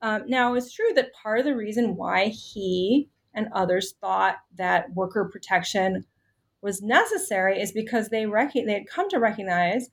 Um, 0.02 0.24
now, 0.26 0.54
it's 0.54 0.72
true 0.72 0.92
that 0.96 1.14
part 1.14 1.38
of 1.38 1.44
the 1.44 1.54
reason 1.54 1.96
why 1.96 2.26
he 2.26 3.08
and 3.36 3.48
others 3.52 3.94
thought 4.00 4.36
that 4.56 4.92
worker 4.94 5.28
protection 5.30 6.04
was 6.62 6.82
necessary 6.82 7.60
is 7.60 7.70
because 7.70 8.08
they 8.08 8.26
rec- 8.26 8.54
they 8.54 8.72
had 8.72 8.88
come 8.88 9.08
to 9.10 9.20
recognize 9.20 9.90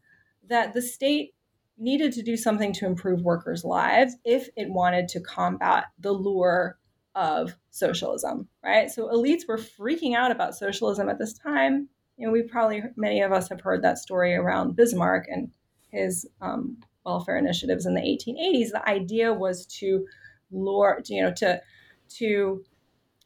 that 0.49 0.73
the 0.73 0.81
state 0.81 1.35
needed 1.77 2.13
to 2.13 2.23
do 2.23 2.37
something 2.37 2.73
to 2.73 2.85
improve 2.85 3.21
workers' 3.21 3.63
lives 3.63 4.15
if 4.23 4.47
it 4.55 4.69
wanted 4.69 5.07
to 5.09 5.19
combat 5.19 5.85
the 5.99 6.11
lure 6.11 6.77
of 7.15 7.55
socialism, 7.69 8.47
right? 8.63 8.89
So 8.89 9.07
elites 9.09 9.47
were 9.47 9.57
freaking 9.57 10.15
out 10.15 10.31
about 10.31 10.55
socialism 10.55 11.09
at 11.09 11.19
this 11.19 11.33
time. 11.33 11.89
You 12.17 12.27
know, 12.27 12.33
we 12.33 12.43
probably 12.43 12.83
many 12.95 13.21
of 13.21 13.31
us 13.31 13.49
have 13.49 13.61
heard 13.61 13.83
that 13.83 13.97
story 13.97 14.33
around 14.33 14.75
Bismarck 14.75 15.27
and 15.29 15.51
his 15.89 16.27
um, 16.41 16.77
welfare 17.05 17.37
initiatives 17.37 17.85
in 17.85 17.93
the 17.93 18.01
1880s. 18.01 18.71
The 18.71 18.87
idea 18.87 19.33
was 19.33 19.65
to 19.79 20.05
lure, 20.51 21.01
you 21.05 21.21
know, 21.21 21.33
to 21.37 21.61
to 22.17 22.63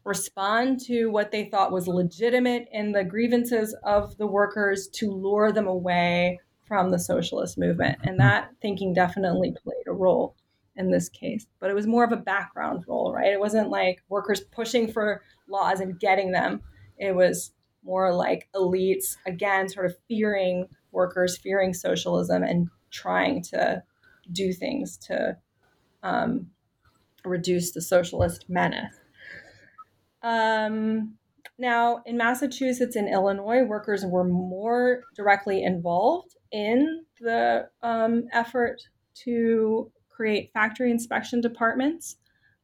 respond 0.08 0.80
to 0.80 1.08
what 1.08 1.32
they 1.32 1.46
thought 1.46 1.72
was 1.72 1.86
legitimate 1.86 2.70
in 2.72 2.94
the 2.94 3.04
grievances 3.04 3.76
of 3.84 4.18
the 4.18 4.26
workers 4.26 4.88
to 4.88 5.12
lure 5.12 5.52
them 5.52 5.68
away 5.68 6.40
from 6.66 6.92
the 6.92 6.98
socialist 6.98 7.58
movement. 7.58 7.98
And 8.04 8.18
that 8.20 8.50
thinking 8.62 8.94
definitely 8.94 9.52
played 9.52 9.86
a 9.86 9.92
role 9.92 10.36
in 10.78 10.92
this 10.92 11.10
case. 11.10 11.46
But 11.60 11.70
it 11.70 11.74
was 11.74 11.88
more 11.88 12.06
of 12.06 12.14
a 12.14 12.18
background 12.18 12.86
role, 12.88 13.14
right? 13.14 13.34
It 13.34 13.40
wasn't 13.40 13.70
like 13.70 14.02
workers 14.08 14.40
pushing 14.40 14.90
for 14.90 15.22
laws 15.50 15.82
and 15.82 16.00
getting 16.00 16.32
them. 16.32 16.62
It 16.98 17.14
was 17.14 17.52
more 17.84 18.14
like 18.14 18.48
elites, 18.56 19.18
again, 19.26 19.68
sort 19.68 19.88
of 19.88 19.98
fearing 20.08 20.68
workers, 20.92 21.38
fearing 21.38 21.74
socialism, 21.74 22.44
and 22.44 22.70
trying 22.92 23.42
to 23.44 23.84
do 24.32 24.54
things 24.54 24.98
to 24.98 25.38
um, 26.02 26.48
reduce 27.26 27.72
the 27.72 27.82
socialist 27.82 28.46
menace. 28.48 28.96
Um, 30.28 31.14
now, 31.58 32.02
in 32.06 32.18
Massachusetts 32.18 32.98
and 32.98 33.08
Illinois, 33.08 33.64
workers 33.64 34.06
were 34.06 34.26
more 34.26 35.04
directly 35.16 35.64
involved 35.64 36.36
in 36.52 37.06
the 37.22 37.70
um, 37.82 38.26
effort 38.34 38.82
to 39.24 39.90
create 40.10 40.52
factory 40.52 40.92
inspection 40.92 41.40
departments. 41.40 42.18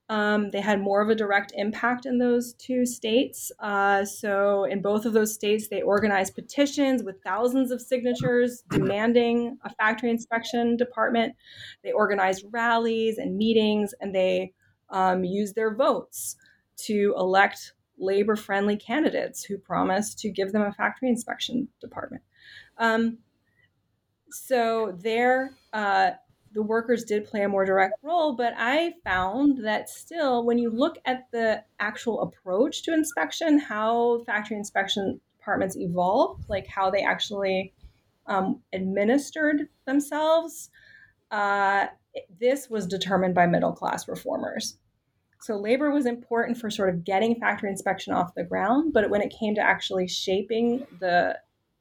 Um, 0.09 0.51
they 0.51 0.59
had 0.59 0.81
more 0.81 1.01
of 1.01 1.09
a 1.09 1.15
direct 1.15 1.53
impact 1.55 2.05
in 2.05 2.17
those 2.17 2.53
two 2.55 2.85
states. 2.85 3.49
Uh, 3.59 4.03
so, 4.03 4.65
in 4.65 4.81
both 4.81 5.05
of 5.05 5.13
those 5.13 5.33
states, 5.33 5.69
they 5.69 5.81
organized 5.81 6.35
petitions 6.35 7.01
with 7.01 7.23
thousands 7.23 7.71
of 7.71 7.81
signatures 7.81 8.65
demanding 8.69 9.57
a 9.63 9.69
factory 9.69 10.09
inspection 10.09 10.75
department. 10.75 11.33
They 11.81 11.93
organized 11.93 12.43
rallies 12.51 13.17
and 13.17 13.37
meetings, 13.37 13.93
and 14.01 14.13
they 14.13 14.51
um, 14.89 15.23
used 15.23 15.55
their 15.55 15.73
votes 15.73 16.35
to 16.77 17.13
elect 17.17 17.73
labor 17.97 18.35
friendly 18.35 18.75
candidates 18.75 19.43
who 19.43 19.57
promised 19.57 20.19
to 20.19 20.29
give 20.29 20.51
them 20.51 20.63
a 20.63 20.71
factory 20.71 21.09
inspection 21.09 21.67
department. 21.79 22.23
Um, 22.77 23.19
so, 24.31 24.97
there, 24.97 25.51
uh, 25.73 26.11
the 26.53 26.63
workers 26.63 27.03
did 27.03 27.25
play 27.25 27.43
a 27.43 27.49
more 27.49 27.65
direct 27.65 27.95
role, 28.03 28.35
but 28.35 28.53
I 28.57 28.93
found 29.03 29.63
that 29.65 29.89
still, 29.89 30.43
when 30.45 30.57
you 30.57 30.69
look 30.69 30.97
at 31.05 31.29
the 31.31 31.63
actual 31.79 32.21
approach 32.21 32.83
to 32.83 32.93
inspection, 32.93 33.59
how 33.59 34.23
factory 34.25 34.57
inspection 34.57 35.19
departments 35.37 35.77
evolved, 35.77 36.45
like 36.49 36.67
how 36.67 36.89
they 36.89 37.03
actually 37.03 37.73
um, 38.27 38.61
administered 38.71 39.67
themselves, 39.85 40.69
uh, 41.31 41.87
this 42.39 42.69
was 42.69 42.85
determined 42.85 43.35
by 43.35 43.47
middle 43.47 43.71
class 43.73 44.07
reformers. 44.07 44.77
So 45.43 45.57
labor 45.57 45.91
was 45.91 46.05
important 46.05 46.57
for 46.57 46.69
sort 46.69 46.87
of 46.87 47.03
getting 47.03 47.35
factory 47.35 47.69
inspection 47.69 48.13
off 48.13 48.33
the 48.33 48.45
ground, 48.45 48.93
but 48.93 49.09
when 49.09 49.21
it 49.21 49.35
came 49.37 49.55
to 49.55 49.61
actually 49.61 50.07
shaping 50.07 50.87
the 51.01 51.37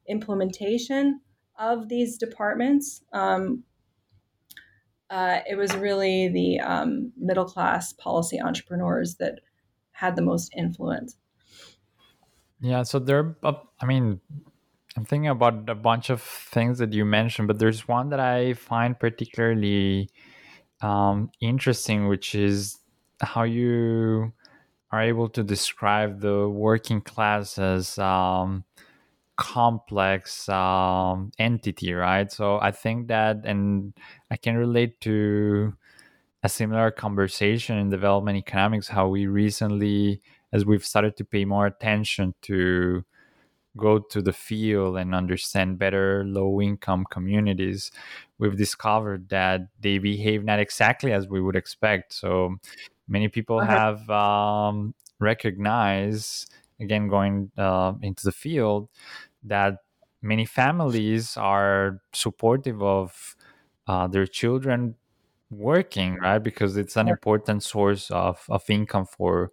implementation 0.09 1.21
of 1.57 1.87
these 1.87 2.17
departments, 2.17 3.03
um, 3.13 3.63
uh, 5.09 5.39
it 5.49 5.55
was 5.55 5.73
really 5.77 6.27
the 6.27 6.59
um, 6.59 7.13
middle 7.15 7.45
class 7.45 7.93
policy 7.93 8.41
entrepreneurs 8.41 9.15
that 9.15 9.39
had 9.91 10.17
the 10.17 10.21
most 10.21 10.51
influence. 10.57 11.15
Yeah, 12.59 12.83
so 12.83 12.99
there, 12.99 13.37
I 13.45 13.85
mean, 13.85 14.19
I'm 14.97 15.05
thinking 15.05 15.29
about 15.29 15.69
a 15.69 15.75
bunch 15.75 16.09
of 16.09 16.21
things 16.21 16.79
that 16.79 16.91
you 16.91 17.05
mentioned, 17.05 17.47
but 17.47 17.59
there's 17.59 17.87
one 17.87 18.09
that 18.09 18.19
I 18.19 18.55
find 18.55 18.99
particularly 18.99 20.09
um, 20.81 21.31
interesting, 21.39 22.09
which 22.09 22.35
is 22.35 22.79
how 23.21 23.43
you 23.43 24.33
are 24.91 25.01
able 25.01 25.29
to 25.29 25.43
describe 25.43 26.21
the 26.21 26.47
working 26.47 27.01
class 27.01 27.57
as 27.57 27.97
um, 27.97 28.63
complex 29.35 30.47
um, 30.49 31.31
entity, 31.39 31.93
right? 31.93 32.31
So 32.31 32.59
I 32.59 32.71
think 32.71 33.07
that, 33.07 33.41
and 33.45 33.93
I 34.29 34.37
can 34.37 34.55
relate 34.55 35.01
to 35.01 35.73
a 36.43 36.49
similar 36.49 36.91
conversation 36.91 37.77
in 37.77 37.89
development 37.89 38.37
economics, 38.37 38.89
how 38.89 39.07
we 39.07 39.25
recently, 39.27 40.21
as 40.51 40.65
we've 40.65 40.85
started 40.85 41.17
to 41.17 41.25
pay 41.25 41.45
more 41.45 41.65
attention 41.65 42.35
to 42.43 43.03
go 43.75 43.97
to 43.97 44.21
the 44.21 44.33
field 44.33 44.97
and 44.97 45.15
understand 45.15 45.79
better 45.79 46.23
low 46.25 46.61
income 46.61 47.05
communities, 47.09 47.91
we've 48.37 48.57
discovered 48.57 49.29
that 49.29 49.61
they 49.79 49.97
behave 49.97 50.43
not 50.43 50.59
exactly 50.59 51.11
as 51.11 51.27
we 51.27 51.41
would 51.41 51.55
expect. 51.55 52.13
So 52.13 52.57
many 53.07 53.27
people 53.27 53.59
uh-huh. 53.59 53.71
have 53.71 54.09
um, 54.09 54.93
recognized 55.19 56.51
again 56.79 57.07
going 57.07 57.51
uh, 57.57 57.93
into 58.01 58.23
the 58.23 58.31
field 58.31 58.89
that 59.43 59.77
many 60.21 60.45
families 60.45 61.35
are 61.37 61.99
supportive 62.13 62.81
of 62.81 63.35
uh, 63.87 64.07
their 64.07 64.25
children 64.25 64.95
working 65.49 66.15
right? 66.15 66.39
Because 66.39 66.77
it's 66.77 66.97
an 66.97 67.07
important 67.07 67.63
source 67.63 68.09
of, 68.11 68.43
of 68.49 68.63
income 68.69 69.05
for 69.05 69.51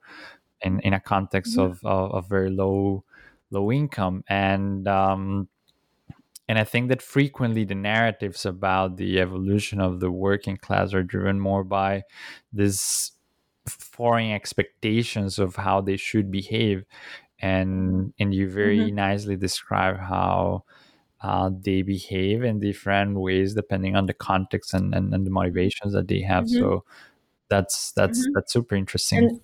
in, 0.62 0.80
in 0.80 0.92
a 0.92 1.01
context 1.01 1.59
of, 1.59 1.80
of, 1.84 2.12
of 2.12 2.28
very 2.28 2.51
low 2.51 3.05
low 3.51 3.72
income. 3.72 4.24
And 4.28 4.86
um, 4.86 5.48
and 6.48 6.59
I 6.59 6.64
think 6.64 6.88
that 6.88 7.03
frequently 7.03 7.64
the 7.64 7.76
narratives 7.76 8.44
about 8.44 8.96
the 8.96 9.20
evolution 9.20 9.80
of 9.80 10.01
the 10.01 10.11
working 10.11 10.57
class 10.57 10.92
are 10.92 11.03
driven 11.03 11.38
more 11.38 11.62
by 11.62 12.03
this 12.53 13.12
foreign 13.66 14.32
expectations 14.32 15.38
of 15.38 15.56
how 15.56 15.80
they 15.80 15.96
should 15.96 16.30
behave 16.30 16.84
and 17.40 18.12
and 18.18 18.34
you 18.34 18.48
very 18.48 18.78
mm-hmm. 18.78 18.96
nicely 18.96 19.36
describe 19.36 19.98
how 19.98 20.64
uh, 21.22 21.50
they 21.52 21.82
behave 21.82 22.42
in 22.42 22.61
different 22.61 23.18
ways 23.18 23.54
depending 23.54 23.94
on 23.94 24.06
the 24.06 24.14
context 24.14 24.72
and, 24.72 24.94
and, 24.94 25.12
and 25.14 25.26
the 25.26 25.30
motivations 25.30 25.92
that 25.92 26.08
they 26.08 26.20
have 26.20 26.44
mm-hmm. 26.44 26.58
so 26.58 26.84
that's 27.48 27.92
that's 27.92 28.20
mm-hmm. 28.20 28.32
that's 28.34 28.52
super 28.52 28.74
interesting 28.74 29.18
and, 29.18 29.40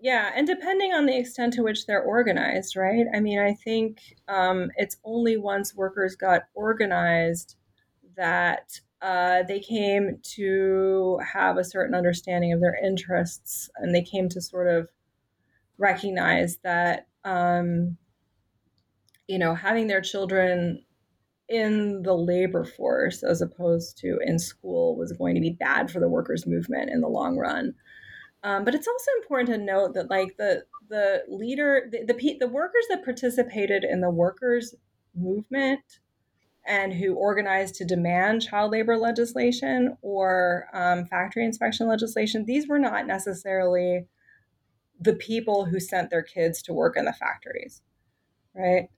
yeah 0.00 0.30
and 0.34 0.46
depending 0.46 0.92
on 0.92 1.06
the 1.06 1.16
extent 1.16 1.52
to 1.52 1.62
which 1.62 1.86
they're 1.86 2.02
organized 2.02 2.76
right 2.76 3.06
i 3.14 3.20
mean 3.20 3.38
i 3.38 3.52
think 3.52 4.16
um, 4.28 4.70
it's 4.76 4.96
only 5.04 5.36
once 5.36 5.74
workers 5.74 6.14
got 6.14 6.42
organized 6.54 7.56
that 8.16 8.80
uh, 9.02 9.42
they 9.44 9.60
came 9.60 10.18
to 10.22 11.18
have 11.32 11.56
a 11.56 11.64
certain 11.64 11.94
understanding 11.94 12.52
of 12.52 12.60
their 12.60 12.78
interests 12.84 13.70
and 13.76 13.94
they 13.94 14.02
came 14.02 14.28
to 14.28 14.40
sort 14.40 14.68
of 14.68 14.88
recognize 15.78 16.58
that 16.62 17.06
um, 17.24 17.96
you 19.26 19.38
know 19.38 19.54
having 19.54 19.86
their 19.86 20.00
children 20.00 20.84
in 21.48 22.02
the 22.02 22.14
labor 22.14 22.64
force 22.64 23.22
as 23.22 23.42
opposed 23.42 23.98
to 23.98 24.18
in 24.24 24.38
school 24.38 24.96
was 24.96 25.12
going 25.12 25.34
to 25.34 25.40
be 25.40 25.50
bad 25.50 25.90
for 25.90 25.98
the 25.98 26.08
workers 26.08 26.46
movement 26.46 26.90
in 26.90 27.00
the 27.00 27.08
long 27.08 27.36
run. 27.36 27.74
Um, 28.44 28.64
but 28.64 28.74
it's 28.74 28.86
also 28.86 29.10
important 29.20 29.48
to 29.50 29.58
note 29.58 29.94
that 29.94 30.10
like 30.10 30.36
the 30.36 30.64
the 30.88 31.24
leader 31.28 31.88
the, 31.90 32.04
the 32.04 32.36
the 32.38 32.48
workers 32.48 32.84
that 32.88 33.04
participated 33.04 33.84
in 33.84 34.00
the 34.00 34.10
workers 34.10 34.74
movement 35.14 35.80
and 36.66 36.92
who 36.92 37.14
organized 37.14 37.74
to 37.76 37.84
demand 37.84 38.42
child 38.42 38.72
labor 38.72 38.96
legislation 38.96 39.96
or 40.02 40.68
um, 40.72 41.06
factory 41.06 41.44
inspection 41.44 41.88
legislation, 41.88 42.44
these 42.44 42.68
were 42.68 42.78
not 42.78 43.06
necessarily 43.06 44.06
the 45.00 45.14
people 45.14 45.64
who 45.64 45.80
sent 45.80 46.10
their 46.10 46.22
kids 46.22 46.62
to 46.62 46.74
work 46.74 46.96
in 46.96 47.06
the 47.06 47.12
factories, 47.12 47.80
right? 48.54 48.88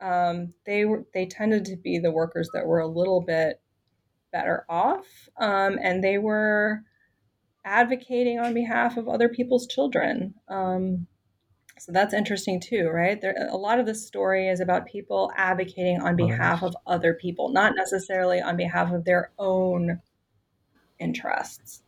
Um, 0.00 0.54
they 0.64 0.86
were 0.86 1.04
they 1.12 1.26
tended 1.26 1.66
to 1.66 1.76
be 1.76 1.98
the 1.98 2.10
workers 2.10 2.48
that 2.54 2.66
were 2.66 2.80
a 2.80 2.86
little 2.86 3.20
bit 3.20 3.60
better 4.32 4.64
off, 4.68 5.06
um, 5.38 5.78
and 5.82 6.02
they 6.02 6.16
were 6.16 6.80
advocating 7.64 8.38
on 8.38 8.54
behalf 8.54 8.96
of 8.96 9.08
other 9.08 9.28
people's 9.28 9.66
children. 9.66 10.34
Um, 10.48 11.06
so 11.80 11.92
that's 11.92 12.12
interesting 12.12 12.60
too, 12.60 12.90
right? 12.90 13.18
There, 13.18 13.48
a 13.50 13.56
lot 13.56 13.80
of 13.80 13.86
the 13.86 13.94
story 13.94 14.48
is 14.48 14.60
about 14.60 14.84
people 14.84 15.32
advocating 15.34 16.02
on 16.02 16.14
behalf 16.14 16.62
of 16.62 16.76
other 16.86 17.14
people, 17.14 17.48
not 17.48 17.74
necessarily 17.74 18.38
on 18.38 18.58
behalf 18.58 18.92
of 18.92 19.06
their 19.06 19.30
own 19.38 20.02
interests. 20.98 21.80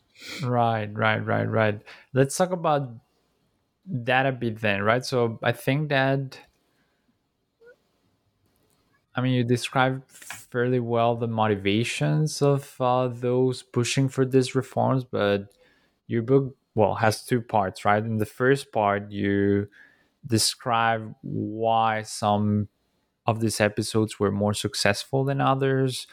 Right, 0.42 0.88
right, 0.94 1.18
right, 1.18 1.44
right. 1.44 1.82
Let's 2.14 2.34
talk 2.34 2.52
about 2.52 2.90
that 3.84 4.24
a 4.24 4.32
bit 4.32 4.62
then, 4.62 4.80
right? 4.80 5.04
So 5.04 5.38
I 5.42 5.52
think 5.52 5.90
that 5.90 6.38
I 9.14 9.20
mean 9.20 9.34
you 9.34 9.44
described 9.44 10.08
fairly 10.08 10.80
well 10.80 11.16
the 11.16 11.28
motivations 11.28 12.40
of 12.40 12.80
uh, 12.80 13.08
those 13.08 13.62
pushing 13.62 14.08
for 14.08 14.24
these 14.24 14.54
reforms, 14.54 15.04
but 15.04 15.52
your 16.06 16.22
book 16.22 16.56
well 16.74 16.96
has 16.96 17.24
two 17.24 17.40
parts, 17.42 17.84
right? 17.84 18.02
In 18.04 18.18
the 18.18 18.26
first 18.26 18.72
part, 18.72 19.10
you 19.12 19.68
describe 20.26 21.14
why 21.22 22.02
some 22.02 22.68
of 23.26 23.40
these 23.40 23.60
episodes 23.60 24.20
were 24.20 24.32
more 24.32 24.54
successful 24.54 25.24
than 25.24 25.40
others, 25.40 26.06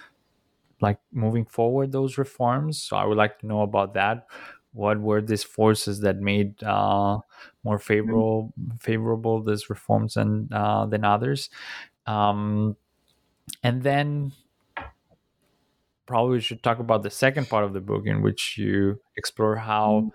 like 0.81 0.99
moving 1.11 1.45
forward 1.45 1.91
those 1.91 2.17
reforms. 2.17 2.81
So 2.81 2.95
I 2.97 3.05
would 3.05 3.17
like 3.17 3.39
to 3.39 3.47
know 3.47 3.61
about 3.61 3.93
that. 3.95 4.27
what 4.73 5.01
were 5.01 5.21
these 5.21 5.43
forces 5.43 6.01
that 6.01 6.17
made 6.21 6.61
uh, 6.63 7.17
more 7.65 7.79
Mm-hmm. 8.05 8.21
favorable 8.21 8.53
favorable 8.79 9.41
these 9.43 9.69
reforms 9.69 10.15
and 10.17 10.53
uh, 10.53 10.85
than 10.85 11.03
others 11.03 11.49
um, 12.07 12.77
and 13.63 13.83
then 13.83 14.31
probably 16.05 16.33
we 16.37 16.41
should 16.41 16.63
talk 16.63 16.79
about 16.79 17.03
the 17.03 17.09
second 17.09 17.47
part 17.49 17.63
of 17.63 17.73
the 17.73 17.79
book 17.81 18.05
in 18.05 18.21
which 18.21 18.57
you 18.57 18.99
explore 19.15 19.55
how 19.55 20.07
Mm-hmm. 20.07 20.09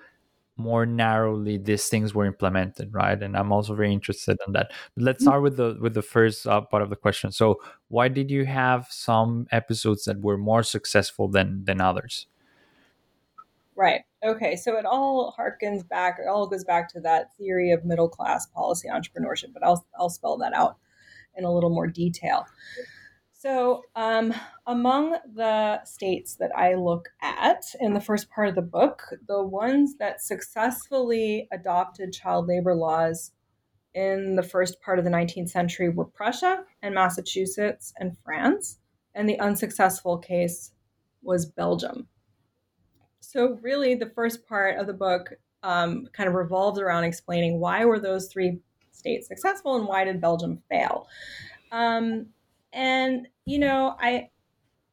More 0.57 0.87
narrowly 0.87 1.57
these 1.59 1.89
things 1.89 2.15
were 2.15 2.25
implemented 2.27 2.93
right 2.95 3.23
and 3.23 3.37
i'm 3.37 3.53
also 3.53 3.75
very 3.75 3.93
interested 3.93 4.37
in 4.47 4.53
that 4.53 4.71
but 4.95 5.05
let's 5.05 5.23
Mm-hmm. 5.23 5.25
start 5.25 5.43
with 5.43 5.57
the 5.57 5.77
with 5.81 5.95
the 5.95 6.03
first 6.03 6.47
uh, 6.47 6.61
part 6.61 6.83
of 6.83 6.91
the 6.91 6.97
question 6.97 7.33
so 7.33 7.61
why 7.89 8.09
did 8.09 8.31
you 8.31 8.45
have 8.45 8.87
some 8.91 9.47
episodes 9.51 10.05
that 10.05 10.21
were 10.21 10.39
more 10.39 10.63
successful 10.63 11.29
than 11.29 11.65
than 11.65 11.81
others 11.81 12.27
Right. 13.77 14.03
Okay. 14.25 14.57
So 14.57 14.77
it 14.77 14.85
all 14.87 15.35
harkens 15.39 15.87
back, 15.89 16.19
it 16.21 16.29
all 16.29 16.47
goes 16.47 16.65
back 16.65 16.89
to 16.91 17.01
that 17.01 17.35
theory 17.37 17.73
of 17.73 17.85
middle 17.85 18.09
class 18.09 18.47
policy 18.47 18.89
entrepreneurship, 18.89 19.53
but 19.53 19.65
I'll, 19.65 19.85
I'll 19.99 20.11
spell 20.11 20.37
that 20.39 20.53
out 20.53 20.79
in 21.37 21.45
a 21.45 21.53
little 21.53 21.71
more 21.71 21.89
detail. 21.89 22.47
So, 23.45 23.83
um, 23.95 24.33
among 24.67 25.19
the 25.35 25.85
states 25.85 26.37
that 26.37 26.51
I 26.57 26.77
look 26.77 27.11
at 27.21 27.63
in 27.79 27.93
the 27.93 28.01
first 28.01 28.31
part 28.31 28.49
of 28.49 28.55
the 28.55 28.63
book, 28.63 29.03
the 29.29 29.43
ones 29.43 29.97
that 29.99 30.23
successfully 30.23 31.47
adopted 31.53 32.15
child 32.15 32.49
labor 32.49 32.75
laws 32.75 33.33
in 33.93 34.37
the 34.37 34.43
first 34.43 34.81
part 34.81 34.99
of 34.99 35.05
the 35.05 35.11
19th 35.11 35.51
century 35.51 35.91
were 35.91 36.07
Prussia 36.07 36.65
and 36.81 36.95
Massachusetts 36.95 37.93
and 37.99 38.17
France. 38.25 38.79
And 39.15 39.29
the 39.29 39.39
unsuccessful 39.39 40.17
case 40.17 40.73
was 41.21 41.45
Belgium. 41.45 42.09
So, 43.21 43.59
really, 43.61 43.95
the 43.95 44.11
first 44.15 44.49
part 44.49 44.79
of 44.79 44.87
the 44.87 44.95
book 44.95 45.35
um, 45.63 46.09
kind 46.15 46.31
of 46.31 46.35
revolves 46.35 46.81
around 46.81 47.05
explaining 47.05 47.61
why 47.61 47.85
were 47.85 48.01
those 48.01 48.27
three 48.29 48.61
states 48.91 49.29
successful 49.29 49.77
and 49.77 49.87
why 49.87 50.05
did 50.05 50.19
Belgium 50.19 50.63
fail. 50.71 51.09
Um, 51.71 52.29
and 52.75 53.27
you 53.47 53.59
know, 53.59 53.97
I 53.99 54.29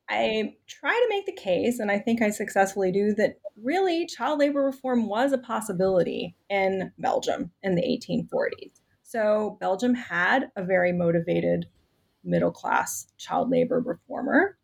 I 0.10 0.56
try 0.68 0.92
to 0.92 1.10
make 1.10 1.26
the 1.26 1.34
case, 1.34 1.80
and 1.80 1.92
I 1.92 2.00
think 2.00 2.22
I 2.22 2.30
successfully 2.30 2.92
do, 2.92 3.14
that 3.16 3.40
really 3.62 4.06
child 4.06 4.40
labor 4.40 4.64
reform 4.64 5.08
was 5.08 5.32
a 5.32 5.38
possibility 5.38 6.36
in 6.50 6.92
Belgium 6.98 7.52
in 7.64 7.76
the 7.76 7.82
1840s. 7.82 8.80
So 9.04 9.58
Belgium 9.60 9.94
had 9.94 10.52
a 10.56 10.64
very 10.64 10.92
motivated 10.94 11.66
middle 12.24 12.52
class 12.52 13.08
child 13.18 13.50
labor 13.50 13.80
reformer 13.80 14.58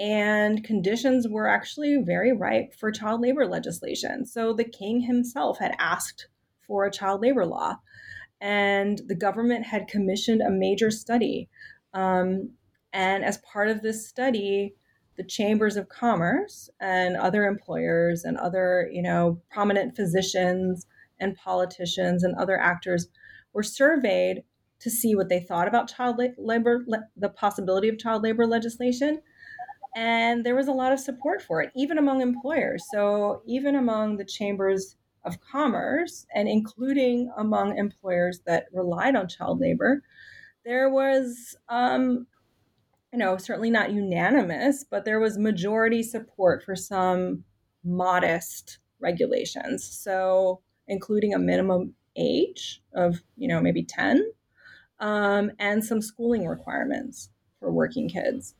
and 0.00 0.64
conditions 0.64 1.28
were 1.28 1.46
actually 1.46 2.02
very 2.02 2.32
ripe 2.32 2.74
for 2.74 2.90
child 2.90 3.20
labor 3.20 3.46
legislation. 3.46 4.24
So 4.24 4.54
the 4.54 4.64
king 4.64 5.00
himself 5.02 5.58
had 5.58 5.76
asked 5.78 6.28
for 6.66 6.86
a 6.86 6.90
child 6.90 7.20
labor 7.20 7.44
law, 7.44 7.76
and 8.40 9.02
the 9.06 9.14
government 9.14 9.66
had 9.66 9.88
commissioned 9.88 10.40
a 10.40 10.50
major 10.50 10.90
study. 10.90 11.50
Um, 11.94 12.50
and 12.92 13.24
as 13.24 13.38
part 13.38 13.68
of 13.68 13.82
this 13.82 14.08
study, 14.08 14.74
the 15.16 15.24
chambers 15.24 15.76
of 15.76 15.88
commerce 15.88 16.70
and 16.80 17.16
other 17.16 17.44
employers 17.44 18.24
and 18.24 18.36
other, 18.38 18.88
you 18.92 19.02
know, 19.02 19.40
prominent 19.50 19.96
physicians 19.96 20.86
and 21.18 21.36
politicians 21.36 22.24
and 22.24 22.34
other 22.36 22.58
actors 22.58 23.08
were 23.52 23.62
surveyed 23.62 24.42
to 24.80 24.90
see 24.90 25.14
what 25.14 25.28
they 25.28 25.40
thought 25.40 25.68
about 25.68 25.94
child 25.94 26.20
labor, 26.38 26.84
the 27.16 27.28
possibility 27.28 27.88
of 27.88 27.98
child 27.98 28.22
labor 28.22 28.46
legislation 28.46 29.20
and 29.96 30.44
there 30.46 30.54
was 30.54 30.68
a 30.68 30.72
lot 30.72 30.92
of 30.92 31.00
support 31.00 31.42
for 31.42 31.60
it, 31.62 31.70
even 31.74 31.98
among 31.98 32.20
employers. 32.20 32.84
So, 32.92 33.42
even 33.46 33.74
among 33.74 34.16
the 34.16 34.24
chambers 34.24 34.96
of 35.24 35.40
commerce, 35.40 36.26
and 36.34 36.48
including 36.48 37.30
among 37.36 37.76
employers 37.76 38.40
that 38.46 38.66
relied 38.72 39.16
on 39.16 39.28
child 39.28 39.60
labor, 39.60 40.02
there 40.64 40.88
was, 40.88 41.56
um, 41.68 42.26
you 43.12 43.18
know, 43.18 43.36
certainly 43.36 43.70
not 43.70 43.92
unanimous, 43.92 44.84
but 44.88 45.04
there 45.04 45.20
was 45.20 45.38
majority 45.38 46.02
support 46.02 46.62
for 46.62 46.76
some 46.76 47.44
modest 47.84 48.78
regulations. 49.00 49.84
So, 49.84 50.60
including 50.86 51.34
a 51.34 51.38
minimum 51.38 51.94
age 52.16 52.82
of, 52.94 53.22
you 53.36 53.48
know, 53.48 53.60
maybe 53.60 53.84
10, 53.84 54.24
um, 54.98 55.52
and 55.58 55.84
some 55.84 56.02
schooling 56.02 56.46
requirements 56.46 57.30
for 57.58 57.72
working 57.72 58.08
kids. 58.08 58.54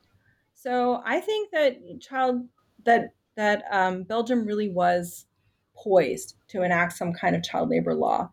So 0.54 1.02
I 1.06 1.20
think 1.20 1.50
that 1.52 1.78
child 2.00 2.46
that 2.84 3.14
that 3.36 3.64
um, 3.70 4.02
Belgium 4.02 4.44
really 4.44 4.68
was 4.68 5.26
poised 5.74 6.34
to 6.48 6.62
enact 6.62 6.92
some 6.92 7.12
kind 7.12 7.34
of 7.34 7.42
child 7.42 7.70
labor 7.70 7.94
law 7.94 8.30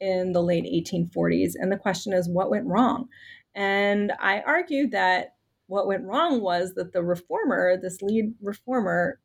in 0.00 0.32
the 0.32 0.42
late 0.42 0.64
1840s, 0.64 1.52
and 1.54 1.70
the 1.70 1.76
question 1.76 2.12
is, 2.12 2.28
what 2.28 2.50
went 2.50 2.66
wrong? 2.66 3.08
And 3.54 4.12
I 4.20 4.40
argued 4.40 4.90
that 4.92 5.34
what 5.66 5.86
went 5.86 6.04
wrong 6.04 6.40
was 6.40 6.74
that 6.74 6.92
the 6.92 7.02
reformer, 7.02 7.76
this 7.80 8.02
lead 8.02 8.34
reformer, 8.40 9.20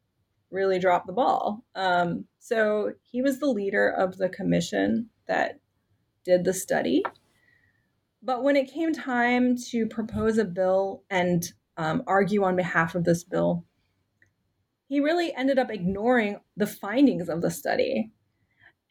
really 0.49 0.79
dropped 0.79 1.07
the 1.07 1.13
ball. 1.13 1.63
Um, 1.75 2.25
so 2.39 2.93
he 3.01 3.21
was 3.21 3.39
the 3.39 3.47
leader 3.47 3.89
of 3.89 4.17
the 4.17 4.29
commission 4.29 5.09
that 5.27 5.59
did 6.25 6.43
the 6.43 6.53
study. 6.53 7.03
But 8.23 8.43
when 8.43 8.55
it 8.55 8.71
came 8.71 8.93
time 8.93 9.55
to 9.69 9.87
propose 9.87 10.37
a 10.37 10.45
bill 10.45 11.03
and 11.09 11.43
um, 11.77 12.03
argue 12.05 12.43
on 12.43 12.55
behalf 12.55 12.95
of 12.95 13.03
this 13.03 13.23
bill, 13.23 13.65
he 14.87 14.99
really 14.99 15.33
ended 15.33 15.57
up 15.57 15.71
ignoring 15.71 16.39
the 16.57 16.67
findings 16.67 17.29
of 17.29 17.41
the 17.41 17.49
study 17.49 18.11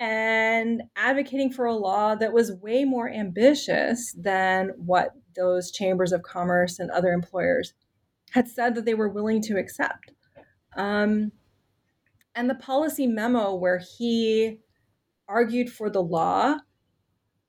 and 0.01 0.82
advocating 0.96 1.53
for 1.53 1.66
a 1.66 1.74
law 1.74 2.14
that 2.14 2.32
was 2.32 2.55
way 2.62 2.84
more 2.84 3.11
ambitious 3.11 4.14
than 4.18 4.70
what 4.76 5.11
those 5.36 5.70
chambers 5.70 6.11
of 6.11 6.22
commerce 6.22 6.78
and 6.78 6.90
other 6.90 7.12
employers 7.12 7.74
had 8.30 8.48
said 8.48 8.74
that 8.74 8.86
they 8.86 8.94
were 8.94 9.11
willing 9.11 9.42
to 9.42 9.59
accept. 9.59 10.12
Um, 10.74 11.32
and 12.34 12.48
the 12.48 12.55
policy 12.55 13.07
memo 13.07 13.55
where 13.55 13.78
he 13.98 14.61
argued 15.28 15.70
for 15.70 15.90
the 15.90 16.03
law, 16.03 16.57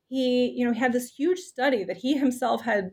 he, 0.08 0.50
you 0.50 0.66
know, 0.66 0.74
had 0.74 0.92
this 0.92 1.14
huge 1.14 1.38
study 1.38 1.84
that 1.84 1.96
he 1.96 2.18
himself 2.18 2.62
had 2.62 2.90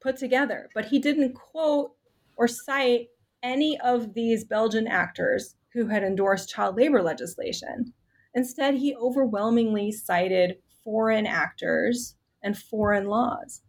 put 0.00 0.16
together, 0.16 0.70
but 0.74 0.86
he 0.86 0.98
didn't 0.98 1.34
quote 1.34 1.92
or 2.36 2.48
cite 2.48 3.08
any 3.42 3.78
of 3.80 4.14
these 4.14 4.44
Belgian 4.44 4.86
actors 4.86 5.56
who 5.74 5.88
had 5.88 6.02
endorsed 6.02 6.48
child 6.48 6.76
labor 6.76 7.02
legislation. 7.02 7.92
Instead, 8.34 8.74
he 8.74 8.94
overwhelmingly 8.96 9.92
cited 9.92 10.56
foreign 10.84 11.26
actors 11.26 12.16
and 12.42 12.56
foreign 12.56 13.06
laws. 13.06 13.62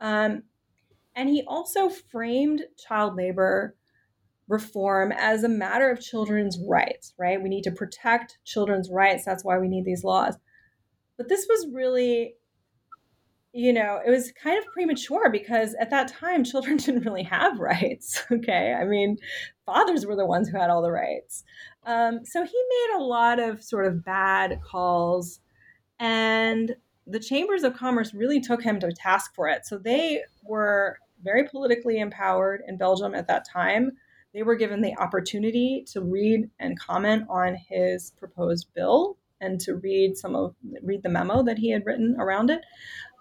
Um, 0.00 0.44
and 1.14 1.28
he 1.28 1.42
also 1.46 1.88
framed 1.88 2.62
child 2.78 3.16
labor 3.16 3.74
reform 4.46 5.12
as 5.12 5.44
a 5.44 5.48
matter 5.48 5.90
of 5.90 6.00
children's 6.00 6.58
rights, 6.66 7.12
right? 7.18 7.42
We 7.42 7.48
need 7.48 7.64
to 7.64 7.72
protect 7.72 8.38
children's 8.44 8.90
rights. 8.90 9.24
That's 9.24 9.44
why 9.44 9.58
we 9.58 9.68
need 9.68 9.84
these 9.84 10.04
laws. 10.04 10.36
But 11.16 11.28
this 11.28 11.46
was 11.48 11.66
really 11.72 12.34
you 13.52 13.72
know, 13.72 14.00
it 14.06 14.10
was 14.10 14.30
kind 14.32 14.58
of 14.58 14.66
premature 14.66 15.30
because 15.30 15.74
at 15.80 15.90
that 15.90 16.08
time, 16.08 16.44
children 16.44 16.76
didn't 16.76 17.04
really 17.04 17.22
have 17.24 17.58
rights. 17.58 18.22
Okay. 18.38 18.72
I 18.72 18.84
mean, 18.84 19.16
fathers 19.66 20.06
were 20.06 20.14
the 20.14 20.26
ones 20.26 20.48
who 20.48 20.58
had 20.58 20.70
all 20.70 20.82
the 20.82 20.92
rights. 20.92 21.42
Um, 21.88 22.20
so 22.24 22.44
he 22.44 22.52
made 22.52 22.98
a 22.98 23.02
lot 23.02 23.40
of 23.40 23.62
sort 23.62 23.86
of 23.86 24.04
bad 24.04 24.60
calls. 24.62 25.40
And 25.98 26.76
the 27.06 27.18
chambers 27.18 27.62
of 27.62 27.74
commerce 27.74 28.12
really 28.12 28.40
took 28.40 28.62
him 28.62 28.78
to 28.80 28.92
task 28.92 29.34
for 29.34 29.48
it. 29.48 29.66
So 29.66 29.78
they 29.78 30.22
were 30.44 30.98
very 31.24 31.48
politically 31.48 31.98
empowered 31.98 32.62
in 32.68 32.76
Belgium 32.76 33.14
at 33.14 33.26
that 33.28 33.48
time. 33.48 33.92
They 34.34 34.42
were 34.42 34.54
given 34.54 34.82
the 34.82 34.94
opportunity 34.98 35.86
to 35.92 36.02
read 36.02 36.50
and 36.60 36.78
comment 36.78 37.24
on 37.30 37.54
his 37.54 38.12
proposed 38.18 38.68
bill 38.74 39.16
and 39.40 39.58
to 39.60 39.76
read 39.76 40.18
some 40.18 40.36
of 40.36 40.54
read 40.82 41.02
the 41.02 41.08
memo 41.08 41.42
that 41.44 41.58
he 41.58 41.70
had 41.70 41.86
written 41.86 42.16
around 42.18 42.50
it. 42.50 42.60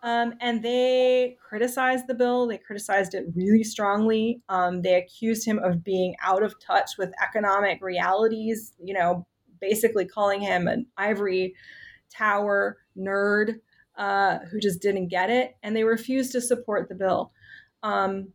Um, 0.03 0.35
and 0.41 0.63
they 0.63 1.37
criticized 1.47 2.05
the 2.07 2.13
bill. 2.13 2.47
They 2.47 2.57
criticized 2.57 3.13
it 3.13 3.25
really 3.35 3.63
strongly. 3.63 4.41
Um, 4.47 4.81
they 4.81 4.95
accused 4.95 5.45
him 5.45 5.59
of 5.59 5.83
being 5.83 6.15
out 6.23 6.43
of 6.43 6.55
touch 6.59 6.91
with 6.97 7.11
economic 7.21 7.81
realities, 7.81 8.73
you 8.81 8.93
know, 8.93 9.25
basically 9.59 10.05
calling 10.05 10.41
him 10.41 10.67
an 10.67 10.85
ivory 10.97 11.55
tower 12.15 12.77
nerd 12.97 13.55
uh, 13.97 14.39
who 14.51 14.59
just 14.59 14.81
didn't 14.81 15.07
get 15.07 15.29
it. 15.29 15.57
And 15.63 15.75
they 15.75 15.83
refused 15.83 16.31
to 16.33 16.41
support 16.41 16.89
the 16.89 16.95
bill. 16.95 17.31
Um, 17.83 18.29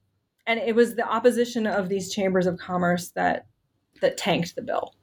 and 0.47 0.59
it 0.59 0.75
was 0.75 0.97
the 0.97 1.09
opposition 1.09 1.67
of 1.67 1.89
these 1.89 2.13
chambers 2.13 2.47
of 2.47 2.59
commerce 2.59 3.11
that 3.11 3.47
that 4.01 4.17
tanked 4.17 4.57
the 4.57 4.63
bill. 4.63 4.95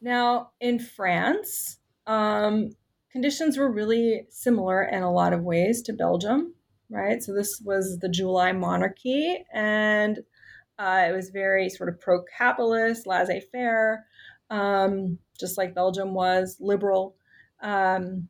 Now, 0.00 0.50
in 0.60 0.78
France, 0.78 1.78
um, 2.06 2.70
conditions 3.14 3.56
were 3.56 3.70
really 3.70 4.26
similar 4.28 4.82
in 4.82 5.04
a 5.04 5.12
lot 5.12 5.32
of 5.32 5.44
ways 5.44 5.80
to 5.80 5.92
Belgium, 5.92 6.52
right? 6.90 7.22
So 7.22 7.32
this 7.32 7.62
was 7.64 8.00
the 8.00 8.08
July 8.08 8.50
monarchy, 8.50 9.44
and 9.54 10.18
uh, 10.80 11.06
it 11.08 11.12
was 11.12 11.30
very 11.30 11.68
sort 11.70 11.88
of 11.88 12.00
pro-capitalist, 12.00 13.06
laissez-faire. 13.06 14.04
um, 14.50 15.18
just 15.38 15.58
like 15.58 15.74
Belgium 15.74 16.14
was 16.14 16.56
liberal. 16.60 17.16
Um, 17.62 18.28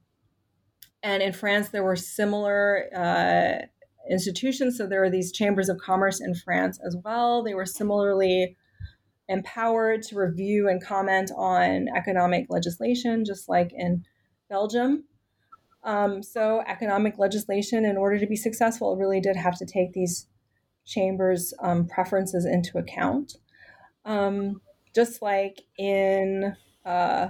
and 1.02 1.22
in 1.22 1.32
France, 1.32 1.68
there 1.68 1.84
were 1.84 1.96
similar 1.96 2.84
uh, 2.96 3.66
institutions. 4.10 4.78
So 4.78 4.86
there 4.86 5.00
were 5.00 5.10
these 5.10 5.32
chambers 5.32 5.68
of 5.68 5.78
commerce 5.78 6.20
in 6.20 6.34
France 6.34 6.78
as 6.86 6.96
well. 7.04 7.42
They 7.42 7.54
were 7.54 7.66
similarly 7.66 8.56
empowered 9.28 10.02
to 10.04 10.16
review 10.16 10.68
and 10.68 10.82
comment 10.82 11.30
on 11.36 11.88
economic 11.94 12.46
legislation, 12.48 13.24
just 13.24 13.48
like 13.48 13.70
in 13.74 14.04
Belgium. 14.54 15.02
Um, 15.82 16.22
so, 16.22 16.62
economic 16.68 17.18
legislation, 17.18 17.84
in 17.84 17.96
order 17.96 18.20
to 18.20 18.26
be 18.26 18.36
successful, 18.36 18.96
really 18.96 19.20
did 19.20 19.34
have 19.34 19.58
to 19.58 19.66
take 19.66 19.92
these 19.92 20.28
chambers' 20.86 21.52
um, 21.60 21.88
preferences 21.88 22.44
into 22.44 22.78
account. 22.78 23.38
Um, 24.04 24.60
just 24.94 25.20
like 25.20 25.62
in 25.76 26.54
uh, 26.84 27.28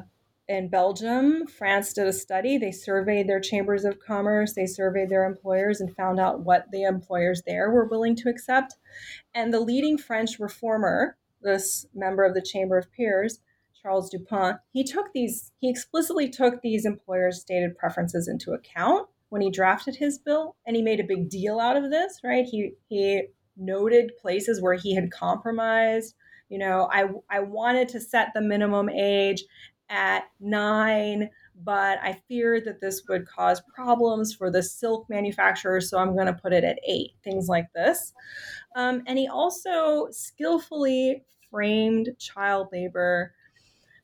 in 0.49 0.68
Belgium, 0.68 1.47
France 1.47 1.95
did 1.95 2.07
a 2.07 2.12
study. 2.12 2.59
They 2.59 2.72
surveyed 2.72 3.27
their 3.27 3.41
chambers 3.41 3.87
of 3.87 4.01
commerce, 4.01 4.53
they 4.53 4.66
surveyed 4.66 5.09
their 5.09 5.25
employers, 5.25 5.81
and 5.81 5.97
found 5.97 6.20
out 6.20 6.41
what 6.41 6.70
the 6.72 6.83
employers 6.83 7.41
there 7.47 7.70
were 7.70 7.89
willing 7.89 8.16
to 8.16 8.29
accept. 8.29 8.75
And 9.35 9.51
the 9.51 9.61
leading 9.61 9.97
French 9.97 10.39
reformer, 10.39 11.16
this 11.41 11.87
member 11.95 12.22
of 12.22 12.35
the 12.35 12.43
Chamber 12.43 12.77
of 12.77 12.93
Peers, 12.93 13.39
Charles 13.85 14.09
Dupin, 14.09 14.55
he 14.72 14.82
took 14.82 15.12
these, 15.12 15.53
he 15.61 15.68
explicitly 15.68 16.30
took 16.30 16.62
these 16.62 16.87
employers' 16.87 17.43
stated 17.43 17.76
preferences 17.76 18.28
into 18.28 18.53
account 18.53 19.09
when 19.28 19.43
he 19.43 19.51
drafted 19.51 19.95
his 19.97 20.18
bill, 20.18 20.57
and 20.66 20.74
he 20.74 20.80
made 20.80 21.01
a 21.01 21.05
big 21.05 21.28
deal 21.28 21.61
out 21.61 21.76
of 21.76 21.91
this, 21.91 22.20
right? 22.24 22.47
He 22.47 22.72
he 22.89 23.24
noted 23.57 24.12
places 24.20 24.62
where 24.62 24.74
he 24.74 24.95
had 24.95 25.11
compromised. 25.11 26.14
You 26.49 26.59
know, 26.59 26.89
I 26.91 27.09
I 27.28 27.41
wanted 27.41 27.89
to 27.91 28.01
set 28.01 28.28
the 28.32 28.41
minimum 28.41 28.89
age 28.89 29.45
at 29.91 30.24
nine, 30.41 31.28
but 31.62 31.99
I 32.03 32.22
feared 32.26 32.64
that 32.64 32.80
this 32.80 33.03
would 33.09 33.26
cause 33.26 33.61
problems 33.74 34.32
for 34.32 34.51
the 34.51 34.62
silk 34.62 35.07
manufacturers, 35.11 35.91
so 35.91 35.99
I'm 35.99 36.14
going 36.14 36.26
to 36.26 36.32
put 36.32 36.55
it 36.55 36.64
at 36.64 36.78
eight. 36.89 37.11
Things 37.22 37.49
like 37.49 37.66
this, 37.74 38.14
um, 38.76 39.03
and 39.07 39.18
he 39.18 39.28
also 39.28 40.09
skillfully 40.11 41.22
framed 41.51 42.09
child 42.18 42.68
labor 42.72 43.34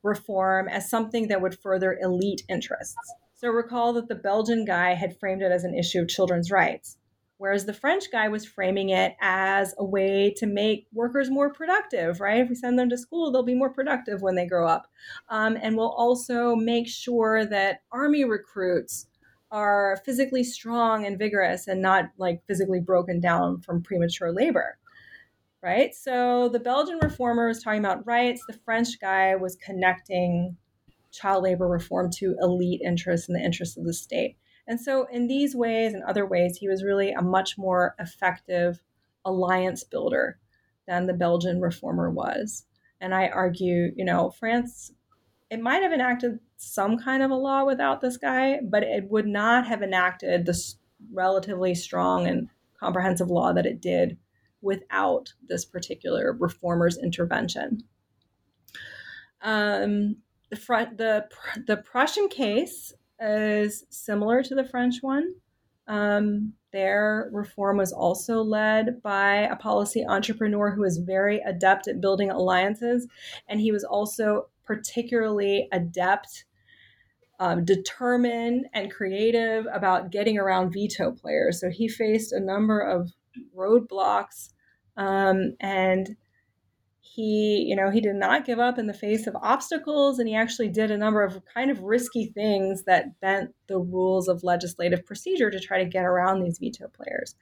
reform 0.03 0.67
as 0.67 0.89
something 0.89 1.27
that 1.27 1.41
would 1.41 1.59
further 1.59 1.97
elite 2.01 2.43
interests. 2.49 2.95
So 3.35 3.49
recall 3.49 3.93
that 3.93 4.07
the 4.07 4.15
Belgian 4.15 4.65
guy 4.65 4.93
had 4.93 5.17
framed 5.19 5.41
it 5.41 5.51
as 5.51 5.63
an 5.63 5.73
issue 5.73 6.01
of 6.01 6.07
children's 6.07 6.51
rights, 6.51 6.97
whereas 7.37 7.65
the 7.65 7.73
French 7.73 8.11
guy 8.11 8.27
was 8.27 8.45
framing 8.45 8.89
it 8.89 9.15
as 9.19 9.73
a 9.77 9.85
way 9.85 10.33
to 10.37 10.45
make 10.45 10.87
workers 10.93 11.29
more 11.29 11.51
productive, 11.51 12.19
right? 12.19 12.41
If 12.41 12.49
we 12.49 12.55
send 12.55 12.77
them 12.77 12.89
to 12.89 12.97
school, 12.97 13.31
they'll 13.31 13.43
be 13.43 13.55
more 13.55 13.73
productive 13.73 14.21
when 14.21 14.35
they 14.35 14.45
grow 14.45 14.67
up. 14.67 14.87
Um, 15.29 15.57
and 15.59 15.75
we'll 15.75 15.89
also 15.89 16.55
make 16.55 16.87
sure 16.87 17.45
that 17.45 17.81
army 17.91 18.25
recruits 18.25 19.07
are 19.49 19.99
physically 20.05 20.43
strong 20.43 21.05
and 21.05 21.17
vigorous 21.19 21.67
and 21.67 21.81
not 21.81 22.05
like 22.17 22.45
physically 22.47 22.79
broken 22.79 23.19
down 23.19 23.59
from 23.59 23.83
premature 23.83 24.31
labor 24.31 24.77
right? 25.61 25.93
So 25.93 26.49
the 26.49 26.59
Belgian 26.59 26.99
reformer 27.01 27.47
was 27.47 27.63
talking 27.63 27.79
about 27.79 28.05
rights. 28.05 28.41
The 28.47 28.59
French 28.65 28.99
guy 28.99 29.35
was 29.35 29.55
connecting 29.55 30.57
child 31.11 31.43
labor 31.43 31.67
reform 31.67 32.09
to 32.17 32.35
elite 32.41 32.81
interests 32.81 33.27
and 33.27 33.37
the 33.37 33.43
interests 33.43 33.77
of 33.77 33.85
the 33.85 33.93
state. 33.93 34.37
And 34.67 34.79
so, 34.79 35.07
in 35.11 35.27
these 35.27 35.55
ways 35.55 35.93
and 35.93 36.03
other 36.03 36.25
ways, 36.25 36.57
he 36.57 36.67
was 36.67 36.83
really 36.83 37.11
a 37.11 37.21
much 37.21 37.57
more 37.57 37.95
effective 37.99 38.79
alliance 39.25 39.83
builder 39.83 40.37
than 40.87 41.07
the 41.07 41.13
Belgian 41.13 41.61
reformer 41.61 42.09
was. 42.09 42.65
And 42.99 43.13
I 43.13 43.27
argue, 43.27 43.91
you 43.95 44.05
know, 44.05 44.29
France, 44.29 44.91
it 45.49 45.59
might 45.59 45.83
have 45.83 45.91
enacted 45.91 46.39
some 46.57 46.97
kind 46.97 47.23
of 47.23 47.31
a 47.31 47.35
law 47.35 47.65
without 47.65 48.01
this 48.01 48.17
guy, 48.17 48.59
but 48.63 48.83
it 48.83 49.09
would 49.09 49.27
not 49.27 49.67
have 49.67 49.81
enacted 49.81 50.45
this 50.45 50.77
relatively 51.11 51.73
strong 51.73 52.27
and 52.27 52.47
comprehensive 52.79 53.29
law 53.29 53.51
that 53.53 53.65
it 53.65 53.81
did 53.81 54.17
without 54.61 55.33
this 55.47 55.65
particular 55.65 56.35
reformer's 56.39 56.97
intervention. 56.97 57.83
Um, 59.41 60.17
the, 60.49 60.55
front, 60.55 60.97
the, 60.97 61.27
the 61.67 61.77
Prussian 61.77 62.27
case 62.27 62.93
is 63.19 63.85
similar 63.89 64.43
to 64.43 64.55
the 64.55 64.63
French 64.65 64.95
one. 65.01 65.33
Um, 65.87 66.53
their 66.71 67.29
reform 67.33 67.77
was 67.77 67.91
also 67.91 68.41
led 68.41 69.01
by 69.01 69.33
a 69.39 69.55
policy 69.55 70.05
entrepreneur 70.07 70.71
who 70.71 70.81
was 70.81 70.97
very 70.97 71.39
adept 71.39 71.87
at 71.87 71.99
building 71.99 72.29
alliances, 72.29 73.07
and 73.47 73.59
he 73.59 73.71
was 73.71 73.83
also 73.83 74.47
particularly 74.63 75.67
adept, 75.73 76.45
um, 77.39 77.65
determined, 77.65 78.67
and 78.73 78.91
creative 78.91 79.65
about 79.73 80.11
getting 80.11 80.37
around 80.37 80.71
veto 80.71 81.11
players. 81.11 81.59
So 81.59 81.69
he 81.69 81.89
faced 81.89 82.31
a 82.31 82.39
number 82.39 82.79
of 82.79 83.11
roadblocks 83.55 84.49
um, 84.97 85.55
and 85.59 86.15
he, 87.03 87.65
you 87.67 87.75
know, 87.75 87.89
he 87.89 87.99
did 87.99 88.15
not 88.15 88.45
give 88.45 88.59
up 88.59 88.79
in 88.79 88.87
the 88.87 88.93
face 88.93 89.27
of 89.27 89.35
obstacles, 89.35 90.17
and 90.17 90.29
he 90.29 90.35
actually 90.35 90.69
did 90.69 90.91
a 90.91 90.97
number 90.97 91.23
of 91.23 91.43
kind 91.53 91.69
of 91.69 91.81
risky 91.81 92.27
things 92.27 92.83
that 92.83 93.19
bent 93.19 93.53
the 93.67 93.79
rules 93.79 94.29
of 94.29 94.43
legislative 94.43 95.05
procedure 95.05 95.51
to 95.51 95.59
try 95.59 95.83
to 95.83 95.89
get 95.89 96.05
around 96.05 96.39
these 96.39 96.59
veto 96.59 96.87
players. 96.87 97.35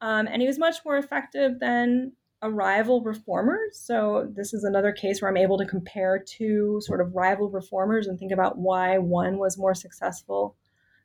Um, 0.00 0.26
and 0.26 0.42
he 0.42 0.48
was 0.48 0.58
much 0.58 0.78
more 0.84 0.96
effective 0.96 1.60
than 1.60 2.12
a 2.42 2.50
rival 2.50 3.00
reformer. 3.02 3.58
So 3.72 4.28
this 4.34 4.52
is 4.52 4.64
another 4.64 4.92
case 4.92 5.20
where 5.20 5.30
I'm 5.30 5.36
able 5.36 5.58
to 5.58 5.66
compare 5.66 6.18
two 6.18 6.80
sort 6.80 7.00
of 7.00 7.14
rival 7.14 7.50
reformers 7.50 8.06
and 8.06 8.18
think 8.18 8.32
about 8.32 8.58
why 8.58 8.98
one 8.98 9.38
was 9.38 9.58
more 9.58 9.74
successful 9.74 10.56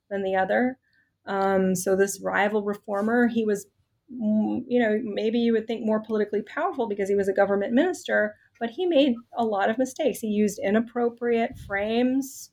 than 0.10 0.24
the 0.24 0.36
other. 0.36 0.78
Um, 1.26 1.76
so 1.76 1.96
this 1.96 2.22
rival 2.22 2.64
reformer, 2.64 3.28
he 3.28 3.46
was 3.46 3.68
you 4.10 4.80
know, 4.80 5.00
maybe 5.04 5.40
you 5.40 5.54
would 5.54 5.68
think 5.68 5.86
more 5.86 6.02
politically 6.02 6.42
powerful 6.42 6.88
because 6.88 7.10
he 7.10 7.16
was 7.16 7.28
a 7.28 7.34
government 7.34 7.74
minister, 7.74 8.36
but 8.60 8.70
he 8.70 8.86
made 8.86 9.16
a 9.38 9.46
lot 9.46 9.70
of 9.70 9.78
mistakes. 9.78 10.20
He 10.20 10.28
used 10.28 10.60
inappropriate 10.64 11.58
frames, 11.66 12.52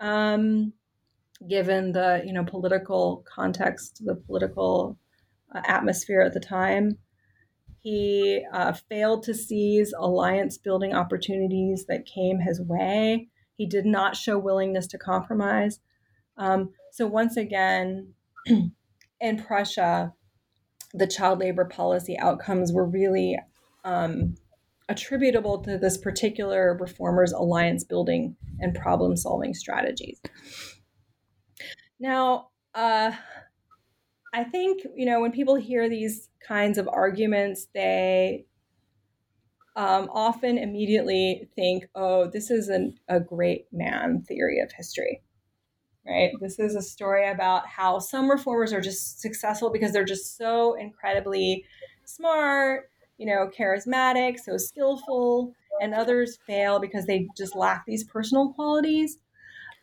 um, 0.00 0.72
given 1.48 1.92
the 1.92 2.22
you 2.24 2.32
know 2.32 2.44
political 2.44 3.24
context, 3.32 4.02
the 4.04 4.14
political 4.14 4.98
uh, 5.54 5.62
atmosphere 5.66 6.20
at 6.20 6.34
the 6.34 6.40
time. 6.40 6.98
He 7.80 8.44
uh, 8.52 8.74
failed 8.88 9.24
to 9.24 9.34
seize 9.34 9.92
alliance 9.98 10.56
building 10.56 10.94
opportunities 10.94 11.86
that 11.86 12.06
came 12.06 12.38
his 12.38 12.60
way. 12.60 13.28
He 13.56 13.66
did 13.66 13.84
not 13.84 14.16
show 14.16 14.38
willingness 14.38 14.86
to 14.88 14.98
compromise. 14.98 15.80
Um, 16.36 16.70
so 16.92 17.08
once 17.08 17.36
again, 17.36 18.14
in 19.20 19.42
Prussia, 19.42 20.12
the 20.94 21.06
child 21.06 21.38
labor 21.40 21.64
policy 21.64 22.18
outcomes 22.18 22.72
were 22.72 22.86
really 22.86 23.38
um, 23.84 24.34
attributable 24.88 25.62
to 25.62 25.78
this 25.78 25.96
particular 25.96 26.76
reformers 26.78 27.32
alliance 27.32 27.84
building 27.84 28.36
and 28.60 28.74
problem 28.74 29.16
solving 29.16 29.54
strategies. 29.54 30.20
Now 31.98 32.48
uh, 32.74 33.12
i 34.32 34.44
think 34.44 34.82
you 34.96 35.04
know 35.04 35.20
when 35.20 35.32
people 35.32 35.56
hear 35.56 35.88
these 35.88 36.28
kinds 36.46 36.78
of 36.78 36.88
arguments 36.88 37.68
they 37.74 38.46
um, 39.74 40.10
often 40.12 40.58
immediately 40.58 41.48
think 41.54 41.84
oh 41.94 42.26
this 42.26 42.50
is 42.50 42.68
an, 42.68 42.94
a 43.08 43.20
great 43.20 43.66
man 43.72 44.22
theory 44.22 44.60
of 44.60 44.70
history 44.72 45.22
right? 46.06 46.32
This 46.40 46.58
is 46.58 46.74
a 46.74 46.82
story 46.82 47.28
about 47.28 47.66
how 47.66 47.98
some 47.98 48.30
reformers 48.30 48.72
are 48.72 48.80
just 48.80 49.20
successful 49.20 49.70
because 49.70 49.92
they're 49.92 50.04
just 50.04 50.36
so 50.36 50.74
incredibly 50.74 51.64
smart, 52.04 52.90
you 53.18 53.26
know, 53.26 53.50
charismatic, 53.56 54.38
so 54.38 54.56
skillful, 54.56 55.54
and 55.80 55.94
others 55.94 56.38
fail 56.46 56.80
because 56.80 57.06
they 57.06 57.28
just 57.36 57.54
lack 57.54 57.84
these 57.86 58.04
personal 58.04 58.52
qualities. 58.52 59.18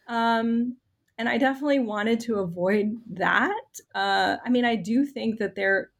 Um, 0.08 0.76
and 1.18 1.28
I 1.28 1.38
definitely 1.38 1.80
wanted 1.80 2.20
to 2.22 2.36
avoid 2.36 2.98
that. 3.12 3.64
Uh, 3.94 4.38
I 4.44 4.50
mean, 4.50 4.66
I 4.66 4.76
do 4.76 5.06
think 5.06 5.40
that 5.40 5.56
there 5.56 5.92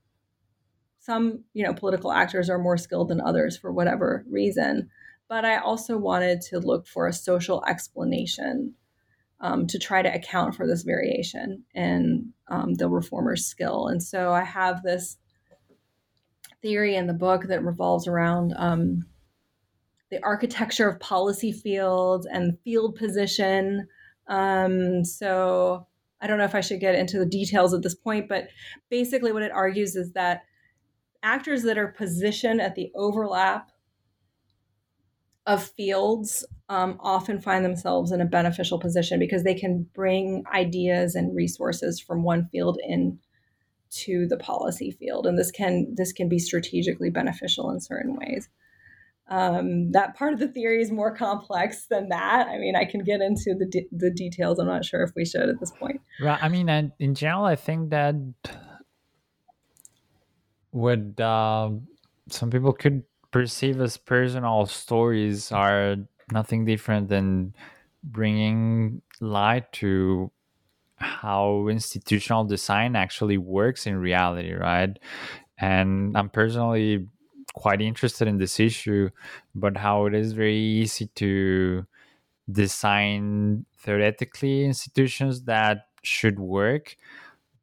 some, 1.00 1.44
you 1.54 1.64
know, 1.64 1.74
political 1.74 2.12
actors 2.12 2.50
are 2.50 2.60
more 2.60 2.78
skilled 2.78 3.08
than 3.08 3.22
others 3.22 3.58
for 3.58 3.72
whatever 3.72 4.26
reason. 4.30 4.90
But 5.28 5.46
I 5.46 5.58
also 5.58 5.98
wanted 5.98 6.42
to 6.42 6.60
look 6.60 6.88
for 6.88 7.08
a 7.08 7.14
social 7.14 7.64
explanation 7.66 8.76
um, 9.42 9.68
to 9.68 9.80
try 9.80 10.02
to 10.02 10.14
account 10.14 10.56
for 10.56 10.68
this 10.68 10.84
variation 10.84 11.64
in 11.74 12.34
um, 12.50 12.74
the 12.74 12.90
reformer's 12.90 13.46
skill. 13.46 13.88
And 13.88 14.02
so 14.04 14.34
I 14.34 14.44
have 14.44 14.84
this 14.84 15.18
theory 16.62 16.96
in 16.96 17.08
the 17.08 17.14
book 17.14 17.44
that 17.48 17.64
revolves 17.64 18.08
around 18.08 18.54
um, 18.58 19.06
the 20.10 20.22
architecture 20.24 20.90
of 20.90 21.00
policy 21.00 21.52
fields 21.52 22.26
and 22.26 22.58
field 22.64 22.96
position. 22.96 23.88
Um, 24.28 25.06
so 25.06 25.88
I 26.22 26.28
don't 26.28 26.38
know 26.38 26.44
if 26.44 26.56
I 26.56 26.62
should 26.62 26.80
get 26.80 26.96
into 26.96 27.18
the 27.18 27.26
details 27.26 27.74
at 27.74 27.82
this 27.82 27.96
point, 27.96 28.28
but 28.28 28.50
basically, 28.90 29.32
what 29.32 29.44
it 29.44 29.52
argues 29.52 29.96
is 29.96 30.12
that 30.14 30.44
actors 31.24 31.64
that 31.64 31.78
are 31.78 31.88
positioned 31.88 32.62
at 32.62 32.76
the 32.76 32.92
overlap 32.96 33.72
of 35.46 35.64
fields 35.64 36.46
um, 36.70 36.98
often 37.00 37.42
find 37.42 37.66
themselves 37.66 38.12
in 38.12 38.22
a 38.22 38.26
beneficial 38.26 38.80
position 38.80 39.20
because 39.20 39.44
they 39.44 39.56
can 39.56 39.88
bring 39.94 40.44
ideas 40.54 41.16
and 41.16 41.36
resources 41.36 42.00
from 42.00 42.24
one 42.24 42.48
field 42.52 42.80
in 42.88 43.20
to 43.92 44.28
the 44.28 44.38
policy 44.38 44.92
field 44.92 45.26
and 45.26 45.38
this 45.38 45.50
can 45.50 45.92
this 45.96 46.14
can 46.14 46.30
be 46.30 46.38
strategically 46.38 47.10
beneficial 47.10 47.72
in 47.72 47.82
certain 47.82 48.16
ways 48.16 48.48
um, 49.30 49.92
that 49.92 50.16
part 50.16 50.34
of 50.34 50.40
the 50.40 50.48
theory 50.48 50.82
is 50.82 50.92
more 50.92 51.16
complex 51.16 51.86
than 51.86 52.10
that. 52.10 52.48
I 52.48 52.58
mean, 52.58 52.76
I 52.76 52.84
can 52.84 53.04
get 53.04 53.22
into 53.22 53.54
the 53.54 53.68
de- 53.68 53.88
the 53.92 54.10
details. 54.10 54.58
I'm 54.58 54.66
not 54.66 54.84
sure 54.84 55.04
if 55.04 55.12
we 55.16 55.24
should 55.24 55.48
at 55.48 55.60
this 55.60 55.70
point. 55.70 56.02
Right. 56.20 56.40
I 56.42 56.50
mean, 56.50 56.68
and 56.68 56.92
in 56.98 57.14
general, 57.14 57.46
I 57.46 57.56
think 57.56 57.92
that 57.92 58.16
what 60.72 61.20
uh, 61.20 61.70
some 62.28 62.50
people 62.50 62.74
could 62.74 63.04
perceive 63.30 63.80
as 63.80 63.98
personal 63.98 64.66
stories 64.66 65.52
are 65.52 65.98
nothing 66.32 66.66
different 66.66 67.10
than 67.10 67.56
bringing 68.04 69.02
light 69.20 69.72
to 69.74 70.32
how 70.96 71.68
institutional 71.70 72.44
design 72.44 72.96
actually 72.96 73.38
works 73.38 73.88
in 73.88 73.98
reality, 73.98 74.54
right? 74.54 75.00
And 75.58 76.16
I'm 76.18 76.30
personally 76.30 77.08
quite 77.54 77.82
interested 77.82 78.28
in 78.28 78.38
this 78.38 78.60
issue, 78.60 79.10
but 79.56 79.78
how 79.78 80.06
it 80.06 80.14
is 80.14 80.34
very 80.34 80.58
easy 80.58 81.08
to 81.16 81.86
design 82.52 83.66
theoretically 83.78 84.66
institutions 84.66 85.44
that 85.44 85.88
should 86.04 86.40
work. 86.40 86.96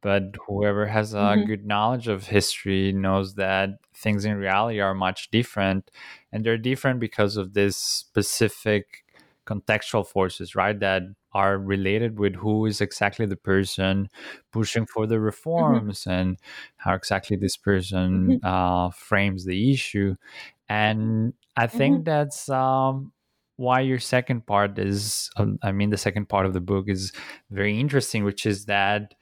But 0.01 0.35
whoever 0.47 0.85
has 0.85 1.13
a 1.13 1.17
mm-hmm. 1.17 1.45
good 1.45 1.65
knowledge 1.65 2.07
of 2.07 2.27
history 2.27 2.91
knows 2.91 3.35
that 3.35 3.69
things 3.95 4.25
in 4.25 4.37
reality 4.37 4.79
are 4.79 4.93
much 4.93 5.31
different. 5.31 5.89
And 6.31 6.45
they're 6.45 6.57
different 6.57 6.99
because 6.99 7.37
of 7.37 7.53
this 7.53 7.77
specific 7.77 9.03
contextual 9.45 10.05
forces, 10.05 10.55
right? 10.55 10.79
That 10.79 11.03
are 11.33 11.57
related 11.57 12.19
with 12.19 12.35
who 12.35 12.65
is 12.65 12.81
exactly 12.81 13.25
the 13.25 13.35
person 13.35 14.09
pushing 14.51 14.85
for 14.85 15.05
the 15.05 15.15
mm-hmm. 15.15 15.25
reforms 15.25 16.01
mm-hmm. 16.01 16.09
and 16.09 16.37
how 16.77 16.93
exactly 16.93 17.37
this 17.37 17.57
person 17.57 18.39
mm-hmm. 18.41 18.45
uh, 18.45 18.89
frames 18.91 19.45
the 19.45 19.71
issue. 19.71 20.15
And 20.67 21.33
I 21.55 21.67
think 21.67 21.97
mm-hmm. 21.97 22.03
that's 22.03 22.49
um, 22.49 23.13
why 23.55 23.81
your 23.81 23.99
second 23.99 24.45
part 24.45 24.79
is, 24.79 25.29
um, 25.37 25.59
I 25.61 25.71
mean, 25.71 25.91
the 25.91 25.97
second 25.97 26.27
part 26.27 26.45
of 26.45 26.53
the 26.53 26.61
book 26.61 26.85
is 26.87 27.11
very 27.51 27.79
interesting, 27.79 28.23
which 28.23 28.45
is 28.45 28.65
that 28.65 29.13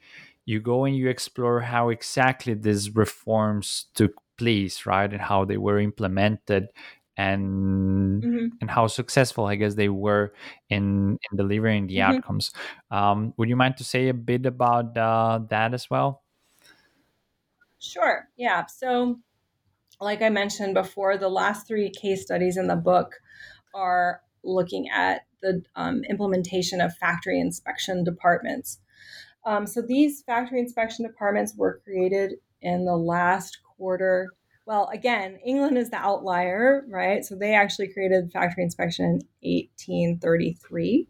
you 0.46 0.60
go 0.60 0.84
and 0.84 0.96
you 0.96 1.08
explore 1.08 1.60
how 1.60 1.88
exactly 1.88 2.54
these 2.54 2.94
reforms 2.94 3.86
took 3.94 4.14
place, 4.36 4.86
right? 4.86 5.10
And 5.10 5.20
how 5.20 5.44
they 5.44 5.56
were 5.56 5.78
implemented 5.78 6.68
and 7.16 8.22
mm-hmm. 8.22 8.46
and 8.60 8.70
how 8.70 8.86
successful 8.86 9.46
I 9.46 9.56
guess 9.56 9.74
they 9.74 9.88
were 9.88 10.34
in 10.68 11.18
in 11.30 11.36
delivering 11.36 11.86
the 11.86 11.98
mm-hmm. 11.98 12.16
outcomes. 12.16 12.52
Um, 12.90 13.32
would 13.36 13.48
you 13.48 13.56
mind 13.56 13.78
to 13.78 13.84
say 13.84 14.08
a 14.08 14.14
bit 14.14 14.46
about 14.46 14.96
uh, 14.96 15.40
that 15.48 15.74
as 15.74 15.88
well? 15.90 16.22
Sure. 17.78 18.28
Yeah. 18.36 18.66
So, 18.66 19.18
like 20.00 20.22
I 20.22 20.28
mentioned 20.28 20.74
before, 20.74 21.16
the 21.16 21.28
last 21.28 21.66
three 21.66 21.90
case 21.90 22.22
studies 22.22 22.56
in 22.56 22.66
the 22.66 22.76
book 22.76 23.14
are 23.74 24.20
looking 24.42 24.88
at 24.88 25.26
the 25.42 25.62
um, 25.74 26.02
implementation 26.04 26.80
of 26.80 26.96
factory 26.96 27.40
inspection 27.40 28.04
departments. 28.04 28.78
Um, 29.44 29.66
so 29.66 29.80
these 29.80 30.22
factory 30.22 30.58
inspection 30.58 31.06
departments 31.06 31.54
were 31.56 31.80
created 31.84 32.34
in 32.62 32.84
the 32.84 32.96
last 32.96 33.58
quarter 33.76 34.28
well, 34.66 34.90
again, 34.92 35.38
England 35.44 35.78
is 35.78 35.90
the 35.90 35.96
outlier, 35.96 36.84
right? 36.88 37.24
So 37.24 37.36
they 37.36 37.54
actually 37.54 37.92
created 37.92 38.32
factory 38.32 38.64
inspection 38.64 39.04
in 39.04 39.58
1833. 39.78 41.08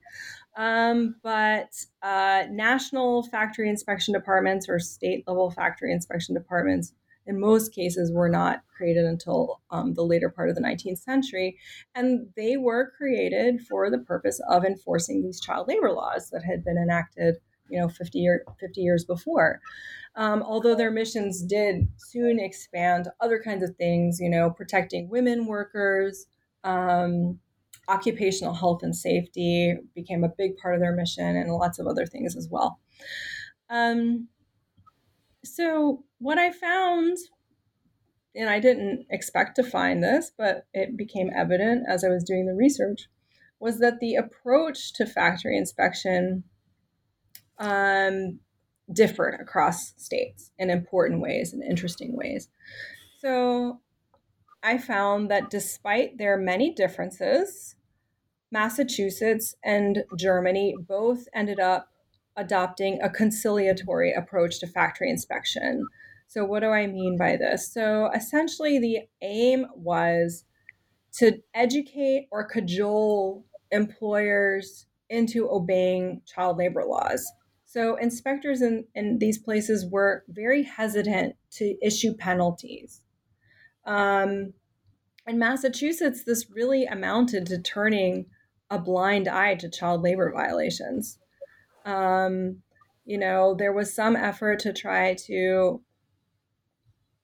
Um, 0.56 1.16
but 1.22 1.70
uh, 2.02 2.44
national 2.50 3.24
factory 3.24 3.70
inspection 3.70 4.12
departments 4.12 4.68
or 4.68 4.78
state 4.78 5.24
level 5.26 5.50
factory 5.50 5.90
inspection 5.92 6.34
departments, 6.34 6.92
in 7.26 7.40
most 7.40 7.74
cases, 7.74 8.12
were 8.12 8.28
not 8.28 8.62
created 8.74 9.06
until 9.06 9.62
um, 9.70 9.94
the 9.94 10.04
later 10.04 10.28
part 10.28 10.50
of 10.50 10.54
the 10.54 10.60
19th 10.60 10.98
century. 10.98 11.58
And 11.94 12.28
they 12.36 12.58
were 12.58 12.92
created 12.96 13.62
for 13.62 13.90
the 13.90 13.98
purpose 13.98 14.38
of 14.50 14.64
enforcing 14.64 15.22
these 15.22 15.40
child 15.40 15.66
labor 15.68 15.92
laws 15.92 16.28
that 16.30 16.44
had 16.44 16.62
been 16.62 16.76
enacted 16.76 17.36
you 17.70 17.78
know 17.78 17.88
50 17.88 18.18
year 18.18 18.44
50 18.60 18.80
years 18.80 19.04
before. 19.04 19.60
Um, 20.14 20.42
although 20.42 20.74
their 20.74 20.90
missions 20.90 21.42
did 21.42 21.88
soon 21.98 22.40
expand 22.40 23.04
to 23.04 23.12
other 23.20 23.40
kinds 23.42 23.62
of 23.62 23.76
things 23.76 24.18
you 24.20 24.30
know 24.30 24.50
protecting 24.50 25.08
women 25.08 25.46
workers 25.46 26.26
um, 26.64 27.38
occupational 27.88 28.54
health 28.54 28.82
and 28.82 28.96
safety 28.96 29.76
became 29.94 30.24
a 30.24 30.32
big 30.36 30.56
part 30.56 30.74
of 30.74 30.80
their 30.80 30.94
mission 30.94 31.36
and 31.36 31.52
lots 31.52 31.78
of 31.78 31.86
other 31.86 32.06
things 32.06 32.36
as 32.36 32.48
well. 32.50 32.80
Um, 33.70 34.28
so 35.46 36.04
what 36.18 36.38
i 36.38 36.50
found 36.50 37.16
and 38.34 38.50
i 38.50 38.58
didn't 38.58 39.06
expect 39.10 39.56
to 39.56 39.62
find 39.62 40.02
this 40.02 40.32
but 40.36 40.66
it 40.74 40.96
became 40.96 41.30
evident 41.34 41.84
as 41.88 42.04
i 42.04 42.08
was 42.08 42.24
doing 42.24 42.46
the 42.46 42.54
research 42.54 43.08
was 43.60 43.78
that 43.78 44.00
the 44.00 44.14
approach 44.14 44.92
to 44.92 45.06
factory 45.06 45.56
inspection 45.56 46.44
um, 47.58 48.38
across 49.40 49.92
states 49.96 50.50
in 50.58 50.70
important 50.70 51.20
ways 51.20 51.52
and 51.52 51.62
interesting 51.62 52.16
ways. 52.16 52.48
So 53.20 53.80
I 54.62 54.78
found 54.78 55.30
that 55.30 55.50
despite 55.50 56.18
their 56.18 56.36
many 56.36 56.72
differences, 56.72 57.76
Massachusetts 58.50 59.54
and 59.64 60.04
Germany 60.16 60.74
both 60.88 61.26
ended 61.34 61.60
up 61.60 61.88
adopting 62.36 63.00
a 63.02 63.10
conciliatory 63.10 64.12
approach 64.12 64.60
to 64.60 64.66
factory 64.66 65.10
inspection. 65.10 65.86
So, 66.28 66.44
what 66.44 66.60
do 66.60 66.70
I 66.70 66.86
mean 66.86 67.16
by 67.16 67.36
this? 67.36 67.72
So, 67.72 68.10
essentially, 68.14 68.78
the 68.78 69.00
aim 69.22 69.66
was 69.74 70.44
to 71.18 71.40
educate 71.54 72.28
or 72.30 72.44
cajole 72.44 73.44
employers 73.70 74.86
into 75.08 75.48
obeying 75.50 76.20
child 76.26 76.58
labor 76.58 76.84
laws. 76.84 77.24
So 77.76 77.96
inspectors 77.96 78.62
in, 78.62 78.86
in 78.94 79.18
these 79.18 79.36
places 79.36 79.84
were 79.84 80.24
very 80.28 80.62
hesitant 80.62 81.36
to 81.56 81.76
issue 81.82 82.14
penalties. 82.14 83.02
Um, 83.84 84.54
in 85.26 85.38
Massachusetts, 85.38 86.24
this 86.24 86.50
really 86.50 86.86
amounted 86.86 87.44
to 87.48 87.60
turning 87.60 88.24
a 88.70 88.78
blind 88.78 89.28
eye 89.28 89.56
to 89.56 89.68
child 89.68 90.00
labor 90.00 90.32
violations. 90.32 91.18
Um, 91.84 92.62
you 93.04 93.18
know, 93.18 93.54
there 93.54 93.74
was 93.74 93.94
some 93.94 94.16
effort 94.16 94.60
to 94.60 94.72
try 94.72 95.14
to, 95.26 95.82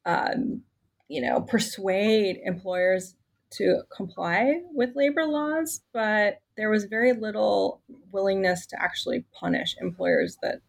um, 0.05 0.65
you 1.09 1.23
know, 1.23 1.41
persuade 1.41 2.37
employers 2.45 3.15
to 3.53 3.83
comply 3.95 4.61
with 4.73 4.97
labor 4.97 5.25
laws, 5.25 5.83
but 5.93 6.39
there 6.57 6.71
was 6.71 6.85
very 6.85 7.13
little 7.13 7.83
willingness 8.11 8.67
to 8.67 8.83
actually 8.83 9.25
punish 9.33 9.77
employers 9.81 10.39
that 10.43 10.61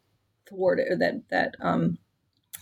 thwarted 0.47 0.87
or 0.91 0.97
that 0.97 1.21
that 1.29 1.55
um, 1.61 1.97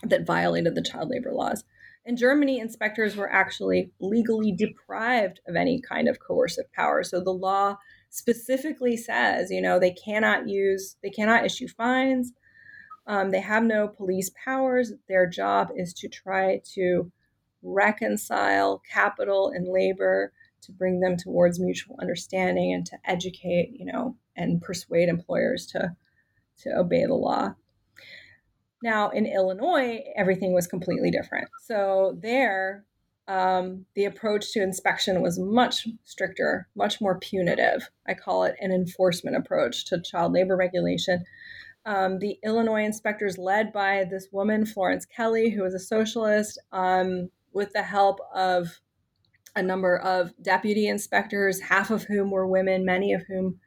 that 0.04 0.26
violated 0.26 0.76
the 0.76 0.82
child 0.82 1.10
labor 1.10 1.34
laws. 1.34 1.64
In 2.06 2.16
Germany, 2.16 2.60
inspectors 2.60 3.16
were 3.16 3.32
actually 3.32 3.92
legally 4.00 4.52
deprived 4.52 5.40
of 5.48 5.56
any 5.56 5.80
kind 5.82 6.08
of 6.08 6.20
coercive 6.20 6.72
power. 6.74 7.04
So 7.04 7.22
the 7.22 7.32
law 7.32 7.78
specifically 8.10 8.98
says, 8.98 9.52
you 9.52 9.62
know, 9.62 9.80
they 9.80 9.92
cannot 9.92 10.48
use, 10.48 10.98
they 11.04 11.12
cannot 11.12 11.46
issue 11.46 11.68
fines. 11.68 12.34
Um, 13.06 13.30
they 13.30 13.40
have 13.40 13.64
no 13.64 13.88
police 13.88 14.32
powers. 14.44 14.94
Their 15.08 15.28
job 15.28 15.70
is 15.76 15.94
to 15.96 16.08
try 16.08 16.62
to 16.74 17.12
reconcile 17.64 18.82
capital 18.92 19.52
and 19.54 19.68
labor 19.68 20.34
to 20.62 20.72
bring 20.72 21.00
them 21.00 21.18
towards 21.18 21.60
mutual 21.60 21.98
understanding 22.02 22.74
and 22.74 22.86
to 22.86 22.98
educate, 23.06 23.72
you 23.74 23.86
know, 23.86 24.16
and 24.36 24.62
persuade 24.62 25.10
employers 25.10 25.66
to 25.68 25.96
to 26.60 26.70
obey 26.78 27.06
the 27.06 27.14
law. 27.14 27.56
Now 28.84 29.10
in 29.10 29.26
Illinois, 29.26 30.04
everything 30.16 30.54
was 30.54 30.68
completely 30.68 31.12
different. 31.12 31.48
So 31.66 32.18
there, 32.22 32.86
um, 33.28 33.86
the 33.96 34.06
approach 34.06 34.52
to 34.54 34.62
inspection 34.62 35.22
was 35.22 35.40
much 35.40 35.88
stricter, 36.04 36.68
much 36.76 37.00
more 37.02 37.20
punitive. 37.20 37.90
I 38.08 38.14
call 38.14 38.44
it 38.44 38.56
an 38.60 38.72
enforcement 38.72 39.38
approach 39.38 39.86
to 39.86 40.02
child 40.02 40.34
labor 40.34 40.56
regulation. 40.56 41.24
Um, 41.86 42.20
the 42.20 42.38
Illinois 42.44 42.84
inspectors, 42.84 43.38
led 43.38 43.74
by 43.74 44.06
this 44.10 44.28
woman, 44.32 44.66
Florence 44.66 45.06
Kelley, 45.06 45.50
who 45.50 45.64
was 45.64 45.74
a 45.74 45.80
socialist, 45.80 46.60
um, 46.72 47.30
with 47.54 47.74
the 47.74 47.84
help 47.84 48.20
of 48.34 48.80
a 49.56 49.62
number 49.62 49.98
of 49.98 50.32
deputy 50.42 50.88
inspectors, 50.88 51.60
half 51.62 51.92
of 51.92 52.04
whom 52.04 52.32
were 52.32 52.48
women, 52.48 52.86
many 52.86 53.14
of 53.14 53.24
whom 53.28 53.60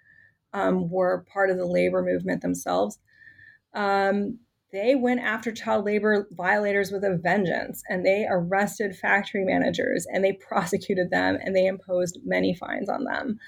um, 0.53 0.89
were 0.89 1.25
part 1.33 1.51
of 1.51 1.59
the 1.59 1.67
labor 1.67 2.03
movement 2.03 2.41
themselves. 2.41 2.99
Um, 3.75 4.39
they 4.73 4.97
went 4.97 5.21
after 5.21 5.53
child 5.53 5.85
labor 5.85 6.27
violators 6.33 6.91
with 6.91 7.05
a 7.05 7.17
vengeance 7.17 7.83
and 7.89 8.05
they 8.05 8.27
arrested 8.29 8.97
factory 8.97 9.45
managers 9.45 10.05
and 10.13 10.25
they 10.25 10.33
prosecuted 10.33 11.11
them 11.11 11.39
and 11.41 11.55
they 11.55 11.67
imposed 11.67 12.19
many 12.25 12.55
fines 12.55 12.89
on 12.89 13.05
them. 13.05 13.39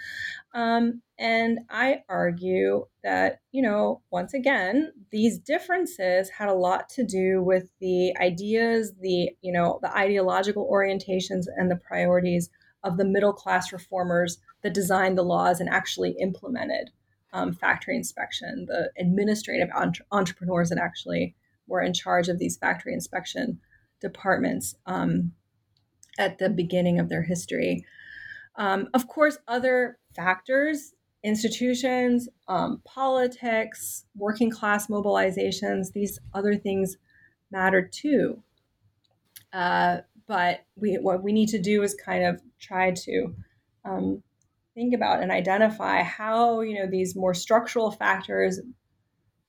Um, 0.55 1.03
and 1.19 1.61
I 1.71 2.03
argue 2.09 2.87
that, 3.03 3.41
you 3.51 3.63
know, 3.63 4.03
once 4.11 4.35
again, 4.35 4.93
these 5.11 5.39
differences 5.39 6.29
had 6.31 6.49
a 6.49 6.55
lot 6.55 6.89
to 6.91 7.05
do 7.05 7.43
with 7.43 7.71
the 7.81 8.15
ideas, 8.21 8.93
the, 9.01 9.31
you 9.41 9.53
know, 9.53 9.79
the 9.83 9.97
ideological 9.97 10.69
orientations 10.71 11.47
and 11.57 11.71
the 11.71 11.77
priorities 11.77 12.51
of 12.85 12.99
the 12.99 13.05
middle 13.05 13.33
class 13.33 13.73
reformers 13.73 14.39
that 14.63 14.75
designed 14.75 15.17
the 15.17 15.23
laws 15.23 15.59
and 15.59 15.71
actually 15.71 16.17
implemented 16.21 16.91
um, 17.33 17.53
factory 17.53 17.97
inspection, 17.97 18.67
the 18.69 18.91
administrative 18.99 19.69
entre- 19.75 20.05
entrepreneurs 20.13 20.69
that 20.69 20.79
actually 20.79 21.35
were 21.67 21.81
in 21.81 21.95
charge 21.95 22.29
of 22.29 22.39
these 22.39 22.57
factory 22.57 22.93
inspection 22.93 23.59
departments 24.01 24.75
um, 24.87 25.33
at 26.19 26.39
the 26.39 26.51
beginning 26.51 26.99
of 26.99 27.09
their 27.09 27.23
history. 27.23 27.85
Um, 28.57 28.89
of 28.95 29.09
course, 29.09 29.39
other 29.49 29.99
factors, 30.15 30.95
institutions, 31.27 32.29
um, 32.47 32.81
politics, 32.85 34.05
working 34.15 34.49
class 34.49 34.87
mobilizations, 34.87 35.93
these 35.93 36.21
other 36.33 36.55
things 36.55 36.97
matter 37.51 37.83
too. 37.83 38.41
Uh, 39.53 39.99
but 40.29 40.61
we, 40.77 40.95
what 40.95 41.25
we 41.25 41.33
need 41.33 41.49
to 41.49 41.61
do 41.61 41.83
is 41.83 41.95
kind 41.95 42.25
of 42.25 42.41
try 42.61 42.93
to 42.93 43.35
um, 43.85 44.23
think 44.75 44.95
about 44.95 45.21
and 45.21 45.33
identify 45.33 46.03
how 46.03 46.61
you 46.61 46.79
know 46.79 46.89
these 46.89 47.17
more 47.17 47.35
structural 47.35 47.91
factors 47.91 48.61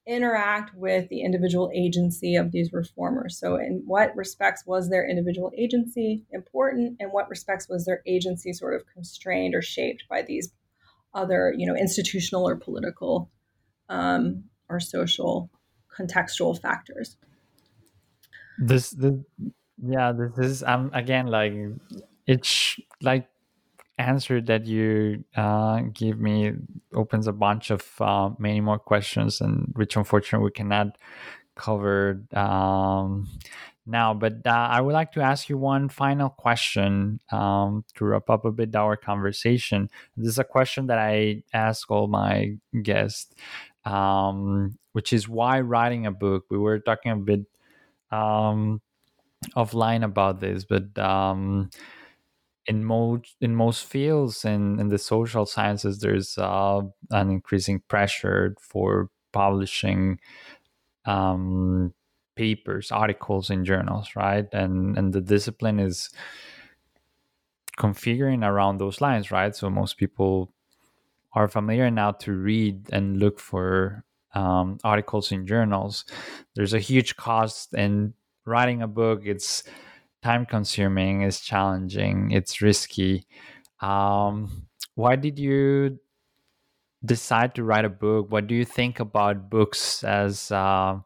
interact 0.07 0.73
with 0.73 1.09
the 1.09 1.21
individual 1.21 1.69
agency 1.75 2.35
of 2.35 2.51
these 2.51 2.71
reformers. 2.71 3.37
So, 3.37 3.57
in 3.57 3.83
what 3.85 4.15
respects 4.15 4.63
was 4.65 4.89
their 4.89 5.07
individual 5.07 5.51
agency 5.55 6.25
important? 6.31 6.97
In 6.99 7.09
what 7.09 7.29
respects 7.29 7.67
was 7.69 7.85
their 7.85 8.01
agency 8.07 8.53
sort 8.53 8.73
of 8.73 8.87
constrained 8.91 9.53
or 9.53 9.61
shaped 9.61 10.05
by 10.09 10.23
these 10.23 10.53
other, 11.13 11.53
you 11.57 11.65
know, 11.65 11.75
institutional 11.75 12.47
or 12.47 12.55
political 12.55 13.31
um, 13.89 14.43
or 14.69 14.79
social 14.79 15.49
contextual 15.97 16.59
factors? 16.59 17.17
This, 18.59 18.91
the, 18.91 19.23
yeah, 19.83 20.11
this 20.11 20.37
is 20.37 20.63
um 20.63 20.89
again 20.93 21.27
like 21.27 21.53
it's 22.25 22.79
like 23.01 23.29
answer 23.97 24.41
that 24.41 24.65
you 24.65 25.23
uh, 25.35 25.81
give 25.93 26.19
me 26.19 26.53
opens 26.93 27.27
a 27.27 27.33
bunch 27.33 27.71
of 27.71 27.83
uh, 27.99 28.29
many 28.37 28.61
more 28.61 28.79
questions, 28.79 29.41
and 29.41 29.71
which 29.75 29.95
unfortunately 29.95 30.45
we 30.45 30.51
cannot 30.51 30.97
cover 31.55 32.21
um, 32.33 33.27
now. 33.87 34.13
But 34.13 34.45
uh, 34.45 34.49
I 34.49 34.81
would 34.81 34.93
like 34.93 35.11
to 35.13 35.21
ask 35.21 35.49
you 35.49 35.57
one 35.57 35.89
final 35.89 36.29
question 36.29 37.19
um, 37.31 37.85
to 37.95 38.05
wrap 38.05 38.29
up 38.29 38.45
a 38.45 38.51
bit 38.51 38.75
our 38.75 38.97
conversation. 38.97 39.89
This 40.15 40.29
is 40.29 40.39
a 40.39 40.43
question 40.43 40.87
that 40.87 40.99
I 40.99 41.43
ask 41.53 41.89
all 41.89 42.07
my 42.07 42.57
guests, 42.81 43.33
um, 43.85 44.77
which 44.93 45.13
is 45.13 45.29
why 45.29 45.61
writing 45.61 46.05
a 46.05 46.11
book. 46.11 46.45
We 46.49 46.57
were 46.57 46.79
talking 46.79 47.11
a 47.11 47.17
bit 47.17 47.45
um, 48.11 48.81
offline 49.55 50.03
about 50.03 50.39
this, 50.39 50.65
but 50.65 50.97
um, 50.97 51.69
in 52.65 52.83
most 52.83 53.35
in 53.41 53.55
most 53.55 53.85
fields 53.85 54.43
in 54.43 54.79
in 54.79 54.89
the 54.89 54.97
social 54.97 55.45
sciences 55.45 55.99
there's 55.99 56.37
uh, 56.37 56.81
an 57.11 57.29
increasing 57.31 57.81
pressure 57.87 58.55
for 58.59 59.09
publishing 59.31 60.19
um, 61.05 61.93
papers 62.37 62.91
articles 62.91 63.49
in 63.49 63.65
journals 63.65 64.15
right 64.15 64.47
and 64.53 64.97
and 64.97 65.13
the 65.13 65.21
discipline 65.21 65.79
is 65.79 66.09
configuring 67.77 68.45
around 68.45 68.77
those 68.77 69.01
lines 69.01 69.31
right 69.31 69.55
so 69.55 69.69
most 69.69 69.97
people 69.97 70.53
are 71.33 71.47
familiar 71.47 71.91
now 71.91 72.11
to 72.11 72.31
read 72.31 72.87
and 72.91 73.17
look 73.17 73.39
for 73.39 74.03
um, 74.33 74.77
articles 74.83 75.31
in 75.31 75.45
journals 75.45 76.05
there's 76.55 76.73
a 76.73 76.79
huge 76.79 77.15
cost 77.15 77.73
in 77.73 78.13
writing 78.45 78.81
a 78.81 78.87
book 78.87 79.21
it's 79.25 79.63
time 80.27 80.45
consuming, 80.45 81.21
it's 81.21 81.39
challenging, 81.39 82.31
it's 82.31 82.61
risky. 82.61 83.25
Um, 83.79 84.67
why 84.95 85.15
did 85.15 85.39
you 85.39 85.99
decide 87.05 87.55
to 87.55 87.63
write 87.63 87.85
a 87.85 87.89
book? 87.89 88.31
What 88.31 88.47
do 88.47 88.55
you 88.55 88.65
think 88.65 88.99
about 88.99 89.49
books 89.49 90.03
as 90.03 90.51
uh, 90.51 90.99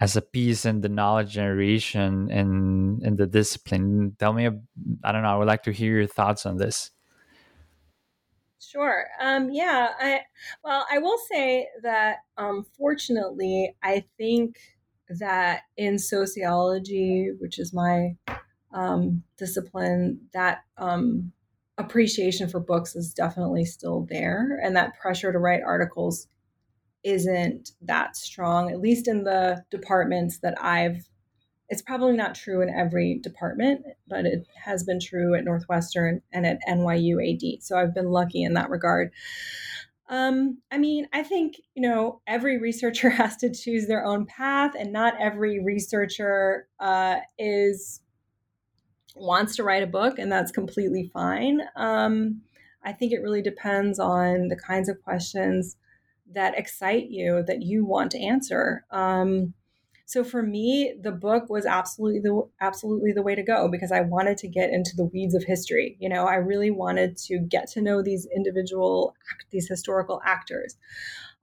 as 0.00 0.16
a 0.16 0.22
piece 0.22 0.64
in 0.64 0.80
the 0.80 0.88
knowledge 0.88 1.32
generation 1.32 2.30
and 2.30 3.02
in 3.02 3.16
the 3.16 3.26
discipline? 3.26 4.16
Tell 4.18 4.32
me, 4.32 4.46
I 5.04 5.12
don't 5.12 5.22
know. 5.22 5.28
I 5.28 5.36
would 5.36 5.48
like 5.48 5.64
to 5.64 5.72
hear 5.72 5.96
your 5.98 6.06
thoughts 6.06 6.46
on 6.46 6.56
this. 6.56 6.90
Sure. 8.60 9.06
Um, 9.20 9.50
yeah. 9.50 9.88
I 9.98 10.20
well, 10.62 10.86
I 10.92 10.98
will 10.98 11.18
say 11.30 11.68
that 11.82 12.18
um, 12.36 12.66
fortunately, 12.76 13.74
I 13.82 14.04
think 14.18 14.56
that 15.08 15.62
in 15.76 15.98
sociology, 15.98 17.30
which 17.38 17.58
is 17.58 17.72
my 17.72 18.16
um, 18.72 19.22
discipline, 19.38 20.20
that 20.34 20.64
um, 20.76 21.32
appreciation 21.78 22.48
for 22.48 22.60
books 22.60 22.94
is 22.94 23.14
definitely 23.14 23.64
still 23.64 24.06
there, 24.10 24.60
and 24.62 24.76
that 24.76 24.98
pressure 25.00 25.32
to 25.32 25.38
write 25.38 25.62
articles 25.64 26.26
isn't 27.04 27.72
that 27.82 28.16
strong, 28.16 28.70
at 28.70 28.80
least 28.80 29.08
in 29.08 29.24
the 29.24 29.64
departments 29.70 30.38
that 30.38 30.62
I've. 30.62 31.08
It's 31.70 31.82
probably 31.82 32.16
not 32.16 32.34
true 32.34 32.62
in 32.62 32.70
every 32.70 33.20
department, 33.22 33.84
but 34.08 34.24
it 34.24 34.46
has 34.64 34.84
been 34.84 34.98
true 34.98 35.34
at 35.34 35.44
Northwestern 35.44 36.22
and 36.32 36.46
at 36.46 36.60
NYU 36.66 37.18
AD. 37.22 37.62
So 37.62 37.76
I've 37.76 37.94
been 37.94 38.10
lucky 38.10 38.42
in 38.42 38.54
that 38.54 38.70
regard. 38.70 39.12
Um, 40.08 40.58
I 40.72 40.78
mean, 40.78 41.06
I 41.12 41.22
think, 41.22 41.56
you 41.74 41.82
know, 41.82 42.22
every 42.26 42.58
researcher 42.58 43.10
has 43.10 43.36
to 43.38 43.52
choose 43.52 43.86
their 43.86 44.04
own 44.04 44.24
path, 44.26 44.72
and 44.78 44.92
not 44.92 45.20
every 45.20 45.62
researcher 45.62 46.68
uh, 46.80 47.16
is 47.38 48.00
wants 49.14 49.56
to 49.56 49.64
write 49.64 49.82
a 49.82 49.86
book, 49.86 50.18
and 50.18 50.30
that's 50.30 50.52
completely 50.52 51.10
fine. 51.12 51.60
Um, 51.76 52.40
I 52.84 52.92
think 52.92 53.12
it 53.12 53.20
really 53.20 53.42
depends 53.42 53.98
on 53.98 54.48
the 54.48 54.56
kinds 54.56 54.88
of 54.88 55.02
questions 55.02 55.76
that 56.34 56.58
excite 56.58 57.08
you 57.10 57.42
that 57.46 57.62
you 57.62 57.84
want 57.84 58.10
to 58.12 58.18
answer. 58.18 58.84
Um, 58.90 59.54
so 60.06 60.24
for 60.24 60.42
me, 60.42 60.94
the 61.02 61.12
book 61.12 61.50
was 61.50 61.66
absolutely 61.66 62.20
the 62.20 62.48
absolutely 62.62 63.12
the 63.12 63.22
way 63.22 63.34
to 63.34 63.42
go 63.42 63.68
because 63.68 63.92
I 63.92 64.00
wanted 64.00 64.38
to 64.38 64.48
get 64.48 64.70
into 64.70 64.92
the 64.96 65.04
weeds 65.04 65.34
of 65.34 65.44
history. 65.44 65.98
You 66.00 66.08
know, 66.08 66.26
I 66.26 66.36
really 66.36 66.70
wanted 66.70 67.18
to 67.26 67.38
get 67.38 67.68
to 67.72 67.82
know 67.82 68.02
these 68.02 68.26
individual 68.34 69.14
these 69.50 69.68
historical 69.68 70.22
actors. 70.24 70.76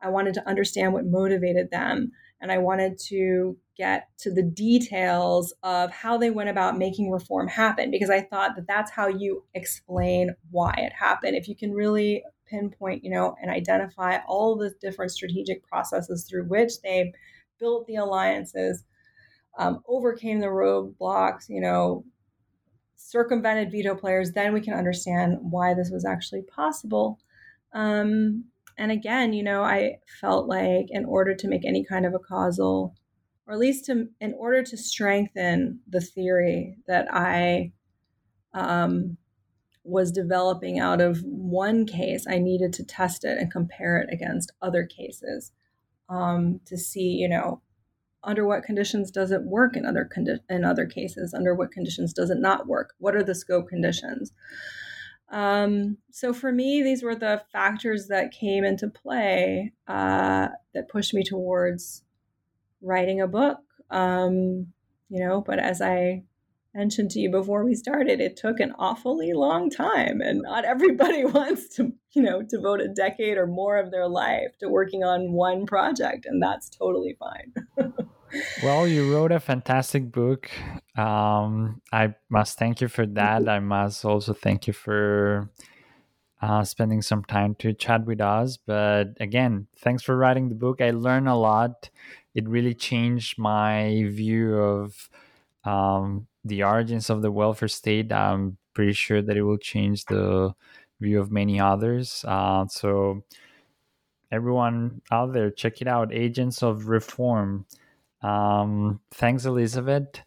I 0.01 0.09
wanted 0.09 0.33
to 0.35 0.47
understand 0.47 0.93
what 0.93 1.05
motivated 1.05 1.69
them 1.69 2.11
and 2.41 2.51
I 2.51 2.57
wanted 2.57 2.99
to 3.07 3.57
get 3.77 4.07
to 4.19 4.31
the 4.31 4.43
details 4.43 5.53
of 5.63 5.91
how 5.91 6.17
they 6.17 6.29
went 6.29 6.49
about 6.49 6.77
making 6.77 7.11
reform 7.11 7.47
happen 7.47 7.91
because 7.91 8.09
I 8.09 8.21
thought 8.21 8.55
that 8.55 8.67
that's 8.67 8.91
how 8.91 9.07
you 9.07 9.43
explain 9.53 10.35
why 10.51 10.73
it 10.77 10.93
happened. 10.93 11.35
If 11.35 11.47
you 11.47 11.55
can 11.55 11.71
really 11.71 12.23
pinpoint, 12.45 13.03
you 13.03 13.09
know, 13.09 13.35
and 13.41 13.51
identify 13.51 14.19
all 14.27 14.55
the 14.55 14.73
different 14.81 15.11
strategic 15.11 15.63
processes 15.67 16.25
through 16.27 16.45
which 16.45 16.81
they 16.81 17.13
built 17.59 17.85
the 17.87 17.95
alliances, 17.95 18.83
um, 19.57 19.81
overcame 19.87 20.39
the 20.39 20.47
roadblocks, 20.47 21.49
you 21.49 21.61
know, 21.61 22.03
circumvented 22.95 23.71
veto 23.71 23.95
players, 23.95 24.31
then 24.31 24.53
we 24.53 24.61
can 24.61 24.73
understand 24.73 25.37
why 25.41 25.73
this 25.73 25.89
was 25.91 26.05
actually 26.05 26.41
possible. 26.41 27.19
Um, 27.73 28.45
and 28.77 28.91
again, 28.91 29.33
you 29.33 29.43
know, 29.43 29.63
I 29.63 29.99
felt 30.19 30.47
like 30.47 30.87
in 30.89 31.05
order 31.05 31.35
to 31.35 31.47
make 31.47 31.65
any 31.65 31.85
kind 31.85 32.05
of 32.05 32.13
a 32.13 32.19
causal, 32.19 32.95
or 33.47 33.53
at 33.53 33.59
least 33.59 33.85
to, 33.85 34.07
in 34.19 34.33
order 34.33 34.63
to 34.63 34.77
strengthen 34.77 35.79
the 35.87 36.01
theory 36.01 36.77
that 36.87 37.07
I 37.11 37.71
um, 38.53 39.17
was 39.85 40.11
developing 40.11 40.79
out 40.79 40.99
of 40.99 41.23
one 41.23 41.85
case, 41.85 42.25
I 42.27 42.39
needed 42.39 42.73
to 42.73 42.83
test 42.83 43.23
it 43.23 43.37
and 43.37 43.51
compare 43.51 43.97
it 43.97 44.11
against 44.11 44.51
other 44.61 44.85
cases 44.85 45.51
um, 46.09 46.59
to 46.65 46.77
see, 46.77 47.09
you 47.09 47.29
know, 47.29 47.61
under 48.23 48.45
what 48.45 48.63
conditions 48.63 49.11
does 49.11 49.31
it 49.31 49.43
work 49.43 49.77
in 49.77 49.85
other 49.85 50.09
condi- 50.13 50.39
in 50.49 50.65
other 50.65 50.87
cases? 50.87 51.33
Under 51.33 51.53
what 51.53 51.71
conditions 51.71 52.11
does 52.11 52.31
it 52.31 52.39
not 52.39 52.67
work? 52.67 52.93
What 52.97 53.15
are 53.15 53.23
the 53.23 53.35
scope 53.35 53.69
conditions? 53.69 54.33
Um, 55.29 55.97
so 56.11 56.33
for 56.33 56.51
me, 56.51 56.81
these 56.81 57.03
were 57.03 57.15
the 57.15 57.43
factors 57.51 58.07
that 58.07 58.31
came 58.31 58.63
into 58.63 58.87
play 58.87 59.73
uh, 59.87 60.49
that 60.73 60.89
pushed 60.89 61.13
me 61.13 61.23
towards 61.23 62.03
writing 62.81 63.21
a 63.21 63.27
book. 63.27 63.59
Um, 63.91 64.67
you 65.09 65.19
know, 65.19 65.41
but 65.41 65.59
as 65.59 65.81
I 65.81 66.23
mentioned 66.75 67.11
to 67.11 67.19
you 67.19 67.31
before 67.31 67.63
we 67.63 67.73
started, 67.73 68.19
it 68.19 68.35
took 68.35 68.59
an 68.59 68.73
awfully 68.77 69.33
long 69.33 69.69
time, 69.69 70.21
and 70.21 70.41
not 70.41 70.65
everybody 70.65 71.23
wants 71.37 71.69
to, 71.75 71.93
you 72.11 72.21
know, 72.21 72.41
devote 72.41 72.81
a 72.81 72.87
decade 72.87 73.37
or 73.37 73.47
more 73.47 73.77
of 73.77 73.91
their 73.91 74.07
life 74.07 74.57
to 74.59 74.67
working 74.67 75.03
on 75.03 75.31
one 75.31 75.65
project, 75.65 76.25
and 76.25 76.41
that's 76.41 76.69
totally 76.69 77.17
fine. 77.17 77.53
well, 78.63 78.87
you 78.87 79.13
wrote 79.13 79.31
a 79.31 79.39
fantastic 79.39 80.11
book. 80.11 80.49
Um, 80.97 81.81
I 81.91 82.15
must 82.29 82.59
thank 82.59 82.81
you 82.81 82.87
for 82.87 83.05
that. 83.05 83.47
I 83.47 83.59
must 83.59 84.03
also 84.03 84.33
thank 84.33 84.67
you 84.67 84.73
for 84.73 85.49
uh, 86.41 86.63
spending 86.63 87.01
some 87.01 87.23
time 87.23 87.55
to 87.55 87.73
chat 87.73 88.05
with 88.05 88.21
us. 88.21 88.57
But 88.57 89.15
again, 89.19 89.67
thanks 89.77 90.03
for 90.03 90.17
writing 90.17 90.49
the 90.49 90.55
book. 90.55 90.81
I 90.81 90.91
learned 90.91 91.29
a 91.29 91.35
lot. 91.35 91.89
It 92.33 92.47
really 92.49 92.73
changed 92.73 93.39
my 93.39 94.05
view 94.09 94.55
of 94.57 95.09
um, 95.63 96.27
the 96.45 96.63
origins 96.63 97.09
of 97.09 97.21
the 97.21 97.31
welfare 97.31 97.67
state. 97.67 98.11
I'm 98.11 98.57
pretty 98.73 98.93
sure 98.93 99.21
that 99.21 99.35
it 99.35 99.41
will 99.41 99.57
change 99.57 100.05
the 100.05 100.53
view 101.01 101.19
of 101.19 101.31
many 101.31 101.59
others. 101.59 102.23
Uh, 102.25 102.67
so, 102.67 103.23
everyone 104.31 105.01
out 105.11 105.33
there, 105.33 105.51
check 105.51 105.81
it 105.81 105.87
out 105.87 106.13
Agents 106.13 106.63
of 106.63 106.87
Reform. 106.87 107.65
Um, 108.21 109.01
thanks, 109.11 109.45
Elizabeth. 109.45 110.21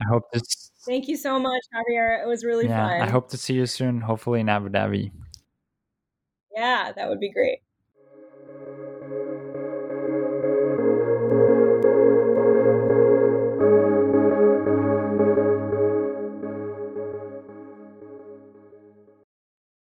I 0.00 0.04
hope 0.08 0.30
this. 0.32 0.70
Thank 0.86 1.08
you 1.08 1.16
so 1.16 1.38
much, 1.38 1.62
Javier. 1.74 2.22
It 2.22 2.26
was 2.26 2.44
really 2.44 2.66
yeah, 2.66 2.88
fun. 2.88 3.00
I 3.00 3.10
hope 3.10 3.30
to 3.30 3.36
see 3.36 3.54
you 3.54 3.66
soon, 3.66 4.00
hopefully 4.00 4.40
in 4.40 4.48
Abu 4.48 4.68
Dhabi. 4.68 5.10
Yeah, 6.54 6.92
that 6.94 7.08
would 7.08 7.20
be 7.20 7.30
great. 7.30 7.60